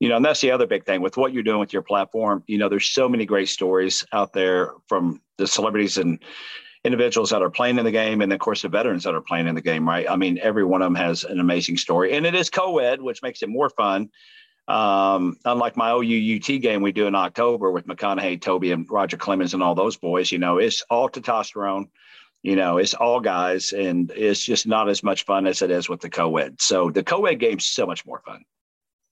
you 0.00 0.08
know, 0.08 0.16
and 0.16 0.24
that's 0.24 0.40
the 0.40 0.52
other 0.52 0.66
big 0.66 0.84
thing 0.84 1.00
with 1.00 1.16
what 1.16 1.32
you're 1.32 1.42
doing 1.42 1.58
with 1.58 1.72
your 1.72 1.82
platform. 1.82 2.44
You 2.46 2.58
know, 2.58 2.68
there's 2.68 2.88
so 2.88 3.08
many 3.08 3.26
great 3.26 3.48
stories 3.48 4.06
out 4.12 4.32
there 4.32 4.74
from 4.86 5.20
the 5.38 5.46
celebrities 5.46 5.98
and 5.98 6.22
individuals 6.84 7.30
that 7.30 7.42
are 7.42 7.50
playing 7.50 7.78
in 7.78 7.84
the 7.84 7.90
game, 7.90 8.22
and 8.22 8.32
of 8.32 8.38
course 8.38 8.62
the 8.62 8.68
veterans 8.68 9.02
that 9.04 9.14
are 9.14 9.20
playing 9.20 9.48
in 9.48 9.56
the 9.56 9.60
game. 9.60 9.88
Right? 9.88 10.08
I 10.08 10.16
mean, 10.16 10.38
every 10.40 10.64
one 10.64 10.82
of 10.82 10.86
them 10.86 10.94
has 10.94 11.24
an 11.24 11.40
amazing 11.40 11.78
story, 11.78 12.12
and 12.14 12.26
it 12.26 12.34
is 12.34 12.48
co-ed, 12.48 13.02
which 13.02 13.22
makes 13.22 13.42
it 13.42 13.48
more 13.48 13.70
fun. 13.70 14.10
Um, 14.68 15.38
unlike 15.46 15.78
my 15.78 15.90
OUUT 15.90 16.60
game 16.60 16.82
we 16.82 16.92
do 16.92 17.06
in 17.06 17.14
October 17.14 17.70
with 17.70 17.86
McConaughey, 17.86 18.40
Toby, 18.40 18.70
and 18.72 18.86
Roger 18.90 19.16
Clemens 19.16 19.54
and 19.54 19.62
all 19.62 19.74
those 19.74 19.96
boys, 19.96 20.30
you 20.30 20.38
know, 20.38 20.58
it's 20.58 20.82
all 20.90 21.08
testosterone. 21.08 21.86
You 22.42 22.54
know, 22.54 22.78
it's 22.78 22.94
all 22.94 23.18
guys, 23.18 23.72
and 23.72 24.12
it's 24.14 24.44
just 24.44 24.66
not 24.66 24.88
as 24.88 25.02
much 25.02 25.24
fun 25.24 25.46
as 25.46 25.60
it 25.60 25.72
is 25.72 25.88
with 25.88 26.00
the 26.00 26.10
co-ed. 26.10 26.60
So 26.60 26.90
the 26.90 27.02
co-ed 27.02 27.36
game's 27.36 27.66
so 27.66 27.84
much 27.84 28.06
more 28.06 28.22
fun. 28.24 28.44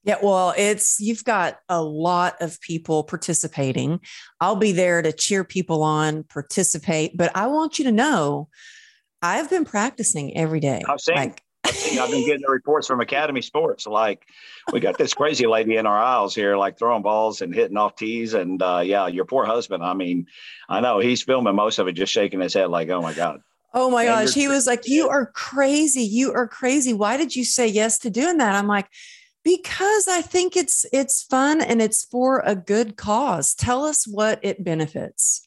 Yeah, 0.05 0.19
well, 0.23 0.55
it's 0.57 1.01
you've 1.01 1.25
got 1.25 1.59
a 1.69 1.83
lot 1.83 2.37
of 2.41 2.61
people 2.61 3.03
participating. 3.03 3.99
I'll 4.41 4.55
be 4.55 4.71
there 4.71 5.03
to 5.03 5.13
cheer 5.13 5.43
people 5.43 5.83
on, 5.83 6.23
participate, 6.23 7.17
but 7.17 7.37
I 7.37 7.49
want 7.49 7.81
you 7.81 7.87
to 7.87 7.93
know 7.93 8.49
I've 9.23 9.51
been 9.51 9.65
practicing 9.65 10.37
every 10.37 10.61
day. 10.61 10.85
I've 10.89 11.01
seen. 11.01 11.17
Like, 11.17 11.43
I've 11.67 12.11
been 12.11 12.25
getting 12.25 12.43
the 12.43 12.51
reports 12.51 12.87
from 12.87 13.01
Academy 13.01 13.43
Sports. 13.43 13.87
Like, 13.87 14.27
we 14.73 14.81
got 14.81 14.99
this 14.99 15.15
crazy 15.15 15.47
lady 15.47 15.77
in 15.77 15.87
our 15.87 15.99
aisles 15.99 16.35
here, 16.35 16.57
like 16.57 16.79
throwing 16.79 17.03
balls 17.03 17.43
and 17.43 17.55
hitting 17.55 17.77
off 17.77 17.97
tees. 17.97 18.35
And 18.35 18.63
uh, 18.63 18.83
yeah, 18.85 19.07
your 19.07 19.25
poor 19.25 19.45
husband. 19.45 19.83
I 19.83 19.95
mean, 19.95 20.27
I 20.69 20.81
know 20.81 20.99
he's 20.99 21.23
filming 21.23 21.55
most 21.55 21.79
of 21.79 21.89
it, 21.89 21.93
just 21.93 22.13
shaking 22.13 22.41
his 22.41 22.55
head, 22.55 22.71
like, 22.71 22.89
oh 22.91 23.03
my 23.03 23.15
God. 23.15 23.41
Oh 23.75 23.91
my 23.91 24.05
and 24.05 24.27
gosh. 24.27 24.35
He 24.35 24.49
was 24.49 24.67
like, 24.67 24.89
You 24.89 25.09
are 25.09 25.27
crazy. 25.27 26.03
You 26.03 26.33
are 26.33 26.49
crazy. 26.49 26.95
Why 26.95 27.17
did 27.17 27.37
you 27.37 27.45
say 27.45 27.69
yes 27.69 27.99
to 28.01 28.11
doing 28.11 28.39
that? 28.39 28.55
I'm 28.55 28.67
like, 28.67 28.89
because 29.45 30.09
I 30.09 30.23
think 30.23 30.57
it's 30.57 30.87
it's 30.93 31.23
fun 31.23 31.61
and 31.61 31.83
it's 31.83 32.05
for 32.05 32.43
a 32.45 32.57
good 32.57 32.97
cause. 32.97 33.55
Tell 33.55 33.85
us 33.85 34.07
what 34.07 34.41
it 34.43 34.65
benefits. 34.65 35.47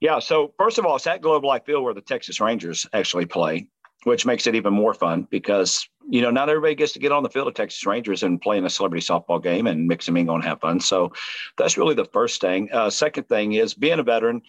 Yeah. 0.00 0.18
So 0.18 0.52
first 0.58 0.78
of 0.78 0.86
all, 0.86 0.96
it's 0.96 1.06
at 1.06 1.20
Globe 1.20 1.44
Life 1.44 1.64
Field 1.64 1.84
where 1.84 1.94
the 1.94 2.00
Texas 2.00 2.40
Rangers 2.40 2.86
actually 2.92 3.26
play 3.26 3.68
which 4.06 4.24
makes 4.24 4.46
it 4.46 4.54
even 4.54 4.72
more 4.72 4.94
fun 4.94 5.26
because 5.30 5.88
you 6.08 6.22
know 6.22 6.30
not 6.30 6.48
everybody 6.48 6.76
gets 6.76 6.92
to 6.92 7.00
get 7.00 7.10
on 7.10 7.24
the 7.24 7.28
field 7.28 7.48
of 7.48 7.54
Texas 7.54 7.84
Rangers 7.84 8.22
and 8.22 8.40
play 8.40 8.56
in 8.56 8.64
a 8.64 8.70
celebrity 8.70 9.04
softball 9.04 9.42
game 9.42 9.66
and 9.66 9.88
mix 9.88 10.06
and 10.06 10.14
mingle 10.14 10.36
and 10.36 10.44
have 10.44 10.60
fun. 10.60 10.78
So 10.78 11.12
that's 11.58 11.76
really 11.76 11.96
the 11.96 12.04
first 12.04 12.40
thing. 12.40 12.68
Uh, 12.72 12.88
second 12.88 13.24
thing 13.24 13.54
is 13.54 13.74
being 13.74 13.98
a 13.98 14.04
veteran, 14.04 14.42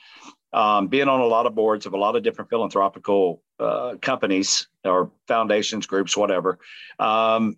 um, 0.53 0.89
being 0.89 1.07
on 1.07 1.21
a 1.21 1.25
lot 1.25 1.47
of 1.47 1.55
boards 1.55 1.87
of 1.87 1.93
a 1.93 1.97
lot 1.97 2.15
of 2.15 2.21
different 2.21 2.51
philanthropical 2.51 3.41
uh, 3.59 3.95
companies 3.99 4.67
or 4.85 5.11
foundations, 5.27 5.87
groups, 5.87 6.15
whatever. 6.15 6.59
Um, 6.99 7.57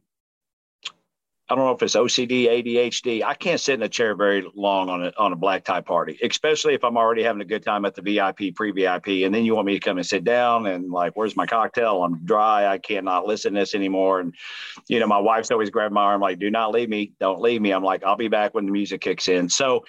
I 1.49 1.55
don't 1.55 1.65
know 1.65 1.71
if 1.71 1.81
it's 1.81 1.95
OCD, 1.95 2.45
ADHD. 2.45 3.23
I 3.23 3.33
can't 3.33 3.59
sit 3.59 3.73
in 3.73 3.81
a 3.81 3.89
chair 3.89 4.15
very 4.15 4.45
long 4.53 4.87
on 4.89 5.05
a 5.05 5.13
on 5.17 5.33
a 5.33 5.35
black 5.35 5.63
tie 5.63 5.81
party, 5.81 6.19
especially 6.21 6.75
if 6.75 6.83
I'm 6.83 6.95
already 6.95 7.23
having 7.23 7.41
a 7.41 7.45
good 7.45 7.63
time 7.63 7.85
at 7.85 7.95
the 7.95 8.03
VIP, 8.03 8.53
pre 8.55 8.71
VIP, 8.71 9.25
and 9.25 9.33
then 9.33 9.45
you 9.45 9.55
want 9.55 9.65
me 9.65 9.73
to 9.73 9.79
come 9.79 9.97
and 9.97 10.05
sit 10.05 10.23
down 10.23 10.67
and 10.67 10.91
like, 10.91 11.13
where's 11.13 11.35
my 11.35 11.47
cocktail? 11.47 12.03
I'm 12.03 12.23
dry. 12.23 12.67
I 12.67 12.77
cannot 12.77 13.25
listen 13.25 13.55
to 13.55 13.61
this 13.61 13.73
anymore. 13.73 14.19
And 14.19 14.35
you 14.87 14.99
know, 14.99 15.07
my 15.07 15.17
wife's 15.17 15.49
always 15.49 15.71
grabbed 15.71 15.93
my 15.93 16.03
arm, 16.03 16.21
like, 16.21 16.37
do 16.37 16.51
not 16.51 16.71
leave 16.71 16.89
me, 16.89 17.13
don't 17.19 17.41
leave 17.41 17.61
me. 17.61 17.71
I'm 17.71 17.83
like, 17.83 18.03
I'll 18.03 18.15
be 18.15 18.27
back 18.27 18.53
when 18.53 18.67
the 18.67 18.71
music 18.71 19.01
kicks 19.01 19.27
in. 19.27 19.49
So, 19.49 19.85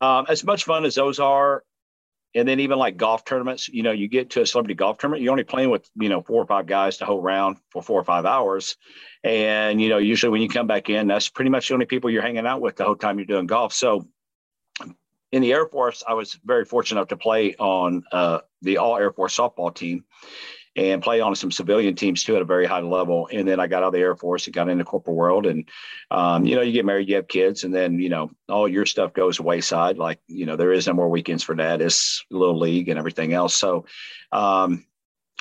um, 0.00 0.26
as 0.28 0.42
much 0.42 0.64
fun 0.64 0.84
as 0.84 0.96
those 0.96 1.20
are, 1.20 1.62
and 2.38 2.48
then 2.48 2.60
even 2.60 2.78
like 2.78 2.96
golf 2.96 3.24
tournaments, 3.24 3.68
you 3.68 3.82
know, 3.82 3.90
you 3.90 4.08
get 4.08 4.30
to 4.30 4.42
a 4.42 4.46
celebrity 4.46 4.74
golf 4.74 4.98
tournament, 4.98 5.22
you're 5.22 5.32
only 5.32 5.44
playing 5.44 5.70
with, 5.70 5.88
you 5.96 6.08
know, 6.08 6.22
four 6.22 6.42
or 6.42 6.46
five 6.46 6.66
guys 6.66 6.96
to 6.98 7.04
whole 7.04 7.20
round 7.20 7.56
for 7.70 7.82
four 7.82 8.00
or 8.00 8.04
five 8.04 8.24
hours. 8.24 8.76
And, 9.24 9.80
you 9.80 9.88
know, 9.88 9.98
usually 9.98 10.30
when 10.30 10.42
you 10.42 10.48
come 10.48 10.68
back 10.68 10.88
in, 10.88 11.08
that's 11.08 11.28
pretty 11.28 11.50
much 11.50 11.68
the 11.68 11.74
only 11.74 11.86
people 11.86 12.10
you're 12.10 12.22
hanging 12.22 12.46
out 12.46 12.60
with 12.60 12.76
the 12.76 12.84
whole 12.84 12.96
time 12.96 13.18
you're 13.18 13.26
doing 13.26 13.46
golf. 13.46 13.72
So 13.72 14.06
in 15.32 15.42
the 15.42 15.52
Air 15.52 15.66
Force, 15.66 16.04
I 16.06 16.14
was 16.14 16.38
very 16.44 16.64
fortunate 16.64 17.00
enough 17.00 17.08
to 17.08 17.16
play 17.16 17.54
on 17.56 18.04
uh, 18.12 18.40
the 18.62 18.78
All 18.78 18.96
Air 18.96 19.12
Force 19.12 19.36
softball 19.36 19.74
team 19.74 20.04
and 20.78 21.02
play 21.02 21.20
on 21.20 21.34
some 21.34 21.50
civilian 21.50 21.96
teams 21.96 22.22
too 22.22 22.36
at 22.36 22.42
a 22.42 22.44
very 22.44 22.64
high 22.64 22.80
level. 22.80 23.28
And 23.32 23.48
then 23.48 23.58
I 23.58 23.66
got 23.66 23.82
out 23.82 23.88
of 23.88 23.92
the 23.94 23.98
Air 23.98 24.14
Force 24.14 24.46
and 24.46 24.54
got 24.54 24.68
into 24.68 24.84
corporate 24.84 25.16
world. 25.16 25.44
And, 25.44 25.68
um, 26.12 26.46
you 26.46 26.54
know, 26.54 26.62
you 26.62 26.72
get 26.72 26.84
married, 26.84 27.08
you 27.08 27.16
have 27.16 27.26
kids, 27.26 27.64
and 27.64 27.74
then, 27.74 27.98
you 27.98 28.08
know, 28.08 28.30
all 28.48 28.68
your 28.68 28.86
stuff 28.86 29.12
goes 29.12 29.40
wayside. 29.40 29.98
Like, 29.98 30.20
you 30.28 30.46
know, 30.46 30.54
there 30.54 30.72
is 30.72 30.86
no 30.86 30.92
more 30.92 31.08
weekends 31.08 31.42
for 31.42 31.56
that. 31.56 31.80
It's 31.80 32.24
little 32.30 32.58
league 32.58 32.88
and 32.88 32.98
everything 32.98 33.32
else. 33.32 33.56
So, 33.56 33.86
um, 34.30 34.84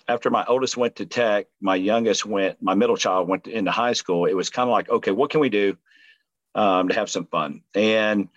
after 0.08 0.32
my 0.32 0.44
oldest 0.46 0.76
went 0.76 0.96
to 0.96 1.06
tech, 1.06 1.46
my 1.62 1.76
youngest 1.76 2.26
went, 2.26 2.60
my 2.60 2.74
middle 2.74 2.98
child 2.98 3.28
went 3.28 3.46
into 3.46 3.70
high 3.70 3.94
school. 3.94 4.26
It 4.26 4.34
was 4.34 4.50
kind 4.50 4.68
of 4.68 4.72
like, 4.72 4.90
okay, 4.90 5.12
what 5.12 5.30
can 5.30 5.40
we 5.40 5.50
do 5.50 5.78
um, 6.56 6.88
to 6.88 6.96
have 6.96 7.12
some 7.12 7.28
fun? 7.28 7.62
And 7.76 8.30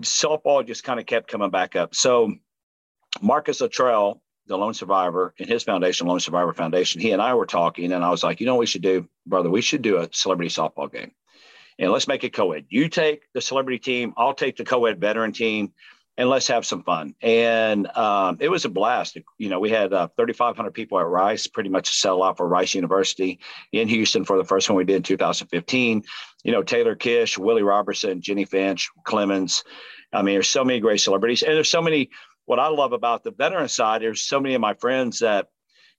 softball 0.00 0.66
just 0.66 0.84
kind 0.84 1.00
of 1.00 1.06
kept 1.06 1.28
coming 1.28 1.50
back 1.50 1.76
up. 1.76 1.94
So 1.94 2.34
Marcus 3.22 3.62
Luttrell 3.62 4.20
the 4.46 4.56
lone 4.56 4.74
survivor 4.74 5.34
and 5.38 5.48
his 5.48 5.62
foundation, 5.62 6.06
Lone 6.06 6.20
Survivor 6.20 6.52
Foundation, 6.52 7.00
he 7.00 7.12
and 7.12 7.22
I 7.22 7.34
were 7.34 7.46
talking, 7.46 7.92
and 7.92 8.04
I 8.04 8.10
was 8.10 8.22
like, 8.22 8.40
you 8.40 8.46
know 8.46 8.54
what 8.54 8.60
we 8.60 8.66
should 8.66 8.82
do, 8.82 9.08
brother? 9.26 9.50
We 9.50 9.62
should 9.62 9.82
do 9.82 9.98
a 9.98 10.08
celebrity 10.12 10.50
softball 10.50 10.92
game. 10.92 11.12
And 11.78 11.92
let's 11.92 12.08
make 12.08 12.24
it 12.24 12.32
co-ed. 12.32 12.66
You 12.68 12.88
take 12.88 13.22
the 13.34 13.40
celebrity 13.40 13.78
team, 13.78 14.14
I'll 14.16 14.34
take 14.34 14.56
the 14.56 14.64
co-ed 14.64 15.00
veteran 15.00 15.32
team, 15.32 15.72
and 16.16 16.30
let's 16.30 16.48
have 16.48 16.64
some 16.64 16.82
fun. 16.82 17.14
And 17.20 17.86
um, 17.96 18.38
it 18.40 18.48
was 18.48 18.64
a 18.64 18.70
blast. 18.70 19.18
You 19.36 19.50
know, 19.50 19.60
we 19.60 19.70
had 19.70 19.92
uh, 19.92 20.08
3,500 20.16 20.70
people 20.72 20.98
at 20.98 21.06
Rice, 21.06 21.46
pretty 21.46 21.68
much 21.68 21.90
a 21.90 21.92
sellout 21.92 22.38
for 22.38 22.48
Rice 22.48 22.74
University 22.74 23.40
in 23.72 23.88
Houston 23.88 24.24
for 24.24 24.38
the 24.38 24.44
first 24.44 24.70
one 24.70 24.76
we 24.76 24.84
did 24.84 24.96
in 24.96 25.02
2015. 25.02 26.02
You 26.42 26.52
know, 26.52 26.62
Taylor 26.62 26.96
Kitsch, 26.96 27.36
Willie 27.36 27.62
Robertson, 27.62 28.22
Jennie 28.22 28.46
Finch, 28.46 28.88
Clemens. 29.04 29.64
I 30.12 30.22
mean, 30.22 30.36
there's 30.36 30.48
so 30.48 30.64
many 30.64 30.80
great 30.80 31.00
celebrities, 31.00 31.42
and 31.42 31.54
there's 31.54 31.68
so 31.68 31.82
many 31.82 32.10
what 32.46 32.58
I 32.58 32.68
love 32.68 32.92
about 32.92 33.22
the 33.22 33.30
veteran 33.30 33.68
side, 33.68 34.02
there's 34.02 34.22
so 34.22 34.40
many 34.40 34.54
of 34.54 34.60
my 34.60 34.74
friends 34.74 35.18
that 35.18 35.48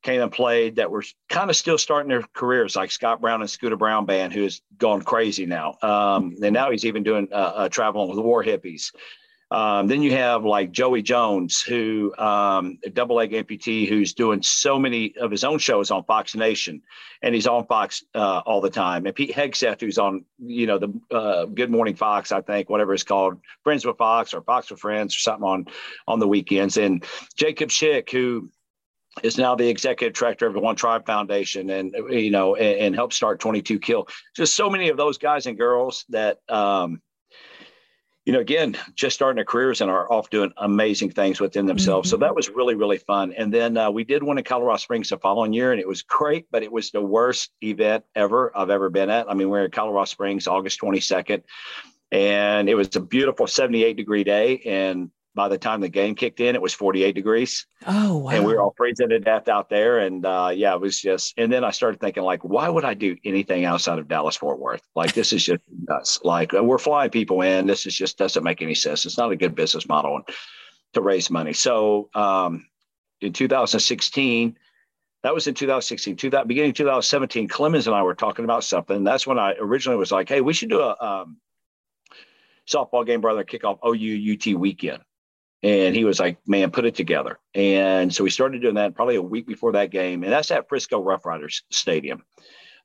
came 0.04 0.22
and 0.22 0.32
played 0.32 0.78
that 0.78 0.90
were 0.90 1.04
kind 1.30 1.50
of 1.50 1.56
still 1.56 1.78
starting 1.78 2.10
their 2.10 2.24
careers, 2.34 2.76
like 2.76 2.92
Scott 2.92 3.22
Brown 3.22 3.42
and 3.42 3.50
Scooter 3.50 3.76
Brown 3.76 4.06
Band, 4.06 4.34
who 4.34 4.44
has 4.44 4.62
gone 4.78 5.02
crazy 5.02 5.46
now. 5.46 5.76
Um, 5.82 6.36
and 6.42 6.54
now 6.54 6.72
he's 6.72 6.86
even 6.86 7.04
doing 7.04 7.28
uh, 7.32 7.36
uh, 7.36 7.70
traveling 7.70 8.08
with 8.08 8.16
the 8.16 8.22
War 8.22 8.44
Hippies. 8.44 8.92
Um, 9.50 9.88
then 9.88 10.02
you 10.02 10.12
have 10.12 10.44
like 10.44 10.72
Joey 10.72 11.02
Jones, 11.02 11.62
who 11.62 12.14
um, 12.18 12.80
a 12.84 12.90
double 12.90 13.16
leg 13.16 13.32
amputee, 13.32 13.88
who's 13.88 14.14
doing 14.14 14.42
so 14.42 14.78
many 14.78 15.16
of 15.18 15.32
his 15.32 15.46
own 15.46 15.58
shows 15.58 15.90
on 15.90 16.04
Fox 16.04 16.36
Nation, 16.36 16.82
and 17.22 17.34
he's 17.34 17.48
on 17.48 17.66
Fox 17.66 18.04
uh, 18.14 18.42
all 18.46 18.60
the 18.60 18.70
time. 18.70 19.06
And 19.06 19.16
Pete 19.16 19.34
Hegseth, 19.34 19.80
who's 19.80 19.98
on 19.98 20.26
you 20.38 20.68
know 20.68 20.78
the 20.78 21.16
uh, 21.16 21.46
Good 21.46 21.72
Morning 21.72 21.96
Fox, 21.96 22.34
I 22.34 22.42
think 22.42 22.70
whatever 22.70 22.94
it's 22.94 23.04
called, 23.04 23.40
Friends 23.64 23.86
with 23.86 23.98
Fox 23.98 24.34
or 24.34 24.42
Fox 24.42 24.70
with 24.70 24.82
Friends 24.82 25.16
or 25.16 25.20
something 25.20 25.48
on 25.48 25.66
on 26.08 26.20
the 26.20 26.28
weekends. 26.28 26.76
And 26.76 27.06
Jacob 27.38 27.70
Schick, 27.70 28.10
who 28.10 28.50
is 29.24 29.38
now 29.38 29.56
the 29.56 29.70
executive 29.70 30.14
director 30.14 30.46
of 30.46 30.54
the 30.56 30.60
One 30.60 30.76
Tribe 30.76 31.06
Foundation, 31.06 31.70
and 31.70 31.96
you 32.10 32.32
know, 32.32 32.56
and, 32.56 32.80
and 32.80 32.96
helped 32.96 33.14
start 33.14 33.40
22 33.40 33.80
Kill. 33.80 34.10
Just 34.36 34.58
so 34.58 34.70
many 34.70 34.90
of 34.90 34.98
those 34.98 35.18
guys 35.18 35.46
and 35.46 35.58
girls 35.58 36.04
that. 36.10 36.40
Um, 36.50 37.02
you 38.28 38.34
know, 38.34 38.42
again, 38.42 38.76
just 38.94 39.16
starting 39.16 39.38
their 39.38 39.46
careers 39.46 39.80
and 39.80 39.90
are 39.90 40.12
off 40.12 40.30
doing 40.30 40.52
amazing 40.58 41.12
things 41.12 41.40
within 41.40 41.66
themselves. 41.66 42.10
Mm-hmm. 42.10 42.16
So 42.16 42.26
that 42.26 42.36
was 42.36 42.50
really, 42.50 42.76
really 42.76 42.98
fun. 42.98 43.32
And 43.38 43.54
then 43.54 43.78
uh, 43.78 43.90
we 43.90 44.04
did 44.04 44.22
one 44.22 44.38
in 44.38 44.44
Colorado 44.44 44.76
Springs 44.76 45.08
the 45.08 45.18
following 45.18 45.54
year, 45.54 45.72
and 45.72 45.80
it 45.80 45.88
was 45.88 46.02
great, 46.02 46.46
but 46.52 46.62
it 46.62 46.70
was 46.70 46.92
the 46.92 47.02
worst 47.02 47.52
event 47.64 48.04
ever 48.16 48.52
I've 48.54 48.70
ever 48.70 48.90
been 48.90 49.10
at. 49.10 49.32
I 49.32 49.34
mean, 49.34 49.50
we 49.50 49.58
are 49.58 49.64
in 49.64 49.72
Colorado 49.72 50.04
Springs, 50.04 50.46
August 50.46 50.82
22nd, 50.82 51.42
and 52.12 52.68
it 52.68 52.76
was 52.76 52.94
a 52.98 53.00
beautiful 53.00 53.48
78 53.48 53.96
degree 53.96 54.26
day. 54.26 54.60
And 54.66 55.10
by 55.38 55.48
the 55.48 55.58
time 55.58 55.80
the 55.80 55.88
game 55.88 56.16
kicked 56.16 56.42
in, 56.42 56.56
it 56.56 56.62
was 56.62 56.74
48 56.74 57.14
degrees. 57.14 57.68
Oh, 57.86 58.18
wow. 58.18 58.32
And 58.32 58.44
we 58.44 58.54
were 58.54 58.62
all 58.62 58.74
freezing 58.76 59.10
to 59.10 59.20
death 59.20 59.48
out 59.48 59.70
there. 59.70 60.00
And 60.00 60.26
uh, 60.26 60.52
yeah, 60.54 60.74
it 60.74 60.82
was 60.82 61.00
just, 61.00 61.36
and 61.38 61.54
then 61.54 61.64
I 61.64 61.70
started 61.70 62.02
thinking, 62.02 62.24
like, 62.24 62.44
why 62.44 62.68
would 62.68 62.84
I 62.84 62.96
do 62.96 63.16
anything 63.24 63.64
outside 63.64 64.00
of 64.00 64.08
Dallas 64.08 64.36
Fort 64.36 64.60
Worth? 64.60 64.82
Like, 64.96 65.14
this 65.14 65.32
is 65.32 65.46
just 65.46 65.62
nuts. 65.88 66.20
Like, 66.24 66.54
uh, 66.54 66.64
we're 66.64 66.80
flying 66.80 67.12
people 67.12 67.44
in. 67.44 67.68
This 67.68 67.86
is 67.86 67.96
just 67.96 68.18
doesn't 68.18 68.44
make 68.44 68.62
any 68.62 68.76
sense. 68.76 69.06
It's 69.06 69.18
not 69.18 69.32
a 69.32 69.38
good 69.38 69.56
business 69.56 69.88
model 69.88 70.24
to 70.94 71.02
raise 71.02 71.30
money. 71.30 71.54
So 71.54 72.10
um, 72.16 72.66
in 73.22 73.32
2016, 73.32 74.58
that 75.24 75.34
was 75.34 75.48
in 75.48 75.54
2016, 75.54 76.16
to 76.18 76.30
that 76.32 76.48
beginning 76.48 76.74
2017, 76.74 77.48
Clemens 77.48 77.86
and 77.88 77.96
I 77.96 78.02
were 78.02 78.16
talking 78.16 78.46
about 78.46 78.64
something. 78.64 79.04
That's 79.04 79.28
when 79.28 79.38
I 79.38 79.54
originally 79.60 79.98
was 79.98 80.12
like, 80.12 80.30
hey, 80.30 80.42
we 80.42 80.54
should 80.54 80.70
do 80.70 80.82
a 80.82 80.96
um, 81.00 81.38
softball 82.68 83.06
game, 83.06 83.22
brother, 83.22 83.44
kickoff 83.44 83.80
OU 83.86 84.34
UT 84.34 84.60
weekend. 84.60 85.04
And 85.64 85.96
he 85.96 86.04
was 86.04 86.20
like, 86.20 86.38
man, 86.48 86.70
put 86.72 86.86
it 86.86 86.96
together. 86.96 87.40
And 87.56 88.14
so 88.14 88.24
we 88.24 88.30
started 88.30 88.62
doing 88.62 88.76
that 88.76 88.96
probably 88.96 89.16
a 89.16 89.22
week 89.22 89.48
before 89.48 89.72
that 89.72 89.90
game. 89.90 90.24
And 90.24 90.32
that's 90.32 90.52
at 90.52 90.70
Frisco 90.70 91.02
Rough 91.02 91.26
Riders 91.26 91.64
Stadium 91.72 92.24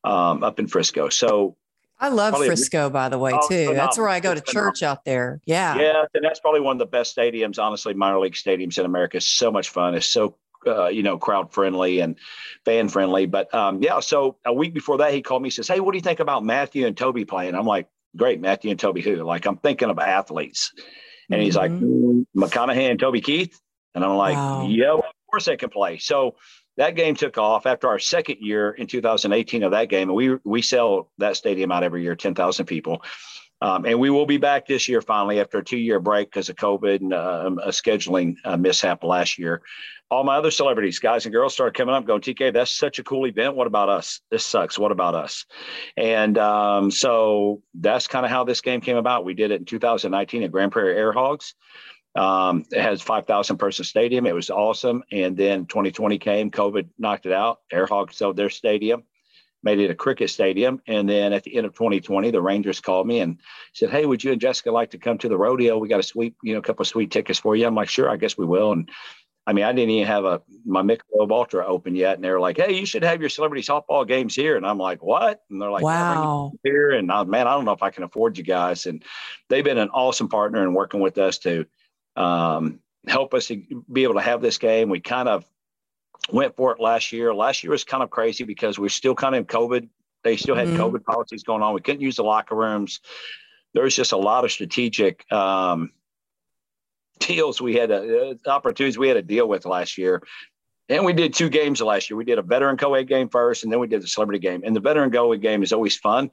um, 0.04 0.42
up 0.42 0.58
in 0.58 0.66
Frisco. 0.66 1.08
So 1.10 1.56
I 2.00 2.08
love 2.08 2.34
Frisco, 2.36 2.90
by 2.90 3.08
the 3.08 3.18
way, 3.18 3.32
oh, 3.32 3.48
too. 3.48 3.74
That's 3.74 3.96
where 3.96 4.08
I 4.08 4.18
go 4.18 4.34
to 4.34 4.40
church 4.40 4.82
out 4.82 5.04
there. 5.04 5.40
Yeah. 5.46 5.76
Yeah. 5.76 6.04
And 6.14 6.24
that's 6.24 6.40
probably 6.40 6.60
one 6.60 6.74
of 6.74 6.78
the 6.80 6.86
best 6.86 7.14
stadiums, 7.16 7.62
honestly, 7.62 7.94
minor 7.94 8.18
league 8.18 8.32
stadiums 8.32 8.78
in 8.78 8.84
America. 8.84 9.18
It's 9.18 9.26
so 9.26 9.52
much 9.52 9.68
fun. 9.68 9.94
It's 9.94 10.06
so, 10.06 10.36
uh, 10.66 10.88
you 10.88 11.04
know, 11.04 11.16
crowd 11.16 11.52
friendly 11.52 12.00
and 12.00 12.16
fan 12.64 12.88
friendly. 12.88 13.26
But 13.26 13.54
um, 13.54 13.80
yeah, 13.82 14.00
so 14.00 14.36
a 14.44 14.52
week 14.52 14.74
before 14.74 14.98
that, 14.98 15.12
he 15.12 15.22
called 15.22 15.42
me, 15.42 15.50
says, 15.50 15.68
Hey, 15.68 15.78
what 15.78 15.92
do 15.92 15.98
you 15.98 16.02
think 16.02 16.18
about 16.18 16.44
Matthew 16.44 16.86
and 16.86 16.96
Toby 16.96 17.24
playing? 17.24 17.54
I'm 17.54 17.66
like, 17.66 17.86
Great, 18.16 18.40
Matthew 18.40 18.70
and 18.70 18.80
Toby 18.80 19.00
who? 19.00 19.16
Like, 19.22 19.46
I'm 19.46 19.56
thinking 19.56 19.88
of 19.88 19.98
athletes. 19.98 20.72
And 21.30 21.38
mm-hmm. 21.38 21.44
he's 21.44 21.56
like, 21.56 21.70
mm, 21.70 22.26
McConaughey 22.36 22.90
and 22.90 22.98
Toby 22.98 23.20
Keith. 23.20 23.60
And 23.94 24.04
I'm 24.04 24.16
like, 24.16 24.36
wow. 24.36 24.66
yeah, 24.68 24.94
of 24.94 25.02
course 25.30 25.46
they 25.46 25.56
can 25.56 25.70
play. 25.70 25.98
So 25.98 26.36
that 26.76 26.96
game 26.96 27.14
took 27.14 27.36
off 27.36 27.66
after 27.66 27.88
our 27.88 27.98
second 27.98 28.38
year 28.40 28.70
in 28.70 28.86
2018 28.86 29.62
of 29.62 29.72
that 29.72 29.88
game. 29.88 30.08
And 30.08 30.16
we, 30.16 30.36
we 30.44 30.62
sell 30.62 31.10
that 31.18 31.36
stadium 31.36 31.70
out 31.70 31.82
every 31.82 32.02
year, 32.02 32.16
10,000 32.16 32.64
people. 32.66 33.02
Um, 33.60 33.84
and 33.84 34.00
we 34.00 34.10
will 34.10 34.26
be 34.26 34.38
back 34.38 34.66
this 34.66 34.88
year 34.88 35.00
finally 35.00 35.38
after 35.38 35.58
a 35.58 35.64
two 35.64 35.76
year 35.76 36.00
break 36.00 36.28
because 36.28 36.48
of 36.48 36.56
COVID 36.56 37.00
and 37.00 37.14
uh, 37.14 37.48
a 37.62 37.68
scheduling 37.68 38.34
uh, 38.44 38.56
mishap 38.56 39.04
last 39.04 39.38
year. 39.38 39.62
All 40.12 40.24
my 40.24 40.36
other 40.36 40.50
celebrities, 40.50 40.98
guys 40.98 41.24
and 41.24 41.32
girls, 41.32 41.54
started 41.54 41.74
coming 41.74 41.94
up 41.94 42.04
going, 42.04 42.20
TK, 42.20 42.52
that's 42.52 42.70
such 42.70 42.98
a 42.98 43.02
cool 43.02 43.26
event. 43.26 43.56
What 43.56 43.66
about 43.66 43.88
us? 43.88 44.20
This 44.30 44.44
sucks. 44.44 44.78
What 44.78 44.92
about 44.92 45.14
us? 45.14 45.46
And 45.96 46.36
um, 46.36 46.90
so 46.90 47.62
that's 47.72 48.08
kind 48.08 48.26
of 48.26 48.30
how 48.30 48.44
this 48.44 48.60
game 48.60 48.82
came 48.82 48.98
about. 48.98 49.24
We 49.24 49.32
did 49.32 49.52
it 49.52 49.60
in 49.60 49.64
2019 49.64 50.42
at 50.42 50.52
Grand 50.52 50.70
Prairie 50.70 50.98
Air 50.98 51.12
Hogs. 51.12 51.54
Um, 52.14 52.66
it 52.70 52.82
has 52.82 53.00
5,000 53.00 53.56
person 53.56 53.86
stadium. 53.86 54.26
It 54.26 54.34
was 54.34 54.50
awesome. 54.50 55.02
And 55.10 55.34
then 55.34 55.64
2020 55.64 56.18
came, 56.18 56.50
COVID 56.50 56.90
knocked 56.98 57.24
it 57.24 57.32
out. 57.32 57.60
Air 57.72 57.86
Hogs 57.86 58.18
sold 58.18 58.36
their 58.36 58.50
stadium 58.50 59.04
made 59.62 59.78
it 59.78 59.90
a 59.90 59.94
cricket 59.94 60.30
stadium. 60.30 60.80
And 60.86 61.08
then 61.08 61.32
at 61.32 61.44
the 61.44 61.56
end 61.56 61.66
of 61.66 61.74
2020, 61.74 62.30
the 62.30 62.42
Rangers 62.42 62.80
called 62.80 63.06
me 63.06 63.20
and 63.20 63.38
said, 63.72 63.90
Hey, 63.90 64.06
would 64.06 64.22
you 64.22 64.32
and 64.32 64.40
Jessica 64.40 64.70
like 64.70 64.90
to 64.90 64.98
come 64.98 65.18
to 65.18 65.28
the 65.28 65.38
rodeo? 65.38 65.78
We 65.78 65.88
got 65.88 66.00
a 66.00 66.04
sweet, 66.04 66.34
you 66.42 66.52
know, 66.52 66.58
a 66.58 66.62
couple 66.62 66.82
of 66.82 66.88
sweet 66.88 67.10
tickets 67.10 67.38
for 67.38 67.54
you. 67.54 67.66
I'm 67.66 67.74
like, 67.74 67.88
sure, 67.88 68.10
I 68.10 68.16
guess 68.16 68.36
we 68.36 68.46
will. 68.46 68.72
And 68.72 68.88
I 69.46 69.52
mean, 69.52 69.64
I 69.64 69.72
didn't 69.72 69.90
even 69.90 70.06
have 70.06 70.24
a 70.24 70.40
my 70.64 70.82
Michelob 70.82 71.32
Ultra 71.32 71.66
open 71.66 71.96
yet, 71.96 72.14
and 72.14 72.22
they 72.22 72.30
were 72.30 72.40
like, 72.40 72.58
"Hey, 72.58 72.74
you 72.74 72.86
should 72.86 73.02
have 73.02 73.20
your 73.20 73.28
celebrity 73.28 73.62
softball 73.62 74.06
games 74.06 74.36
here." 74.36 74.56
And 74.56 74.64
I'm 74.64 74.78
like, 74.78 75.02
"What?" 75.02 75.42
And 75.50 75.60
they're 75.60 75.70
like, 75.70 75.82
"Wow, 75.82 76.52
here." 76.62 76.92
And 76.92 77.10
I, 77.10 77.24
man, 77.24 77.48
I 77.48 77.54
don't 77.54 77.64
know 77.64 77.72
if 77.72 77.82
I 77.82 77.90
can 77.90 78.04
afford 78.04 78.38
you 78.38 78.44
guys. 78.44 78.86
And 78.86 79.02
they've 79.48 79.64
been 79.64 79.78
an 79.78 79.90
awesome 79.90 80.28
partner 80.28 80.62
in 80.62 80.74
working 80.74 81.00
with 81.00 81.18
us 81.18 81.38
to 81.38 81.66
um, 82.14 82.78
help 83.08 83.34
us 83.34 83.50
be 83.92 84.04
able 84.04 84.14
to 84.14 84.20
have 84.20 84.42
this 84.42 84.58
game. 84.58 84.88
We 84.88 85.00
kind 85.00 85.28
of 85.28 85.44
went 86.30 86.54
for 86.54 86.72
it 86.72 86.80
last 86.80 87.10
year. 87.10 87.34
Last 87.34 87.64
year 87.64 87.72
was 87.72 87.82
kind 87.84 88.04
of 88.04 88.10
crazy 88.10 88.44
because 88.44 88.78
we're 88.78 88.90
still 88.90 89.16
kind 89.16 89.34
of 89.34 89.40
in 89.40 89.46
COVID. 89.46 89.88
They 90.22 90.36
still 90.36 90.54
had 90.54 90.68
mm-hmm. 90.68 90.80
COVID 90.80 91.02
policies 91.04 91.42
going 91.42 91.62
on. 91.62 91.74
We 91.74 91.80
couldn't 91.80 92.00
use 92.00 92.16
the 92.16 92.22
locker 92.22 92.54
rooms. 92.54 93.00
There 93.74 93.82
was 93.82 93.96
just 93.96 94.12
a 94.12 94.16
lot 94.16 94.44
of 94.44 94.52
strategic 94.52 95.30
um, 95.32 95.90
deals 97.26 97.60
we 97.60 97.74
had, 97.74 97.90
uh, 97.90 98.34
opportunities 98.46 98.98
we 98.98 99.08
had 99.08 99.14
to 99.14 99.22
deal 99.22 99.48
with 99.48 99.66
last 99.66 99.98
year. 99.98 100.22
And 100.88 101.04
we 101.04 101.12
did 101.12 101.32
two 101.32 101.48
games 101.48 101.80
last 101.80 102.10
year. 102.10 102.16
We 102.16 102.24
did 102.24 102.38
a 102.38 102.42
veteran 102.42 102.76
co-ed 102.76 103.04
game 103.04 103.28
first, 103.28 103.62
and 103.62 103.72
then 103.72 103.80
we 103.80 103.86
did 103.86 104.02
the 104.02 104.08
celebrity 104.08 104.40
game. 104.40 104.62
And 104.64 104.74
the 104.74 104.80
veteran 104.80 105.10
co-ed 105.10 105.40
game 105.40 105.62
is 105.62 105.72
always 105.72 105.96
fun, 105.96 106.30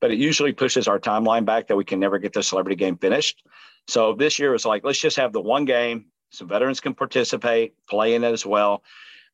but 0.00 0.10
it 0.10 0.18
usually 0.18 0.52
pushes 0.52 0.88
our 0.88 0.98
timeline 0.98 1.44
back 1.44 1.68
that 1.68 1.76
we 1.76 1.84
can 1.84 2.00
never 2.00 2.18
get 2.18 2.32
the 2.32 2.42
celebrity 2.42 2.76
game 2.76 2.98
finished. 2.98 3.42
So 3.88 4.14
this 4.14 4.38
year 4.38 4.50
was 4.50 4.66
like, 4.66 4.84
let's 4.84 4.98
just 4.98 5.16
have 5.16 5.32
the 5.32 5.40
one 5.40 5.64
game. 5.64 6.06
Some 6.30 6.48
veterans 6.48 6.80
can 6.80 6.94
participate, 6.94 7.74
play 7.88 8.14
in 8.14 8.24
it 8.24 8.32
as 8.32 8.44
well. 8.44 8.82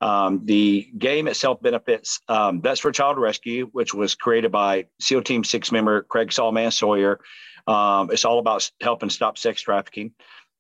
Um, 0.01 0.43
the 0.45 0.89
game 0.97 1.27
itself 1.27 1.61
benefits 1.61 2.21
um, 2.29 2.63
for 2.63 2.93
Child 2.93 3.19
Rescue, 3.19 3.69
which 3.73 3.95
was 3.95 4.15
created 4.15 4.53
by 4.53 4.87
SEAL 5.01 5.23
Team 5.23 5.45
Six 5.45 5.73
member 5.73 6.03
Craig 6.03 6.31
Sawman 6.31 6.73
Sawyer. 6.73 7.21
Um, 7.67 8.11
it's 8.13 8.25
all 8.25 8.39
about 8.39 8.71
helping 8.81 9.11
stop 9.11 9.37
sex 9.37 9.61
trafficking. 9.61 10.13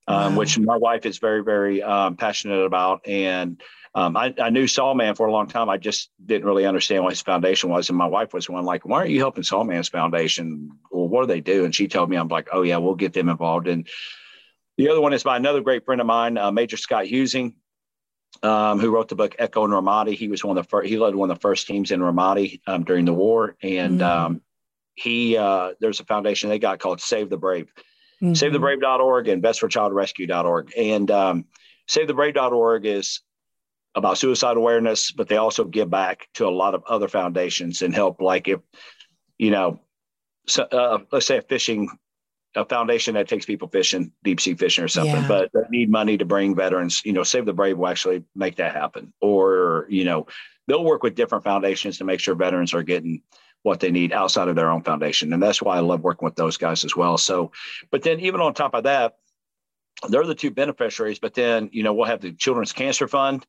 Um, 0.08 0.32
wow. 0.32 0.38
which 0.38 0.58
my 0.58 0.76
wife 0.76 1.04
is 1.04 1.18
very, 1.18 1.44
very 1.44 1.82
um, 1.82 2.16
passionate 2.16 2.64
about. 2.64 3.06
And 3.06 3.60
um, 3.94 4.16
I, 4.16 4.34
I, 4.40 4.48
knew 4.48 4.66
Sawman 4.66 5.14
for 5.14 5.26
a 5.26 5.32
long 5.32 5.48
time. 5.48 5.68
I 5.68 5.76
just 5.76 6.10
didn't 6.24 6.46
really 6.46 6.64
understand 6.64 7.04
what 7.04 7.12
his 7.12 7.20
foundation 7.20 7.68
was. 7.68 7.90
And 7.90 7.98
my 7.98 8.06
wife 8.06 8.32
was 8.32 8.48
one 8.48 8.64
like, 8.64 8.86
why 8.86 9.00
aren't 9.00 9.10
you 9.10 9.18
helping 9.18 9.44
Sawman's 9.44 9.90
foundation? 9.90 10.70
Well, 10.90 11.08
what 11.08 11.22
do 11.22 11.26
they 11.26 11.42
do? 11.42 11.66
And 11.66 11.74
she 11.74 11.88
told 11.88 12.08
me, 12.08 12.16
I'm 12.16 12.28
like, 12.28 12.48
oh, 12.52 12.62
yeah, 12.62 12.78
we'll 12.78 12.94
get 12.94 13.12
them 13.12 13.28
involved. 13.28 13.68
And 13.68 13.86
the 14.78 14.88
other 14.88 15.00
one 15.00 15.12
is 15.12 15.24
by 15.24 15.36
another 15.36 15.60
great 15.60 15.84
friend 15.84 16.00
of 16.00 16.06
mine, 16.06 16.38
uh, 16.38 16.52
Major 16.52 16.76
Scott 16.78 17.04
Huesing. 17.04 17.54
Um, 18.42 18.78
who 18.78 18.90
wrote 18.90 19.08
the 19.08 19.16
book 19.16 19.34
Echo 19.38 19.64
in 19.64 19.72
Ramadi? 19.72 20.14
He 20.14 20.28
was 20.28 20.44
one 20.44 20.56
of 20.56 20.64
the 20.64 20.68
first. 20.68 20.88
He 20.88 20.96
led 20.96 21.14
one 21.14 21.30
of 21.30 21.36
the 21.36 21.40
first 21.40 21.66
teams 21.66 21.90
in 21.90 22.00
Ramadi 22.00 22.60
um, 22.66 22.84
during 22.84 23.04
the 23.04 23.14
war, 23.14 23.56
and 23.62 24.00
mm-hmm. 24.00 24.36
he 24.94 25.36
uh, 25.36 25.72
there's 25.80 25.98
a 25.98 26.04
foundation 26.04 26.48
they 26.48 26.58
got 26.58 26.78
called 26.78 27.00
Save 27.00 27.30
the 27.30 27.38
Brave, 27.38 27.72
mm-hmm. 28.22 28.32
SaveTheBrave.org 28.32 29.28
and 29.28 29.42
VetsForChildRescue.org, 29.42 30.72
and 30.76 31.10
um, 31.10 31.44
SaveTheBrave.org 31.88 32.86
is 32.86 33.20
about 33.94 34.18
suicide 34.18 34.56
awareness, 34.56 35.10
but 35.10 35.28
they 35.28 35.36
also 35.36 35.64
give 35.64 35.90
back 35.90 36.28
to 36.34 36.46
a 36.46 36.50
lot 36.50 36.74
of 36.74 36.82
other 36.88 37.08
foundations 37.08 37.82
and 37.82 37.94
help. 37.94 38.20
Like 38.20 38.48
if, 38.48 38.60
you 39.38 39.50
know, 39.50 39.80
so, 40.46 40.62
uh, 40.64 40.98
let's 41.12 41.26
say 41.26 41.38
a 41.38 41.42
fishing, 41.42 41.88
a 42.54 42.64
foundation 42.64 43.14
that 43.14 43.28
takes 43.28 43.44
people 43.44 43.68
fishing, 43.68 44.12
deep 44.24 44.40
sea 44.40 44.54
fishing 44.54 44.84
or 44.84 44.88
something, 44.88 45.22
yeah. 45.22 45.28
but 45.28 45.52
that 45.52 45.70
need 45.70 45.90
money 45.90 46.16
to 46.16 46.24
bring 46.24 46.54
veterans, 46.54 47.02
you 47.04 47.12
know, 47.12 47.22
Save 47.22 47.46
the 47.46 47.52
Brave 47.52 47.78
will 47.78 47.88
actually 47.88 48.24
make 48.34 48.56
that 48.56 48.74
happen. 48.74 49.12
Or, 49.20 49.86
you 49.88 50.04
know, 50.04 50.26
they'll 50.66 50.84
work 50.84 51.02
with 51.02 51.14
different 51.14 51.44
foundations 51.44 51.98
to 51.98 52.04
make 52.04 52.20
sure 52.20 52.34
veterans 52.34 52.74
are 52.74 52.82
getting 52.82 53.22
what 53.68 53.80
they 53.80 53.90
need 53.90 54.12
outside 54.12 54.48
of 54.48 54.56
their 54.56 54.70
own 54.70 54.82
foundation. 54.82 55.32
And 55.32 55.42
that's 55.42 55.62
why 55.62 55.76
I 55.76 55.80
love 55.80 56.00
working 56.00 56.24
with 56.24 56.36
those 56.36 56.56
guys 56.56 56.84
as 56.84 56.96
well. 56.96 57.18
So, 57.18 57.52
but 57.90 58.02
then 58.02 58.20
even 58.20 58.40
on 58.40 58.54
top 58.54 58.74
of 58.74 58.84
that, 58.84 59.16
they're 60.08 60.26
the 60.26 60.34
two 60.34 60.50
beneficiaries, 60.50 61.18
but 61.18 61.34
then, 61.34 61.70
you 61.72 61.82
know, 61.82 61.92
we'll 61.92 62.06
have 62.06 62.20
the 62.20 62.32
Children's 62.32 62.72
Cancer 62.72 63.08
Fund 63.08 63.46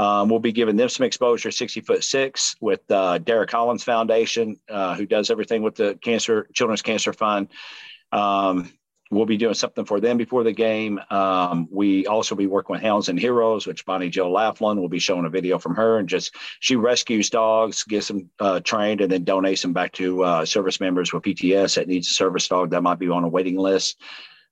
um, 0.00 0.30
we'll 0.30 0.40
be 0.40 0.52
giving 0.52 0.76
them 0.76 0.88
some 0.88 1.04
exposure, 1.04 1.50
60 1.50 1.82
foot 1.82 2.02
six, 2.02 2.56
with 2.60 2.80
uh, 2.90 3.18
Derek 3.18 3.50
Collins 3.50 3.84
Foundation, 3.84 4.56
uh, 4.68 4.94
who 4.94 5.04
does 5.04 5.30
everything 5.30 5.62
with 5.62 5.74
the 5.74 5.98
cancer 6.00 6.48
Children's 6.54 6.80
Cancer 6.80 7.12
Fund. 7.12 7.48
Um, 8.12 8.72
we'll 9.10 9.26
be 9.26 9.36
doing 9.36 9.54
something 9.54 9.84
for 9.84 9.98
them 10.00 10.16
before 10.16 10.44
the 10.44 10.52
game. 10.52 11.00
Um, 11.10 11.68
we 11.70 12.06
also 12.06 12.34
be 12.34 12.46
working 12.46 12.74
with 12.74 12.82
Hounds 12.82 13.08
and 13.08 13.18
Heroes, 13.18 13.66
which 13.66 13.84
Bonnie 13.84 14.08
Jill 14.08 14.30
Laflin 14.30 14.76
will 14.76 14.88
be 14.88 15.00
showing 15.00 15.24
a 15.26 15.30
video 15.30 15.58
from 15.58 15.74
her, 15.74 15.98
and 15.98 16.08
just 16.08 16.34
she 16.60 16.76
rescues 16.76 17.28
dogs, 17.28 17.82
gets 17.82 18.08
them 18.08 18.30
uh, 18.38 18.60
trained, 18.60 19.00
and 19.00 19.10
then 19.10 19.24
donates 19.24 19.62
them 19.62 19.72
back 19.72 19.92
to 19.92 20.22
uh, 20.22 20.44
service 20.44 20.80
members 20.80 21.12
with 21.12 21.24
PTS 21.24 21.74
that 21.74 21.88
needs 21.88 22.08
a 22.08 22.14
service 22.14 22.46
dog 22.46 22.70
that 22.70 22.82
might 22.82 22.98
be 22.98 23.08
on 23.08 23.24
a 23.24 23.28
waiting 23.28 23.56
list. 23.56 24.00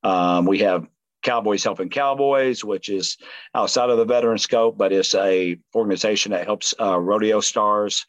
Um, 0.03 0.45
we 0.45 0.59
have 0.59 0.87
Cowboys 1.23 1.63
Helping 1.65 1.89
Cowboys, 1.91 2.65
which 2.65 2.89
is 2.89 3.17
outside 3.55 3.91
of 3.91 3.99
the 3.99 4.05
veteran 4.05 4.39
scope, 4.39 4.77
but 4.77 4.93
it's 4.93 5.15
a 5.15 5.59
organization 5.75 6.33
that 6.33 6.45
helps 6.45 6.75
uh, 6.81 6.99
rodeo 6.99 7.41
stars 7.41 8.07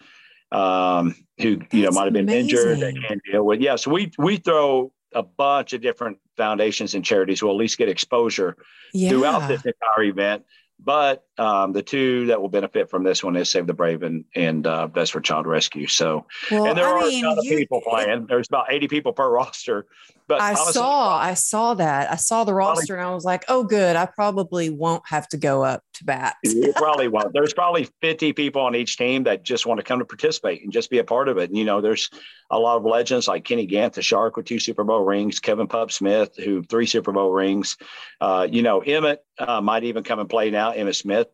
um, 0.51 1.15
who 1.39 1.57
That's 1.57 1.73
you 1.73 1.83
know 1.83 1.91
might 1.91 2.05
have 2.05 2.13
been 2.13 2.29
amazing. 2.29 2.41
injured 2.41 2.79
and 2.79 3.03
can 3.05 3.21
deal 3.31 3.45
with. 3.45 3.61
Yeah, 3.61 3.75
so 3.75 3.91
we 3.91 4.11
we 4.17 4.37
throw 4.37 4.91
a 5.13 5.23
bunch 5.23 5.73
of 5.73 5.81
different 5.81 6.17
foundations 6.37 6.93
and 6.93 7.03
charities 7.03 7.41
will 7.41 7.51
at 7.51 7.57
least 7.57 7.77
get 7.77 7.89
exposure 7.89 8.57
yeah. 8.93 9.09
throughout 9.09 9.47
this 9.47 9.63
entire 9.65 10.03
event. 10.03 10.45
But 10.79 11.23
um, 11.39 11.71
the 11.71 11.81
two 11.81 12.25
that 12.27 12.41
will 12.41 12.49
benefit 12.49 12.89
from 12.89 13.03
this 13.03 13.23
one 13.23 13.35
is 13.35 13.49
Save 13.49 13.67
the 13.67 13.73
Brave 13.73 14.03
and, 14.03 14.25
and 14.35 14.67
uh, 14.67 14.87
Vets 14.87 15.09
for 15.09 15.21
Child 15.21 15.47
Rescue. 15.47 15.87
So, 15.87 16.25
well, 16.51 16.65
and 16.65 16.77
there 16.77 16.87
I 16.87 16.91
are 16.91 17.07
mean, 17.07 17.25
a 17.25 17.29
lot 17.29 17.37
of 17.37 17.43
people 17.45 17.81
playing. 17.81 18.25
There's 18.27 18.47
about 18.47 18.71
80 18.71 18.87
people 18.87 19.13
per 19.13 19.29
roster. 19.31 19.85
But 20.27 20.41
I 20.41 20.49
honestly, 20.49 20.73
saw, 20.73 21.17
I 21.17 21.33
saw 21.33 21.73
that. 21.73 22.11
I 22.11 22.15
saw 22.15 22.43
the 22.43 22.53
roster 22.53 22.93
probably, 22.93 23.01
and 23.01 23.11
I 23.11 23.15
was 23.15 23.25
like, 23.25 23.45
oh, 23.47 23.63
good. 23.63 23.95
I 23.95 24.05
probably 24.05 24.69
won't 24.69 25.01
have 25.07 25.27
to 25.29 25.37
go 25.37 25.63
up 25.63 25.83
to 25.95 26.03
bat. 26.03 26.35
you 26.43 26.71
probably 26.75 27.07
won't. 27.07 27.33
There's 27.33 27.53
probably 27.53 27.89
50 28.01 28.33
people 28.33 28.61
on 28.61 28.75
each 28.75 28.95
team 28.95 29.23
that 29.23 29.43
just 29.43 29.65
want 29.65 29.79
to 29.79 29.83
come 29.83 29.97
to 29.97 30.05
participate 30.05 30.63
and 30.63 30.71
just 30.71 30.91
be 30.91 30.99
a 30.99 31.03
part 31.03 31.29
of 31.29 31.39
it. 31.39 31.49
And, 31.49 31.57
you 31.57 31.65
know, 31.65 31.81
there's 31.81 32.11
a 32.51 32.59
lot 32.59 32.77
of 32.77 32.85
legends 32.85 33.27
like 33.27 33.43
Kenny 33.43 33.65
Gant, 33.65 33.93
the 33.93 34.03
Shark 34.03 34.37
with 34.37 34.45
two 34.45 34.59
Super 34.59 34.83
Bowl 34.83 35.03
rings, 35.03 35.39
Kevin 35.39 35.67
Pup 35.67 35.91
Smith, 35.91 36.35
who 36.37 36.61
three 36.61 36.85
Super 36.85 37.11
Bowl 37.11 37.31
rings. 37.31 37.75
Uh, 38.21 38.47
you 38.49 38.61
know, 38.61 38.81
Emmitt 38.81 39.17
uh, 39.39 39.61
might 39.61 39.83
even 39.83 40.03
come 40.03 40.19
and 40.19 40.29
play 40.29 40.51
now. 40.51 40.73
Emmitt 40.73 40.95
Smith. 40.95 41.28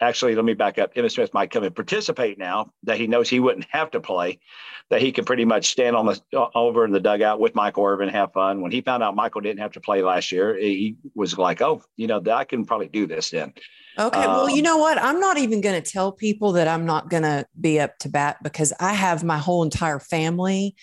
Actually, 0.00 0.34
let 0.34 0.44
me 0.44 0.54
back 0.54 0.78
up. 0.78 0.94
Emmitt 0.94 1.12
Smith 1.12 1.34
might 1.34 1.50
come 1.50 1.64
and 1.64 1.74
participate 1.74 2.38
now 2.38 2.70
that 2.84 2.98
he 2.98 3.06
knows 3.06 3.28
he 3.28 3.40
wouldn't 3.40 3.66
have 3.70 3.90
to 3.92 4.00
play 4.00 4.38
that 4.90 5.00
he 5.00 5.10
can 5.10 5.24
pretty 5.24 5.44
much 5.44 5.66
stand 5.66 5.96
on 5.96 6.06
the 6.06 6.48
over 6.54 6.84
in 6.84 6.92
the 6.92 7.00
dugout 7.00 7.40
with 7.40 7.54
Michael 7.54 7.84
Irvin, 7.84 8.08
have 8.08 8.32
fun. 8.32 8.60
When 8.60 8.70
he 8.70 8.80
found 8.80 9.02
out 9.02 9.16
Michael 9.16 9.40
didn't 9.40 9.60
have 9.60 9.72
to 9.72 9.80
play 9.80 10.02
last 10.02 10.30
year, 10.30 10.56
he 10.56 10.96
was 11.14 11.36
like, 11.36 11.60
"Oh, 11.60 11.82
you 11.96 12.06
know, 12.06 12.22
I 12.30 12.44
can 12.44 12.64
probably 12.64 12.88
do 12.88 13.06
this 13.06 13.30
then." 13.30 13.52
Okay. 13.98 14.18
Um, 14.18 14.36
well, 14.36 14.50
you 14.50 14.62
know 14.62 14.76
what? 14.76 15.02
I'm 15.02 15.18
not 15.18 15.38
even 15.38 15.60
going 15.60 15.82
to 15.82 15.90
tell 15.90 16.12
people 16.12 16.52
that 16.52 16.68
I'm 16.68 16.84
not 16.84 17.08
going 17.08 17.22
to 17.22 17.46
be 17.60 17.80
up 17.80 17.98
to 18.00 18.08
bat 18.08 18.36
because 18.42 18.72
I 18.78 18.92
have 18.92 19.24
my 19.24 19.38
whole 19.38 19.62
entire 19.62 19.98
family 19.98 20.76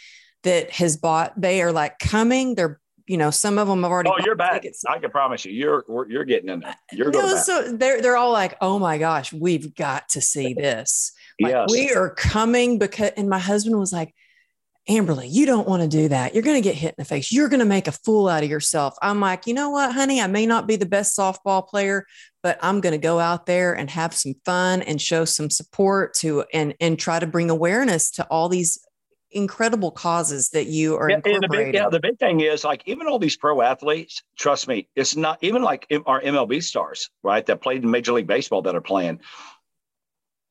that 0.44 0.72
has 0.72 0.98
bought. 0.98 1.40
They 1.40 1.62
are 1.62 1.72
like 1.72 2.00
coming. 2.00 2.56
They're 2.56 2.80
you 3.06 3.18
know, 3.18 3.32
some 3.32 3.58
of 3.58 3.68
them 3.68 3.84
have 3.84 3.92
already. 3.92 4.10
Oh, 4.10 4.24
you're 4.24 4.36
back. 4.36 4.62
Tickets. 4.62 4.84
I 4.86 5.00
can 5.00 5.12
promise 5.12 5.46
you, 5.46 5.52
you're 5.52 5.86
you're 6.10 6.24
getting 6.24 6.50
in 6.50 6.62
there. 6.62 6.76
You're 6.92 7.12
going. 7.12 7.28
No, 7.28 7.36
so 7.38 7.74
they're 7.74 8.02
they're 8.02 8.18
all 8.18 8.32
like, 8.32 8.56
"Oh 8.62 8.80
my 8.80 8.98
gosh, 8.98 9.34
we've 9.34 9.76
got 9.76 10.10
to 10.10 10.22
see 10.22 10.54
this." 10.58 11.12
Like, 11.42 11.52
yes. 11.52 11.70
we 11.72 11.92
are 11.94 12.10
coming 12.12 12.80
because, 12.80 13.12
and 13.18 13.30
my 13.30 13.40
husband 13.40 13.78
was 13.78 13.92
like, 13.92 14.14
Amberly, 14.90 15.28
you 15.30 15.46
don't 15.46 15.68
want 15.68 15.82
to 15.82 15.88
do 15.88 16.10
that. 16.10 16.34
You're 16.34 16.44
going 16.44 16.62
to 16.62 16.70
get 16.70 16.76
hit 16.76 16.90
in 16.90 16.96
the 16.98 17.06
face. 17.06 17.32
You're 17.32 17.48
going 17.48 17.62
to 17.62 17.66
make 17.66 17.88
a 17.88 17.94
fool 17.94 18.28
out 18.28 18.44
of 18.44 18.50
yourself. 18.50 18.96
I'm 19.02 19.22
like, 19.22 19.48
you 19.48 19.54
know 19.54 19.70
what, 19.70 19.94
honey? 19.94 20.22
I 20.22 20.28
may 20.28 20.46
not 20.46 20.68
be 20.68 20.76
the 20.76 20.86
best 20.86 21.18
softball 21.18 21.66
player, 21.66 22.06
but 22.42 22.60
I'm 22.62 22.82
going 22.82 22.92
to 22.92 22.98
go 22.98 23.18
out 23.18 23.46
there 23.46 23.74
and 23.74 23.90
have 23.90 24.14
some 24.14 24.34
fun 24.44 24.82
and 24.82 25.02
show 25.02 25.24
some 25.24 25.50
support 25.50 26.14
to 26.16 26.44
and 26.54 26.76
and 26.82 27.00
try 27.00 27.18
to 27.18 27.28
bring 27.28 27.50
awareness 27.50 28.12
to 28.12 28.26
all 28.26 28.50
these 28.50 28.78
incredible 29.34 29.92
causes 29.92 30.50
that 30.50 30.68
you 30.68 30.96
are 30.98 31.10
yeah, 31.10 31.18
incorporating. 31.18 31.50
The 31.50 31.58
big, 31.58 31.74
yeah, 31.76 31.90
the 31.90 32.00
big 32.00 32.20
thing 32.20 32.40
is 32.40 32.64
like 32.64 32.84
even 32.86 33.08
all 33.08 33.20
these 33.20 33.38
pro 33.38 33.62
athletes. 33.62 34.24
Trust 34.38 34.68
me, 34.68 34.88
it's 34.96 35.16
not 35.16 35.40
even 35.42 35.62
like 35.62 35.88
our 36.06 36.22
MLB 36.22 36.64
stars, 36.64 37.10
right? 37.24 37.46
That 37.46 37.62
played 37.62 37.84
in 37.84 37.92
Major 37.92 38.14
League 38.14 38.28
Baseball 38.28 38.62
that 38.64 38.76
are 38.76 38.82
playing 38.82 39.20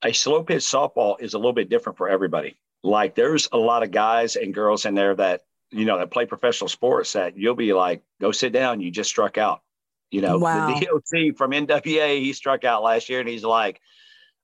a 0.04 0.12
slow 0.12 0.42
pitch 0.42 0.62
softball 0.62 1.20
is 1.20 1.34
a 1.34 1.38
little 1.38 1.52
bit 1.52 1.68
different 1.68 1.96
for 1.96 2.08
everybody. 2.08 2.56
Like 2.82 3.14
there's 3.14 3.48
a 3.52 3.58
lot 3.58 3.82
of 3.82 3.90
guys 3.90 4.36
and 4.36 4.52
girls 4.52 4.84
in 4.84 4.94
there 4.94 5.14
that, 5.14 5.42
you 5.70 5.84
know, 5.84 5.98
that 5.98 6.10
play 6.10 6.26
professional 6.26 6.68
sports 6.68 7.12
that 7.12 7.36
you'll 7.36 7.54
be 7.54 7.72
like, 7.72 8.02
go 8.20 8.32
sit 8.32 8.52
down. 8.52 8.80
You 8.80 8.90
just 8.90 9.10
struck 9.10 9.38
out. 9.38 9.62
You 10.10 10.20
know, 10.20 10.38
wow. 10.38 10.78
the 10.78 10.84
DOC 10.84 11.36
from 11.38 11.52
NWA, 11.52 12.20
he 12.20 12.32
struck 12.32 12.64
out 12.64 12.82
last 12.82 13.08
year 13.08 13.20
and 13.20 13.28
he's 13.28 13.44
like, 13.44 13.80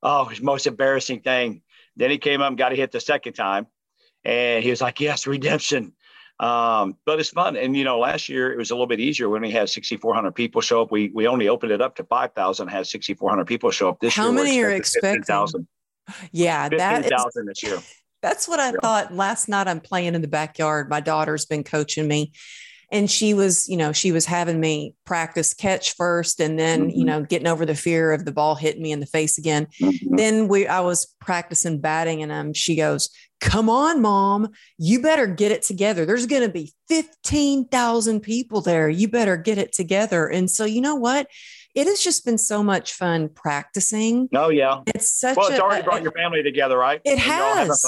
oh, 0.03 0.25
his 0.25 0.41
most 0.41 0.67
embarrassing 0.67 1.21
thing. 1.21 1.63
Then 1.97 2.11
he 2.11 2.19
came 2.19 2.41
up 2.41 2.49
and 2.49 2.57
got 2.57 2.73
a 2.73 2.77
hit 2.77 2.93
the 2.93 3.01
second 3.01 3.35
time. 3.35 3.67
And 4.25 4.63
he 4.63 4.71
was 4.71 4.81
like, 4.81 5.01
yes, 5.01 5.27
redemption. 5.27 5.93
Um, 6.41 6.97
but 7.05 7.19
it's 7.19 7.31
fun. 7.31 7.57
And, 7.57 7.77
you 7.77 7.85
know, 7.85 7.99
last 7.99 8.29
year 8.29 8.53
it 8.53 8.59
was 8.59 8.71
a 8.71 8.75
little 8.75 8.87
bit 8.87 9.01
easier 9.01 9.29
when 9.29 9.43
we 9.43 9.51
had 9.51 9.69
6,400 9.69 10.33
people 10.33 10.61
show 10.61 10.83
up. 10.83 10.93
We, 10.93 11.11
we 11.13 11.27
only 11.27 11.49
opened 11.49 11.73
it 11.73 11.81
up 11.81 11.97
to 11.97 12.05
5,000, 12.05 12.69
had 12.69 12.87
6,400 12.87 13.47
people 13.47 13.71
show 13.71 13.89
up 13.89 13.99
this 14.01 14.15
How 14.15 14.25
year. 14.25 14.33
How 14.33 14.37
many 14.37 14.63
are 14.63 14.71
expecting? 14.71 15.23
15, 15.25 15.67
yeah, 16.33 16.69
15,000 16.69 17.47
this 17.47 17.63
year. 17.63 17.79
That's 18.23 18.49
what 18.49 18.61
I 18.61 18.69
yeah. 18.69 18.77
thought. 18.81 19.15
Last 19.15 19.49
night 19.49 19.69
I'm 19.69 19.81
playing 19.81 20.15
in 20.15 20.23
the 20.23 20.29
backyard. 20.29 20.89
My 20.89 21.01
daughter's 21.01 21.47
been 21.47 21.65
coaching 21.65 22.07
me 22.07 22.33
and 22.91 23.11
she 23.11 23.35
was 23.35 23.69
you 23.69 23.77
know 23.77 23.93
she 23.93 24.13
was 24.13 24.27
having 24.27 24.61
me 24.61 24.95
practice 25.05 25.55
catch 25.55 25.95
first 25.95 26.41
and 26.41 26.59
then 26.59 26.89
mm-hmm. 26.89 26.99
you 26.99 27.05
know 27.05 27.23
getting 27.23 27.47
over 27.47 27.67
the 27.67 27.75
fear 27.75 28.13
of 28.13 28.25
the 28.25 28.33
ball 28.33 28.55
hitting 28.55 28.83
me 28.83 28.93
in 28.93 29.01
the 29.01 29.07
face 29.07 29.39
again 29.39 29.67
mm-hmm. 29.81 30.17
then 30.17 30.49
we 30.49 30.67
i 30.67 30.81
was 30.81 31.15
practicing 31.21 31.81
batting 31.81 32.23
and 32.23 32.33
um 32.33 32.53
she 32.53 32.77
goes 32.77 33.11
come 33.41 33.69
on, 33.71 34.01
mom, 34.01 34.49
you 34.79 35.01
better 35.01 35.27
get 35.27 35.53
it 35.53 35.63
together. 35.63 36.05
There's 36.05 36.27
going 36.27 36.43
to 36.43 36.49
be 36.49 36.73
15,000 36.89 38.21
people 38.21 38.61
there. 38.61 38.89
You 38.89 39.09
better 39.09 39.37
get 39.37 39.59
it 39.59 39.73
together. 39.73 40.27
And 40.27 40.51
so, 40.51 40.65
you 40.65 40.81
know 40.81 40.97
what? 40.97 41.29
It 41.75 41.87
has 41.87 42.01
just 42.01 42.25
been 42.25 42.39
so 42.39 42.63
much 42.63 42.95
fun 42.95 43.29
practicing. 43.29 44.29
Oh, 44.35 44.49
yeah. 44.49 44.81
It's 44.87 45.21
such 45.21 45.37
well, 45.37 45.49
it's 45.49 45.59
a, 45.59 45.63
already 45.63 45.85
brought 45.85 46.03
your 46.03 46.13
family 46.13 46.43
together, 46.43 46.77
right? 46.77 47.01
It 47.05 47.13
and 47.13 47.21
has 47.21 47.85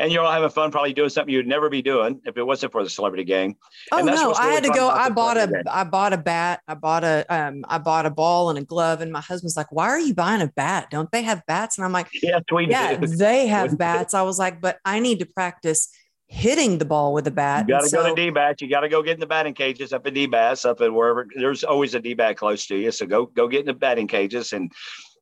and 0.00 0.10
you're 0.10 0.24
all 0.24 0.32
having 0.32 0.48
fun, 0.48 0.70
probably 0.70 0.94
doing 0.94 1.10
something 1.10 1.32
you'd 1.32 1.46
never 1.46 1.68
be 1.68 1.82
doing 1.82 2.20
if 2.24 2.38
it 2.38 2.42
wasn't 2.42 2.72
for 2.72 2.82
the 2.82 2.88
celebrity 2.88 3.22
gang. 3.22 3.54
Oh 3.92 4.00
no, 4.00 4.32
I 4.32 4.52
had 4.52 4.64
to 4.64 4.70
go. 4.70 4.88
I 4.88 5.10
bought 5.10 5.36
a. 5.36 5.62
I 5.70 5.84
bought 5.84 6.14
a 6.14 6.16
bat. 6.16 6.62
I 6.66 6.74
bought 6.74 7.04
a, 7.04 7.26
um, 7.28 7.64
I 7.68 7.76
bought 7.76 8.06
a 8.06 8.10
ball 8.10 8.48
and 8.48 8.58
a 8.58 8.64
glove. 8.64 9.02
And 9.02 9.12
my 9.12 9.20
husband's 9.20 9.58
like, 9.58 9.70
"Why 9.70 9.88
are 9.88 10.00
you 10.00 10.14
buying 10.14 10.40
a 10.40 10.48
bat? 10.48 10.88
Don't 10.90 11.12
they 11.12 11.22
have 11.22 11.42
bats?" 11.46 11.76
And 11.76 11.84
I'm 11.84 11.92
like, 11.92 12.08
"Yes, 12.22 12.42
we 12.50 12.66
"Yeah, 12.66 12.92
yeah, 12.92 12.98
they 13.02 13.46
have 13.48 13.76
bats." 13.78 14.14
I 14.14 14.22
was 14.22 14.38
like, 14.38 14.60
"But 14.60 14.78
I 14.84 14.98
need 14.98 15.20
to 15.20 15.26
practice." 15.26 15.88
hitting 16.32 16.78
the 16.78 16.84
ball 16.84 17.12
with 17.12 17.26
a 17.26 17.30
bat. 17.32 17.66
You 17.66 17.74
got 17.74 17.80
to 17.80 17.88
so, 17.88 18.04
go 18.04 18.08
to 18.10 18.14
D-bats. 18.14 18.62
You 18.62 18.70
got 18.70 18.82
to 18.82 18.88
go 18.88 19.02
get 19.02 19.14
in 19.14 19.18
the 19.18 19.26
batting 19.26 19.52
cages 19.52 19.92
up 19.92 20.06
at 20.06 20.14
D-bats, 20.14 20.64
up 20.64 20.80
at 20.80 20.94
wherever. 20.94 21.26
There's 21.34 21.64
always 21.64 21.96
a 21.96 21.98
D-bat 21.98 22.36
close 22.36 22.68
to 22.68 22.76
you. 22.76 22.92
So 22.92 23.04
go 23.04 23.26
go 23.26 23.48
get 23.48 23.60
in 23.60 23.66
the 23.66 23.72
batting 23.72 24.06
cages 24.06 24.52
and 24.52 24.70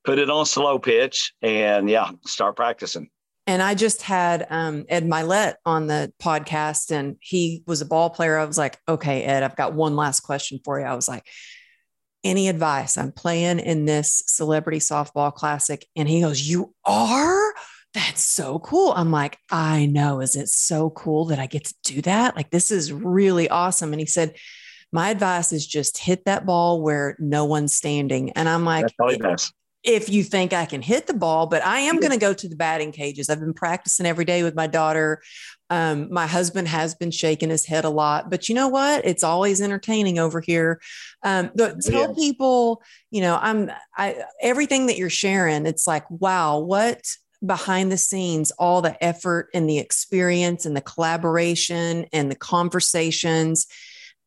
put 0.05 0.19
it 0.19 0.29
on 0.29 0.45
slow 0.45 0.79
pitch 0.79 1.33
and 1.41 1.89
yeah, 1.89 2.11
start 2.27 2.57
practicing. 2.57 3.09
And 3.49 3.63
I 3.63 3.75
just 3.75 4.03
had 4.03 4.47
um, 4.51 4.85
Ed 4.91 5.07
Mylett 5.07 5.55
on 5.65 5.87
the 5.87 6.13
podcast, 6.21 6.91
and 6.91 7.17
he 7.21 7.65
was 7.67 7.81
a 7.81 7.87
ball 7.87 8.11
player. 8.11 8.37
I 8.37 8.45
was 8.45 8.59
like, 8.59 8.79
okay, 8.87 9.23
Ed, 9.23 9.43
I've 9.43 9.57
got 9.57 9.73
one 9.73 9.97
last 9.97 10.21
question 10.21 10.61
for 10.63 10.79
you. 10.79 10.85
I 10.85 10.95
was 10.95 11.09
like, 11.09 11.27
any 12.23 12.51
advice? 12.51 12.99
I'm 12.99 13.11
playing 13.11 13.61
in 13.61 13.87
this 13.87 14.23
celebrity 14.27 14.81
softball 14.81 15.33
classic. 15.33 15.87
And 15.97 16.07
he 16.07 16.21
goes, 16.21 16.47
You 16.47 16.75
are? 16.85 17.55
That's 17.95 18.21
so 18.21 18.59
cool. 18.59 18.93
I'm 18.95 19.11
like, 19.11 19.39
I 19.51 19.87
know. 19.87 20.21
Is 20.21 20.37
it 20.37 20.49
so 20.49 20.91
cool 20.91 21.27
that 21.27 21.39
I 21.39 21.47
get 21.47 21.65
to 21.65 21.75
do 21.85 22.03
that? 22.03 22.37
Like, 22.37 22.51
this 22.51 22.71
is 22.71 22.93
really 22.93 23.49
awesome. 23.49 23.95
And 23.95 24.01
he 24.01 24.05
said, 24.07 24.37
My 24.93 25.09
advice 25.09 25.55
is 25.55 25.67
just 25.67 25.97
hit 25.97 26.27
that 26.27 26.45
ball 26.45 26.83
where 26.83 27.17
no 27.19 27.47
one's 27.47 27.73
standing. 27.73 28.31
And 28.33 28.47
I'm 28.47 28.67
like, 28.67 28.95
if 29.85 30.11
you 30.11 30.25
think 30.25 30.53
I 30.53 30.67
can 30.67 30.83
hit 30.83 31.07
the 31.07 31.15
ball, 31.15 31.47
but 31.47 31.65
I 31.65 31.81
am 31.81 32.01
going 32.01 32.13
to 32.13 32.19
go 32.19 32.35
to 32.35 32.49
the 32.49 32.57
batting 32.57 32.93
cages. 32.93 33.31
I've 33.31 33.41
been 33.41 33.55
practicing 33.55 34.07
every 34.07 34.25
day 34.25 34.43
with 34.43 34.55
my 34.55 34.67
daughter. 34.67 35.23
Um, 35.71 36.13
my 36.13 36.27
husband 36.27 36.67
has 36.69 36.95
been 36.95 37.11
shaking 37.11 37.51
his 37.51 37.67
head 37.67 37.85
a 37.85 37.91
lot, 37.91 38.31
but 38.31 38.49
you 38.49 38.55
know 38.55 38.69
what? 38.69 39.05
It's 39.05 39.23
always 39.23 39.61
entertaining 39.61 40.19
over 40.19 40.41
here. 40.41 40.81
Um, 41.23 41.51
but 41.55 41.81
tell 41.83 42.15
people, 42.15 42.83
you 43.11 43.21
know, 43.21 43.39
I'm 43.41 43.71
I 43.97 44.23
everything 44.41 44.87
that 44.87 44.97
you're 44.97 45.11
sharing. 45.11 45.67
It's 45.67 45.87
like, 45.87 46.11
wow, 46.11 46.59
what 46.59 47.03
behind 47.45 47.93
the 47.93 47.99
scenes, 47.99 48.51
all 48.53 48.83
the 48.83 49.03
effort 49.05 49.49
and 49.55 49.69
the 49.69 49.79
experience 49.79 50.67
and 50.67 50.77
the 50.77 50.81
collaboration 50.81 52.07
and 52.13 52.31
the 52.31 52.37
conversations 52.37 53.67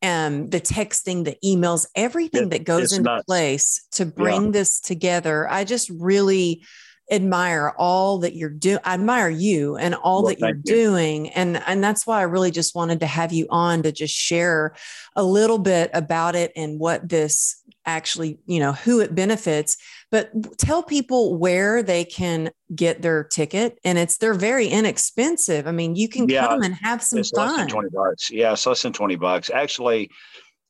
um, 0.02 0.49
the 0.49 0.62
texting, 0.62 1.26
the 1.26 1.38
emails, 1.43 1.88
everything 1.95 2.43
it, 2.43 2.49
that 2.52 2.64
goes 2.64 2.91
into 2.91 3.10
nuts. 3.10 3.26
place 3.26 3.88
to 3.91 4.06
bring 4.06 4.45
yeah. 4.45 4.52
this 4.52 4.80
together. 4.80 5.49
I 5.49 5.64
just 5.64 5.89
really 5.89 6.64
admire 7.12 7.74
all 7.78 8.20
that 8.20 8.36
you're 8.36 8.49
doing. 8.49 8.80
I 8.86 8.93
admire 8.93 9.30
you 9.30 9.76
and 9.76 9.93
all 9.93 10.24
well, 10.24 10.32
that 10.32 10.39
you're 10.39 10.56
you. 10.56 10.62
doing. 10.64 11.30
And, 11.30 11.62
and 11.68 11.84
that's 11.84 12.08
why 12.08 12.20
I 12.20 12.24
really 12.24 12.52
just 12.52 12.74
wanted 12.74 13.02
to 13.02 13.06
have 13.06 13.34
you 13.34 13.47
on 13.49 13.84
to 13.84 13.91
just 13.91 14.14
share 14.14 14.74
a 15.16 15.24
little 15.24 15.60
bit 15.60 15.91
about 15.93 16.36
it 16.36 16.54
and 16.56 16.80
what 16.80 17.08
this 17.08 17.62
actually, 17.86 18.39
you 18.45 18.60
know, 18.60 18.72
who 18.72 19.02
it 19.02 19.14
benefits 19.14 19.78
but 20.12 20.32
tell 20.57 20.84
people 20.84 21.38
where 21.38 21.82
they 21.82 22.03
can 22.03 22.51
get 22.76 23.01
their 23.01 23.24
ticket 23.24 23.80
and 23.84 23.97
it's 23.97 24.18
they're 24.18 24.34
very 24.34 24.68
inexpensive 24.68 25.68
i 25.68 25.72
mean 25.72 25.95
you 25.95 26.07
can 26.07 26.28
yeah, 26.30 26.47
come 26.47 26.62
and 26.62 26.76
have 26.76 27.01
some 27.01 27.24
fun 27.24 27.47
less 27.47 27.57
than 27.57 27.68
20 27.68 27.89
bucks 27.89 28.32
yeah 28.32 28.53
it's 28.53 28.66
less 28.66 28.82
than 28.82 28.93
20 28.93 29.16
bucks 29.16 29.49
actually 29.49 30.09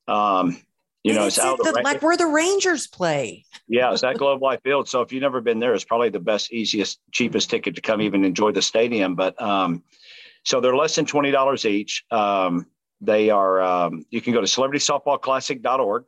um 0.08 0.58
you 1.04 1.14
know, 1.14 1.26
it's, 1.26 1.38
it's 1.38 1.46
out 1.46 1.58
the, 1.58 1.82
like 1.84 2.02
where 2.04 2.16
the 2.16 2.28
Rangers 2.28 2.86
play. 2.86 3.44
yeah, 3.68 3.92
it's 3.92 4.02
that 4.02 4.18
Globe 4.18 4.42
Life 4.42 4.60
Field. 4.64 4.88
So 4.88 5.02
if 5.02 5.12
you've 5.12 5.22
never 5.22 5.42
been 5.42 5.60
there, 5.60 5.74
it's 5.74 5.84
probably 5.84 6.10
the 6.10 6.20
best, 6.20 6.54
easiest, 6.54 7.00
cheapest 7.12 7.50
ticket 7.50 7.74
to 7.76 7.82
come 7.82 8.02
even 8.02 8.24
enjoy 8.24 8.52
the 8.52 8.62
stadium. 8.62 9.16
But 9.16 9.42
um, 9.42 9.84
so 10.44 10.62
they're 10.62 10.76
less 10.76 10.96
than 10.96 11.06
twenty 11.06 11.32
dollars 11.32 11.66
each. 11.66 12.04
Um, 12.12 12.68
they 13.00 13.32
are. 13.32 13.62
Um, 13.62 14.06
you 14.12 14.22
can 14.22 14.34
go 14.34 14.42
to 14.42 14.48
celebritysoftballclassic.org 14.48 16.04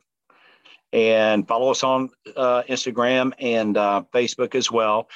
and 0.94 1.46
follow 1.48 1.72
us 1.72 1.82
on 1.82 2.08
uh, 2.36 2.62
Instagram 2.68 3.32
and 3.40 3.76
uh, 3.76 4.04
Facebook 4.14 4.54
as 4.54 4.70
well. 4.70 5.08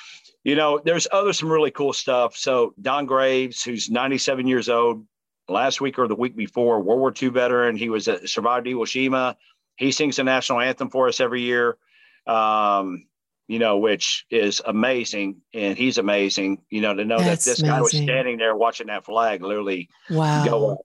You 0.42 0.56
know, 0.56 0.80
there's 0.84 1.06
other 1.12 1.32
some 1.32 1.50
really 1.50 1.70
cool 1.70 1.92
stuff. 1.92 2.36
So 2.36 2.74
Don 2.82 3.06
Graves, 3.06 3.62
who's 3.62 3.88
97 3.88 4.48
years 4.48 4.68
old, 4.68 5.06
last 5.48 5.80
week 5.80 5.98
or 5.98 6.08
the 6.08 6.16
week 6.16 6.36
before, 6.36 6.80
World 6.80 7.00
War 7.00 7.14
II 7.22 7.28
veteran. 7.28 7.76
He 7.76 7.90
was 7.90 8.08
a 8.08 8.26
survived 8.26 8.66
Iwo 8.66 8.82
Jima. 8.82 9.36
He 9.76 9.92
sings 9.92 10.16
the 10.16 10.24
national 10.24 10.60
anthem 10.60 10.90
for 10.90 11.06
us 11.06 11.20
every 11.20 11.42
year. 11.42 11.78
Um, 12.26 13.06
you 13.46 13.60
know, 13.60 13.78
which 13.78 14.26
is 14.30 14.60
amazing, 14.66 15.40
and 15.54 15.78
he's 15.78 15.96
amazing. 15.96 16.62
You 16.70 16.82
know, 16.82 16.92
to 16.92 17.04
know 17.04 17.18
That's 17.18 17.44
that 17.44 17.50
this 17.50 17.60
amazing. 17.60 17.76
guy 17.76 17.80
was 17.80 17.90
standing 17.92 18.36
there 18.36 18.54
watching 18.54 18.88
that 18.88 19.06
flag 19.06 19.42
literally 19.42 19.88
wow. 20.10 20.44
go 20.44 20.70
up. 20.72 20.78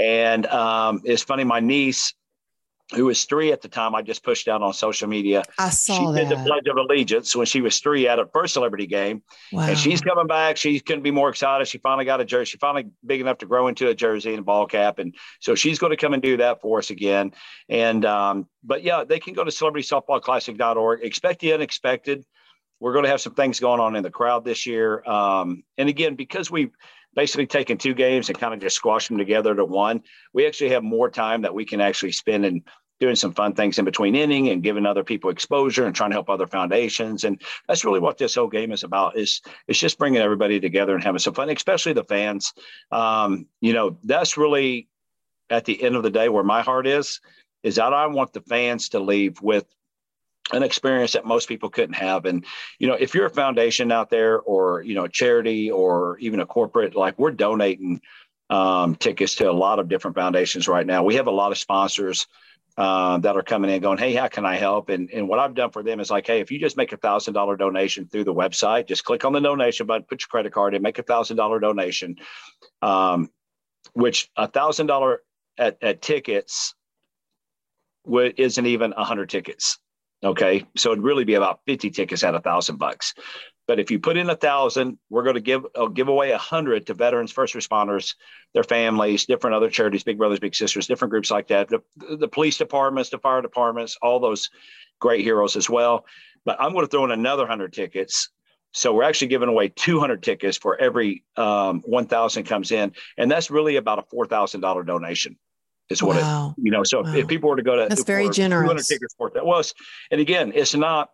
And 0.00 0.46
um, 0.46 1.02
it's 1.04 1.22
funny, 1.22 1.44
my 1.44 1.60
niece 1.60 2.14
who 2.94 3.06
was 3.06 3.24
three 3.24 3.52
at 3.52 3.62
the 3.62 3.68
time, 3.68 3.94
I 3.94 4.02
just 4.02 4.24
pushed 4.24 4.48
out 4.48 4.62
on 4.62 4.72
social 4.72 5.08
media. 5.08 5.44
I 5.58 5.70
saw 5.70 5.98
she 5.98 6.04
that. 6.06 6.28
did 6.28 6.38
the 6.38 6.42
Pledge 6.42 6.66
of 6.66 6.76
Allegiance 6.76 7.36
when 7.36 7.46
she 7.46 7.60
was 7.60 7.78
three 7.78 8.08
at 8.08 8.18
her 8.18 8.26
first 8.32 8.54
celebrity 8.54 8.86
game. 8.86 9.22
Wow. 9.52 9.68
And 9.68 9.78
she's 9.78 10.00
coming 10.00 10.26
back. 10.26 10.56
She 10.56 10.80
couldn't 10.80 11.02
be 11.02 11.10
more 11.10 11.28
excited. 11.28 11.68
She 11.68 11.78
finally 11.78 12.04
got 12.04 12.20
a 12.20 12.24
jersey. 12.24 12.50
She 12.50 12.58
finally 12.58 12.88
big 13.06 13.20
enough 13.20 13.38
to 13.38 13.46
grow 13.46 13.68
into 13.68 13.88
a 13.88 13.94
jersey 13.94 14.30
and 14.30 14.40
a 14.40 14.42
ball 14.42 14.66
cap. 14.66 14.98
And 14.98 15.14
so 15.40 15.54
she's 15.54 15.78
going 15.78 15.90
to 15.90 15.96
come 15.96 16.14
and 16.14 16.22
do 16.22 16.36
that 16.38 16.60
for 16.60 16.78
us 16.78 16.90
again. 16.90 17.32
And, 17.68 18.04
um, 18.04 18.48
but 18.64 18.82
yeah, 18.82 19.04
they 19.04 19.20
can 19.20 19.34
go 19.34 19.44
to 19.44 19.50
celebritysoftballclassic.org. 19.50 21.04
Expect 21.04 21.40
the 21.40 21.52
unexpected. 21.52 22.24
We're 22.80 22.92
going 22.92 23.04
to 23.04 23.10
have 23.10 23.20
some 23.20 23.34
things 23.34 23.60
going 23.60 23.78
on 23.78 23.94
in 23.94 24.02
the 24.02 24.10
crowd 24.10 24.44
this 24.44 24.66
year. 24.66 25.04
Um, 25.04 25.62
and 25.76 25.88
again, 25.88 26.14
because 26.16 26.50
we, 26.50 26.70
basically 27.14 27.46
taking 27.46 27.78
two 27.78 27.94
games 27.94 28.28
and 28.28 28.38
kind 28.38 28.54
of 28.54 28.60
just 28.60 28.76
squash 28.76 29.08
them 29.08 29.18
together 29.18 29.54
to 29.54 29.64
one. 29.64 30.02
We 30.32 30.46
actually 30.46 30.70
have 30.70 30.82
more 30.82 31.10
time 31.10 31.42
that 31.42 31.54
we 31.54 31.64
can 31.64 31.80
actually 31.80 32.12
spend 32.12 32.44
in 32.44 32.62
doing 33.00 33.16
some 33.16 33.32
fun 33.32 33.54
things 33.54 33.78
in 33.78 33.84
between 33.84 34.14
inning 34.14 34.50
and 34.50 34.62
giving 34.62 34.84
other 34.84 35.02
people 35.02 35.30
exposure 35.30 35.86
and 35.86 35.96
trying 35.96 36.10
to 36.10 36.14
help 36.14 36.28
other 36.28 36.46
foundations. 36.46 37.24
And 37.24 37.40
that's 37.66 37.84
really 37.84 37.98
what 37.98 38.18
this 38.18 38.34
whole 38.34 38.46
game 38.46 38.72
is 38.72 38.84
about 38.84 39.16
is 39.16 39.40
it's 39.66 39.78
just 39.78 39.98
bringing 39.98 40.20
everybody 40.20 40.60
together 40.60 40.94
and 40.94 41.02
having 41.02 41.18
some 41.18 41.34
fun, 41.34 41.48
especially 41.48 41.94
the 41.94 42.04
fans. 42.04 42.52
Um, 42.92 43.46
you 43.60 43.72
know, 43.72 43.98
that's 44.04 44.36
really 44.36 44.88
at 45.48 45.64
the 45.64 45.82
end 45.82 45.96
of 45.96 46.02
the 46.02 46.10
day 46.10 46.28
where 46.28 46.44
my 46.44 46.60
heart 46.60 46.86
is, 46.86 47.20
is 47.62 47.76
that 47.76 47.92
I 47.92 48.06
want 48.06 48.34
the 48.34 48.42
fans 48.42 48.90
to 48.90 49.00
leave 49.00 49.40
with 49.40 49.64
an 50.52 50.62
experience 50.62 51.12
that 51.12 51.24
most 51.24 51.48
people 51.48 51.70
couldn't 51.70 51.94
have. 51.94 52.24
And, 52.24 52.44
you 52.78 52.86
know, 52.86 52.94
if 52.94 53.14
you're 53.14 53.26
a 53.26 53.30
foundation 53.30 53.92
out 53.92 54.10
there 54.10 54.40
or, 54.40 54.82
you 54.82 54.94
know, 54.94 55.04
a 55.04 55.08
charity 55.08 55.70
or 55.70 56.18
even 56.18 56.40
a 56.40 56.46
corporate, 56.46 56.94
like 56.94 57.18
we're 57.18 57.30
donating 57.30 58.00
um, 58.48 58.96
tickets 58.96 59.36
to 59.36 59.50
a 59.50 59.52
lot 59.52 59.78
of 59.78 59.88
different 59.88 60.16
foundations 60.16 60.66
right 60.66 60.86
now. 60.86 61.04
We 61.04 61.14
have 61.14 61.28
a 61.28 61.32
lot 61.32 61.52
of 61.52 61.58
sponsors 61.58 62.26
uh, 62.76 63.18
that 63.18 63.36
are 63.36 63.42
coming 63.42 63.70
in 63.70 63.80
going, 63.80 63.98
Hey, 63.98 64.14
how 64.14 64.28
can 64.28 64.44
I 64.44 64.56
help? 64.56 64.88
And, 64.88 65.10
and 65.10 65.28
what 65.28 65.38
I've 65.38 65.54
done 65.54 65.70
for 65.70 65.82
them 65.82 66.00
is 66.00 66.10
like, 66.10 66.26
Hey, 66.26 66.40
if 66.40 66.50
you 66.50 66.58
just 66.58 66.76
make 66.76 66.92
a 66.92 66.96
thousand 66.96 67.34
dollar 67.34 67.56
donation 67.56 68.06
through 68.06 68.24
the 68.24 68.34
website, 68.34 68.86
just 68.86 69.04
click 69.04 69.24
on 69.24 69.32
the 69.32 69.40
donation 69.40 69.86
button, 69.86 70.06
put 70.08 70.22
your 70.22 70.28
credit 70.28 70.52
card 70.52 70.74
in, 70.74 70.82
make 70.82 70.98
a 70.98 71.02
thousand 71.02 71.36
dollar 71.36 71.60
donation, 71.60 72.16
um, 72.82 73.30
which 73.92 74.30
a 74.36 74.48
thousand 74.48 74.86
dollar 74.86 75.22
at, 75.58 75.78
at 75.82 76.02
tickets 76.02 76.74
isn't 78.06 78.66
even 78.66 78.94
a 78.96 79.04
hundred 79.04 79.30
tickets. 79.30 79.78
Okay. 80.22 80.66
So 80.76 80.92
it'd 80.92 81.04
really 81.04 81.24
be 81.24 81.34
about 81.34 81.60
50 81.66 81.90
tickets 81.90 82.22
at 82.24 82.34
a 82.34 82.40
thousand 82.40 82.76
bucks. 82.76 83.14
But 83.66 83.78
if 83.78 83.90
you 83.90 84.00
put 84.00 84.16
in 84.16 84.28
a 84.28 84.36
thousand, 84.36 84.98
we're 85.10 85.22
going 85.22 85.36
to 85.36 85.40
give 85.40 85.64
uh, 85.76 85.86
give 85.86 86.08
away 86.08 86.32
a 86.32 86.38
hundred 86.38 86.86
to 86.88 86.94
veterans, 86.94 87.30
first 87.30 87.54
responders, 87.54 88.16
their 88.52 88.64
families, 88.64 89.26
different 89.26 89.54
other 89.54 89.70
charities, 89.70 90.02
Big 90.02 90.18
Brothers 90.18 90.40
Big 90.40 90.56
Sisters, 90.56 90.88
different 90.88 91.12
groups 91.12 91.30
like 91.30 91.46
that. 91.48 91.68
The, 91.68 91.80
the 92.16 92.26
police 92.26 92.58
departments, 92.58 93.10
the 93.10 93.18
fire 93.18 93.40
departments, 93.42 93.96
all 94.02 94.18
those 94.18 94.50
great 94.98 95.22
heroes 95.22 95.54
as 95.54 95.70
well. 95.70 96.04
But 96.44 96.60
I'm 96.60 96.72
going 96.72 96.84
to 96.84 96.90
throw 96.90 97.04
in 97.04 97.12
another 97.12 97.46
hundred 97.46 97.72
tickets. 97.72 98.30
So 98.72 98.92
we're 98.92 99.04
actually 99.04 99.28
giving 99.28 99.48
away 99.48 99.68
200 99.68 100.22
tickets 100.22 100.56
for 100.56 100.80
every 100.80 101.24
um, 101.36 101.80
1,000 101.86 102.44
comes 102.44 102.72
in, 102.72 102.92
and 103.16 103.30
that's 103.30 103.50
really 103.52 103.76
about 103.76 104.00
a 104.00 104.02
four 104.02 104.26
thousand 104.26 104.62
dollar 104.62 104.82
donation 104.82 105.38
is 105.90 106.02
what 106.02 106.16
wow. 106.16 106.54
it 106.56 106.62
you 106.64 106.70
know 106.70 106.84
so 106.84 107.02
wow. 107.02 107.14
if, 107.14 107.28
people 107.28 107.50
were 107.50 107.56
to 107.56 107.62
go 107.62 107.76
to 107.76 107.86
that's 107.88 108.04
very 108.04 108.30
generous 108.30 108.62
200 108.62 108.84
tickets 108.84 109.14
for 109.18 109.30
that 109.34 109.44
was 109.44 109.74
and 110.10 110.20
again 110.20 110.52
it's 110.54 110.74
not 110.74 111.10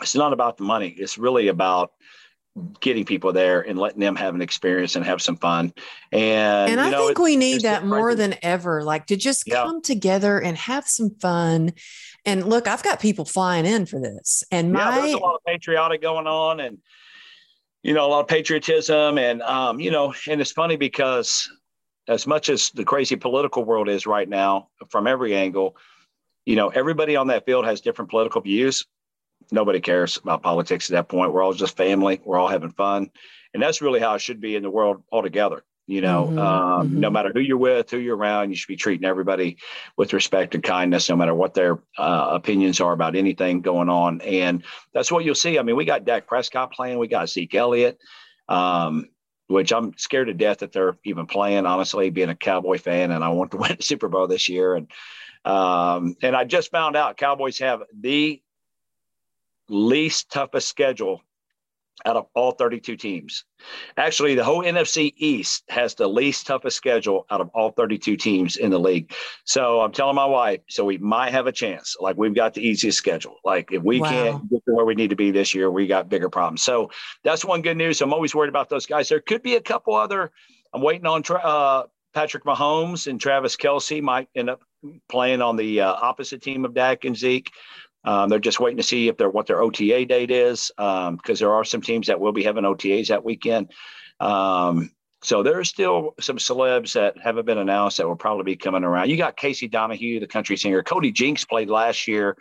it's 0.00 0.14
not 0.14 0.32
about 0.32 0.56
the 0.56 0.64
money. 0.64 0.88
It's 0.88 1.18
really 1.18 1.48
about 1.48 1.92
getting 2.80 3.04
people 3.04 3.32
there 3.32 3.62
and 3.62 3.78
letting 3.78 4.00
them 4.00 4.14
have 4.16 4.34
an 4.34 4.42
experience 4.42 4.94
and 4.94 5.04
have 5.04 5.22
some 5.22 5.36
fun. 5.36 5.72
And, 6.10 6.72
and 6.72 6.80
I 6.80 6.90
know, 6.90 7.06
think 7.06 7.18
we 7.18 7.36
need 7.36 7.62
that 7.62 7.86
more 7.86 8.14
than 8.14 8.34
ever, 8.42 8.84
like 8.84 9.06
to 9.06 9.16
just 9.16 9.44
yeah. 9.46 9.62
come 9.62 9.80
together 9.80 10.38
and 10.38 10.56
have 10.58 10.86
some 10.86 11.10
fun. 11.18 11.72
And 12.26 12.44
look, 12.44 12.68
I've 12.68 12.82
got 12.82 13.00
people 13.00 13.24
flying 13.24 13.64
in 13.64 13.86
for 13.86 13.98
this 13.98 14.44
and 14.50 14.72
my, 14.72 14.80
yeah, 14.80 15.00
there's 15.00 15.14
a 15.14 15.18
lot 15.18 15.34
of 15.34 15.40
patriotic 15.46 16.02
going 16.02 16.26
on 16.26 16.60
and, 16.60 16.78
you 17.82 17.94
know, 17.94 18.06
a 18.06 18.08
lot 18.08 18.20
of 18.20 18.28
patriotism 18.28 19.16
and, 19.16 19.40
um, 19.42 19.80
you 19.80 19.90
know, 19.90 20.14
and 20.28 20.40
it's 20.40 20.52
funny 20.52 20.76
because 20.76 21.48
as 22.08 22.26
much 22.26 22.48
as 22.48 22.70
the 22.70 22.84
crazy 22.84 23.16
political 23.16 23.64
world 23.64 23.88
is 23.88 24.06
right 24.06 24.28
now 24.28 24.68
from 24.88 25.06
every 25.06 25.34
angle, 25.34 25.76
you 26.44 26.56
know, 26.56 26.68
everybody 26.68 27.16
on 27.16 27.28
that 27.28 27.46
field 27.46 27.64
has 27.64 27.80
different 27.80 28.10
political 28.10 28.40
views 28.40 28.86
nobody 29.50 29.80
cares 29.80 30.18
about 30.18 30.42
politics 30.42 30.90
at 30.90 30.94
that 30.94 31.08
point. 31.08 31.32
We're 31.32 31.42
all 31.42 31.52
just 31.54 31.76
family. 31.76 32.20
We're 32.24 32.38
all 32.38 32.48
having 32.48 32.70
fun, 32.70 33.10
and 33.54 33.62
that's 33.62 33.82
really 33.82 34.00
how 34.00 34.14
it 34.14 34.20
should 34.20 34.40
be 34.40 34.54
in 34.54 34.62
the 34.62 34.70
world 34.70 35.02
altogether. 35.10 35.64
You 35.88 36.00
know, 36.00 36.26
mm-hmm, 36.26 36.38
um, 36.38 36.88
mm-hmm. 36.88 37.00
no 37.00 37.10
matter 37.10 37.32
who 37.34 37.40
you're 37.40 37.58
with, 37.58 37.90
who 37.90 37.98
you're 37.98 38.16
around, 38.16 38.50
you 38.50 38.56
should 38.56 38.68
be 38.68 38.76
treating 38.76 39.04
everybody 39.04 39.58
with 39.96 40.12
respect 40.12 40.54
and 40.54 40.62
kindness, 40.62 41.08
no 41.08 41.16
matter 41.16 41.34
what 41.34 41.54
their 41.54 41.80
uh, 41.98 42.28
opinions 42.30 42.80
are 42.80 42.92
about 42.92 43.16
anything 43.16 43.62
going 43.62 43.88
on. 43.88 44.20
And 44.20 44.62
that's 44.94 45.10
what 45.10 45.24
you'll 45.24 45.34
see. 45.34 45.58
I 45.58 45.62
mean, 45.62 45.74
we 45.74 45.84
got 45.84 46.04
Dak 46.04 46.28
Prescott 46.28 46.72
playing, 46.72 46.98
we 46.98 47.08
got 47.08 47.28
Zeke 47.28 47.56
Elliott, 47.56 47.98
um, 48.48 49.08
which 49.52 49.72
I'm 49.72 49.96
scared 49.96 50.28
to 50.28 50.34
death 50.34 50.58
that 50.58 50.72
they're 50.72 50.96
even 51.04 51.26
playing. 51.26 51.66
Honestly, 51.66 52.10
being 52.10 52.28
a 52.28 52.36
Cowboy 52.36 52.78
fan, 52.78 53.10
and 53.10 53.22
I 53.22 53.28
want 53.28 53.52
to 53.52 53.56
win 53.58 53.76
the 53.76 53.82
Super 53.82 54.08
Bowl 54.08 54.26
this 54.26 54.48
year. 54.48 54.74
And 54.74 54.90
um, 55.44 56.16
and 56.22 56.36
I 56.36 56.44
just 56.44 56.70
found 56.70 56.96
out 56.96 57.16
Cowboys 57.16 57.58
have 57.58 57.82
the 57.98 58.40
least 59.68 60.30
toughest 60.30 60.68
schedule 60.68 61.22
out 62.04 62.16
of 62.16 62.26
all 62.34 62.52
32 62.52 62.96
teams. 62.96 63.44
Actually, 63.96 64.34
the 64.34 64.44
whole 64.44 64.62
NFC 64.62 65.12
East 65.16 65.64
has 65.68 65.94
the 65.94 66.08
least 66.08 66.46
toughest 66.46 66.76
schedule 66.76 67.26
out 67.30 67.40
of 67.40 67.48
all 67.54 67.70
32 67.70 68.16
teams 68.16 68.56
in 68.56 68.70
the 68.70 68.78
league. 68.78 69.12
So 69.44 69.80
I'm 69.80 69.92
telling 69.92 70.16
my 70.16 70.26
wife, 70.26 70.60
so 70.68 70.84
we 70.84 70.98
might 70.98 71.30
have 71.30 71.46
a 71.46 71.52
chance. 71.52 71.96
Like 72.00 72.16
we've 72.16 72.34
got 72.34 72.54
the 72.54 72.66
easiest 72.66 72.98
schedule. 72.98 73.36
Like 73.44 73.70
if 73.72 73.82
we 73.82 74.00
wow. 74.00 74.10
can't 74.10 74.50
get 74.50 74.64
to 74.66 74.74
where 74.74 74.84
we 74.84 74.94
need 74.94 75.10
to 75.10 75.16
be 75.16 75.30
this 75.30 75.54
year, 75.54 75.70
we 75.70 75.86
got 75.86 76.08
bigger 76.08 76.28
problems. 76.28 76.62
So 76.62 76.90
that's 77.24 77.44
one 77.44 77.62
good 77.62 77.76
news. 77.76 78.00
I'm 78.00 78.12
always 78.12 78.34
worried 78.34 78.48
about 78.48 78.68
those 78.68 78.86
guys. 78.86 79.08
There 79.08 79.20
could 79.20 79.42
be 79.42 79.56
a 79.56 79.62
couple 79.62 79.94
other. 79.94 80.32
I'm 80.74 80.82
waiting 80.82 81.06
on 81.06 81.22
uh, 81.30 81.84
Patrick 82.14 82.44
Mahomes 82.44 83.06
and 83.06 83.20
Travis 83.20 83.56
Kelce 83.56 84.02
might 84.02 84.28
end 84.34 84.50
up 84.50 84.62
playing 85.08 85.42
on 85.42 85.56
the 85.56 85.80
uh, 85.80 85.92
opposite 85.92 86.42
team 86.42 86.64
of 86.64 86.74
Dak 86.74 87.04
and 87.04 87.16
Zeke. 87.16 87.50
Um, 88.04 88.28
they're 88.28 88.38
just 88.38 88.60
waiting 88.60 88.78
to 88.78 88.82
see 88.82 89.08
if 89.08 89.16
they're 89.16 89.30
what 89.30 89.46
their 89.46 89.62
OTA 89.62 90.06
date 90.06 90.30
is 90.30 90.72
because 90.76 91.08
um, 91.08 91.34
there 91.38 91.52
are 91.52 91.64
some 91.64 91.82
teams 91.82 92.08
that 92.08 92.20
will 92.20 92.32
be 92.32 92.42
having 92.42 92.64
OTAs 92.64 93.08
that 93.08 93.24
weekend. 93.24 93.72
Um, 94.20 94.90
so 95.22 95.44
there's 95.44 95.68
still 95.68 96.14
some 96.20 96.36
celebs 96.36 96.94
that 96.94 97.16
haven't 97.16 97.46
been 97.46 97.58
announced 97.58 97.98
that 97.98 98.08
will 98.08 98.16
probably 98.16 98.44
be 98.44 98.56
coming 98.56 98.82
around. 98.82 99.08
You 99.08 99.16
got 99.16 99.36
Casey 99.36 99.68
Donahew, 99.68 100.18
the 100.18 100.26
country 100.26 100.56
singer. 100.56 100.82
Cody 100.82 101.12
Jinks 101.12 101.44
played 101.44 101.70
last 101.70 102.08
year. 102.08 102.36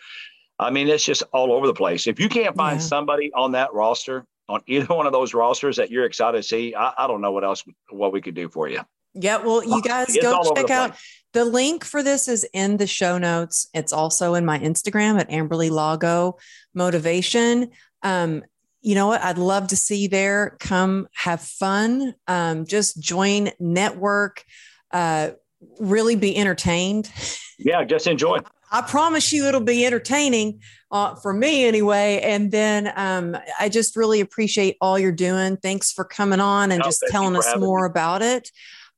I 0.58 0.72
mean, 0.72 0.88
it's 0.88 1.06
just 1.06 1.24
all 1.32 1.52
over 1.52 1.68
the 1.68 1.74
place. 1.74 2.08
If 2.08 2.20
you 2.20 2.28
can't 2.28 2.56
find 2.56 2.80
yeah. 2.80 2.86
somebody 2.86 3.32
on 3.34 3.52
that 3.52 3.74
roster, 3.74 4.26
on 4.50 4.62
either 4.68 4.94
one 4.94 5.06
of 5.06 5.14
those 5.14 5.34
rosters 5.34 5.78
that 5.78 5.92
you're 5.92 6.06
excited 6.06 6.38
to 6.38 6.44
see, 6.44 6.74
I, 6.74 6.94
I 6.98 7.08
don't 7.08 7.22
know 7.22 7.32
what 7.32 7.44
else 7.44 7.64
what 7.90 8.14
we 8.14 8.22
could 8.22 8.36
do 8.36 8.50
for 8.50 8.68
you. 8.68 8.82
Yeah, 9.14 9.38
well, 9.38 9.64
you 9.64 9.82
guys 9.82 10.16
it's 10.16 10.24
go 10.24 10.42
check 10.56 10.70
out 10.70 10.96
the 11.34 11.46
link 11.46 11.86
for 11.86 12.04
this 12.04 12.28
is 12.28 12.46
in 12.54 12.78
the 12.78 12.88
show 12.88 13.18
notes. 13.18 13.68
It's 13.74 13.94
also 13.94 14.34
in 14.34 14.46
my 14.46 14.60
Instagram 14.60 15.20
at 15.20 15.30
Amberly 15.30 15.70
Lago 15.70 16.38
Motivation. 16.74 17.72
Um, 18.04 18.44
you 18.82 18.96
know 18.96 19.08
what? 19.08 19.22
I'd 19.22 19.38
love 19.38 19.68
to 19.68 19.76
see 19.76 20.04
you 20.04 20.10
there. 20.10 20.58
Come 20.60 21.08
have 21.14 21.42
fun. 21.42 22.16
Um, 22.28 22.66
just 22.66 23.00
join, 23.00 23.52
network, 23.60 24.44
uh, 24.92 25.32
really 25.80 26.16
be 26.16 26.36
entertained. 26.38 27.12
Yeah, 27.64 27.84
just 27.84 28.08
enjoy. 28.08 28.40
I 28.72 28.82
promise 28.82 29.32
you 29.32 29.46
it'll 29.46 29.62
be 29.62 29.86
entertaining 29.86 30.62
uh, 30.90 31.14
for 31.14 31.32
me 31.32 31.66
anyway. 31.66 32.22
And 32.24 32.52
then 32.52 32.92
um, 32.96 33.38
I 33.60 33.70
just 33.70 33.96
really 33.96 34.20
appreciate 34.20 34.78
all 34.82 34.98
you're 34.98 35.12
doing. 35.12 35.58
Thanks 35.58 35.92
for 35.92 36.04
coming 36.04 36.40
on 36.40 36.72
and 36.72 36.80
no, 36.80 36.86
just 36.86 37.04
telling 37.10 37.36
us 37.36 37.56
more 37.56 37.88
me. 37.88 37.92
about 37.92 38.24
it. 38.24 38.50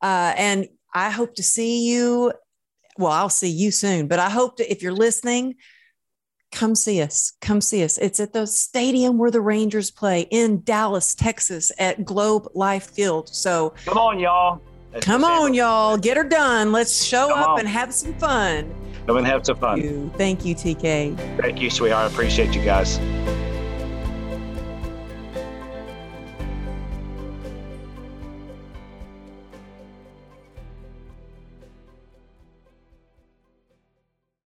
Uh, 0.04 0.34
and 0.38 0.68
I 0.94 1.10
hope 1.10 1.36
to 1.36 1.44
see 1.44 1.90
you. 1.90 2.34
Well, 2.98 3.12
I'll 3.12 3.30
see 3.30 3.50
you 3.50 3.72
soon, 3.72 4.08
but 4.08 4.20
I 4.20 4.30
hope 4.30 4.58
to, 4.58 4.72
if 4.72 4.84
you're 4.84 4.92
listening, 4.92 5.56
come 6.52 6.76
see 6.76 7.02
us. 7.02 7.34
Come 7.42 7.62
see 7.62 7.84
us. 7.84 7.98
It's 7.98 8.20
at 8.20 8.34
the 8.34 8.46
stadium 8.46 9.18
where 9.18 9.32
the 9.32 9.42
Rangers 9.42 9.90
play 9.90 10.28
in 10.30 10.62
Dallas, 10.64 11.16
Texas 11.16 11.72
at 11.80 12.06
Globe 12.06 12.50
Life 12.54 12.92
Field. 12.92 13.30
So 13.30 13.74
come 13.86 13.98
on, 13.98 14.20
y'all. 14.20 14.62
That's 14.92 15.06
come 15.06 15.24
on, 15.24 15.56
y'all. 15.56 15.98
Get 15.98 16.18
her 16.18 16.24
done. 16.24 16.72
Let's 16.72 17.04
show 17.04 17.30
come 17.30 17.40
up 17.40 17.50
on. 17.50 17.60
and 17.62 17.70
have 17.70 17.94
some 17.94 18.14
fun. 18.16 18.76
Come 19.08 19.18
and 19.18 19.26
have 19.26 19.46
some 19.46 19.58
fun. 19.58 19.82
Thank 19.82 19.92
you. 19.92 20.12
Thank 20.18 20.46
you, 20.46 20.56
TK. 20.56 21.42
Thank 21.42 21.62
you, 21.62 21.70
sweetheart. 21.70 22.12
I 22.12 22.14
appreciate 22.14 22.54
you 22.54 22.64
guys. 22.64 23.00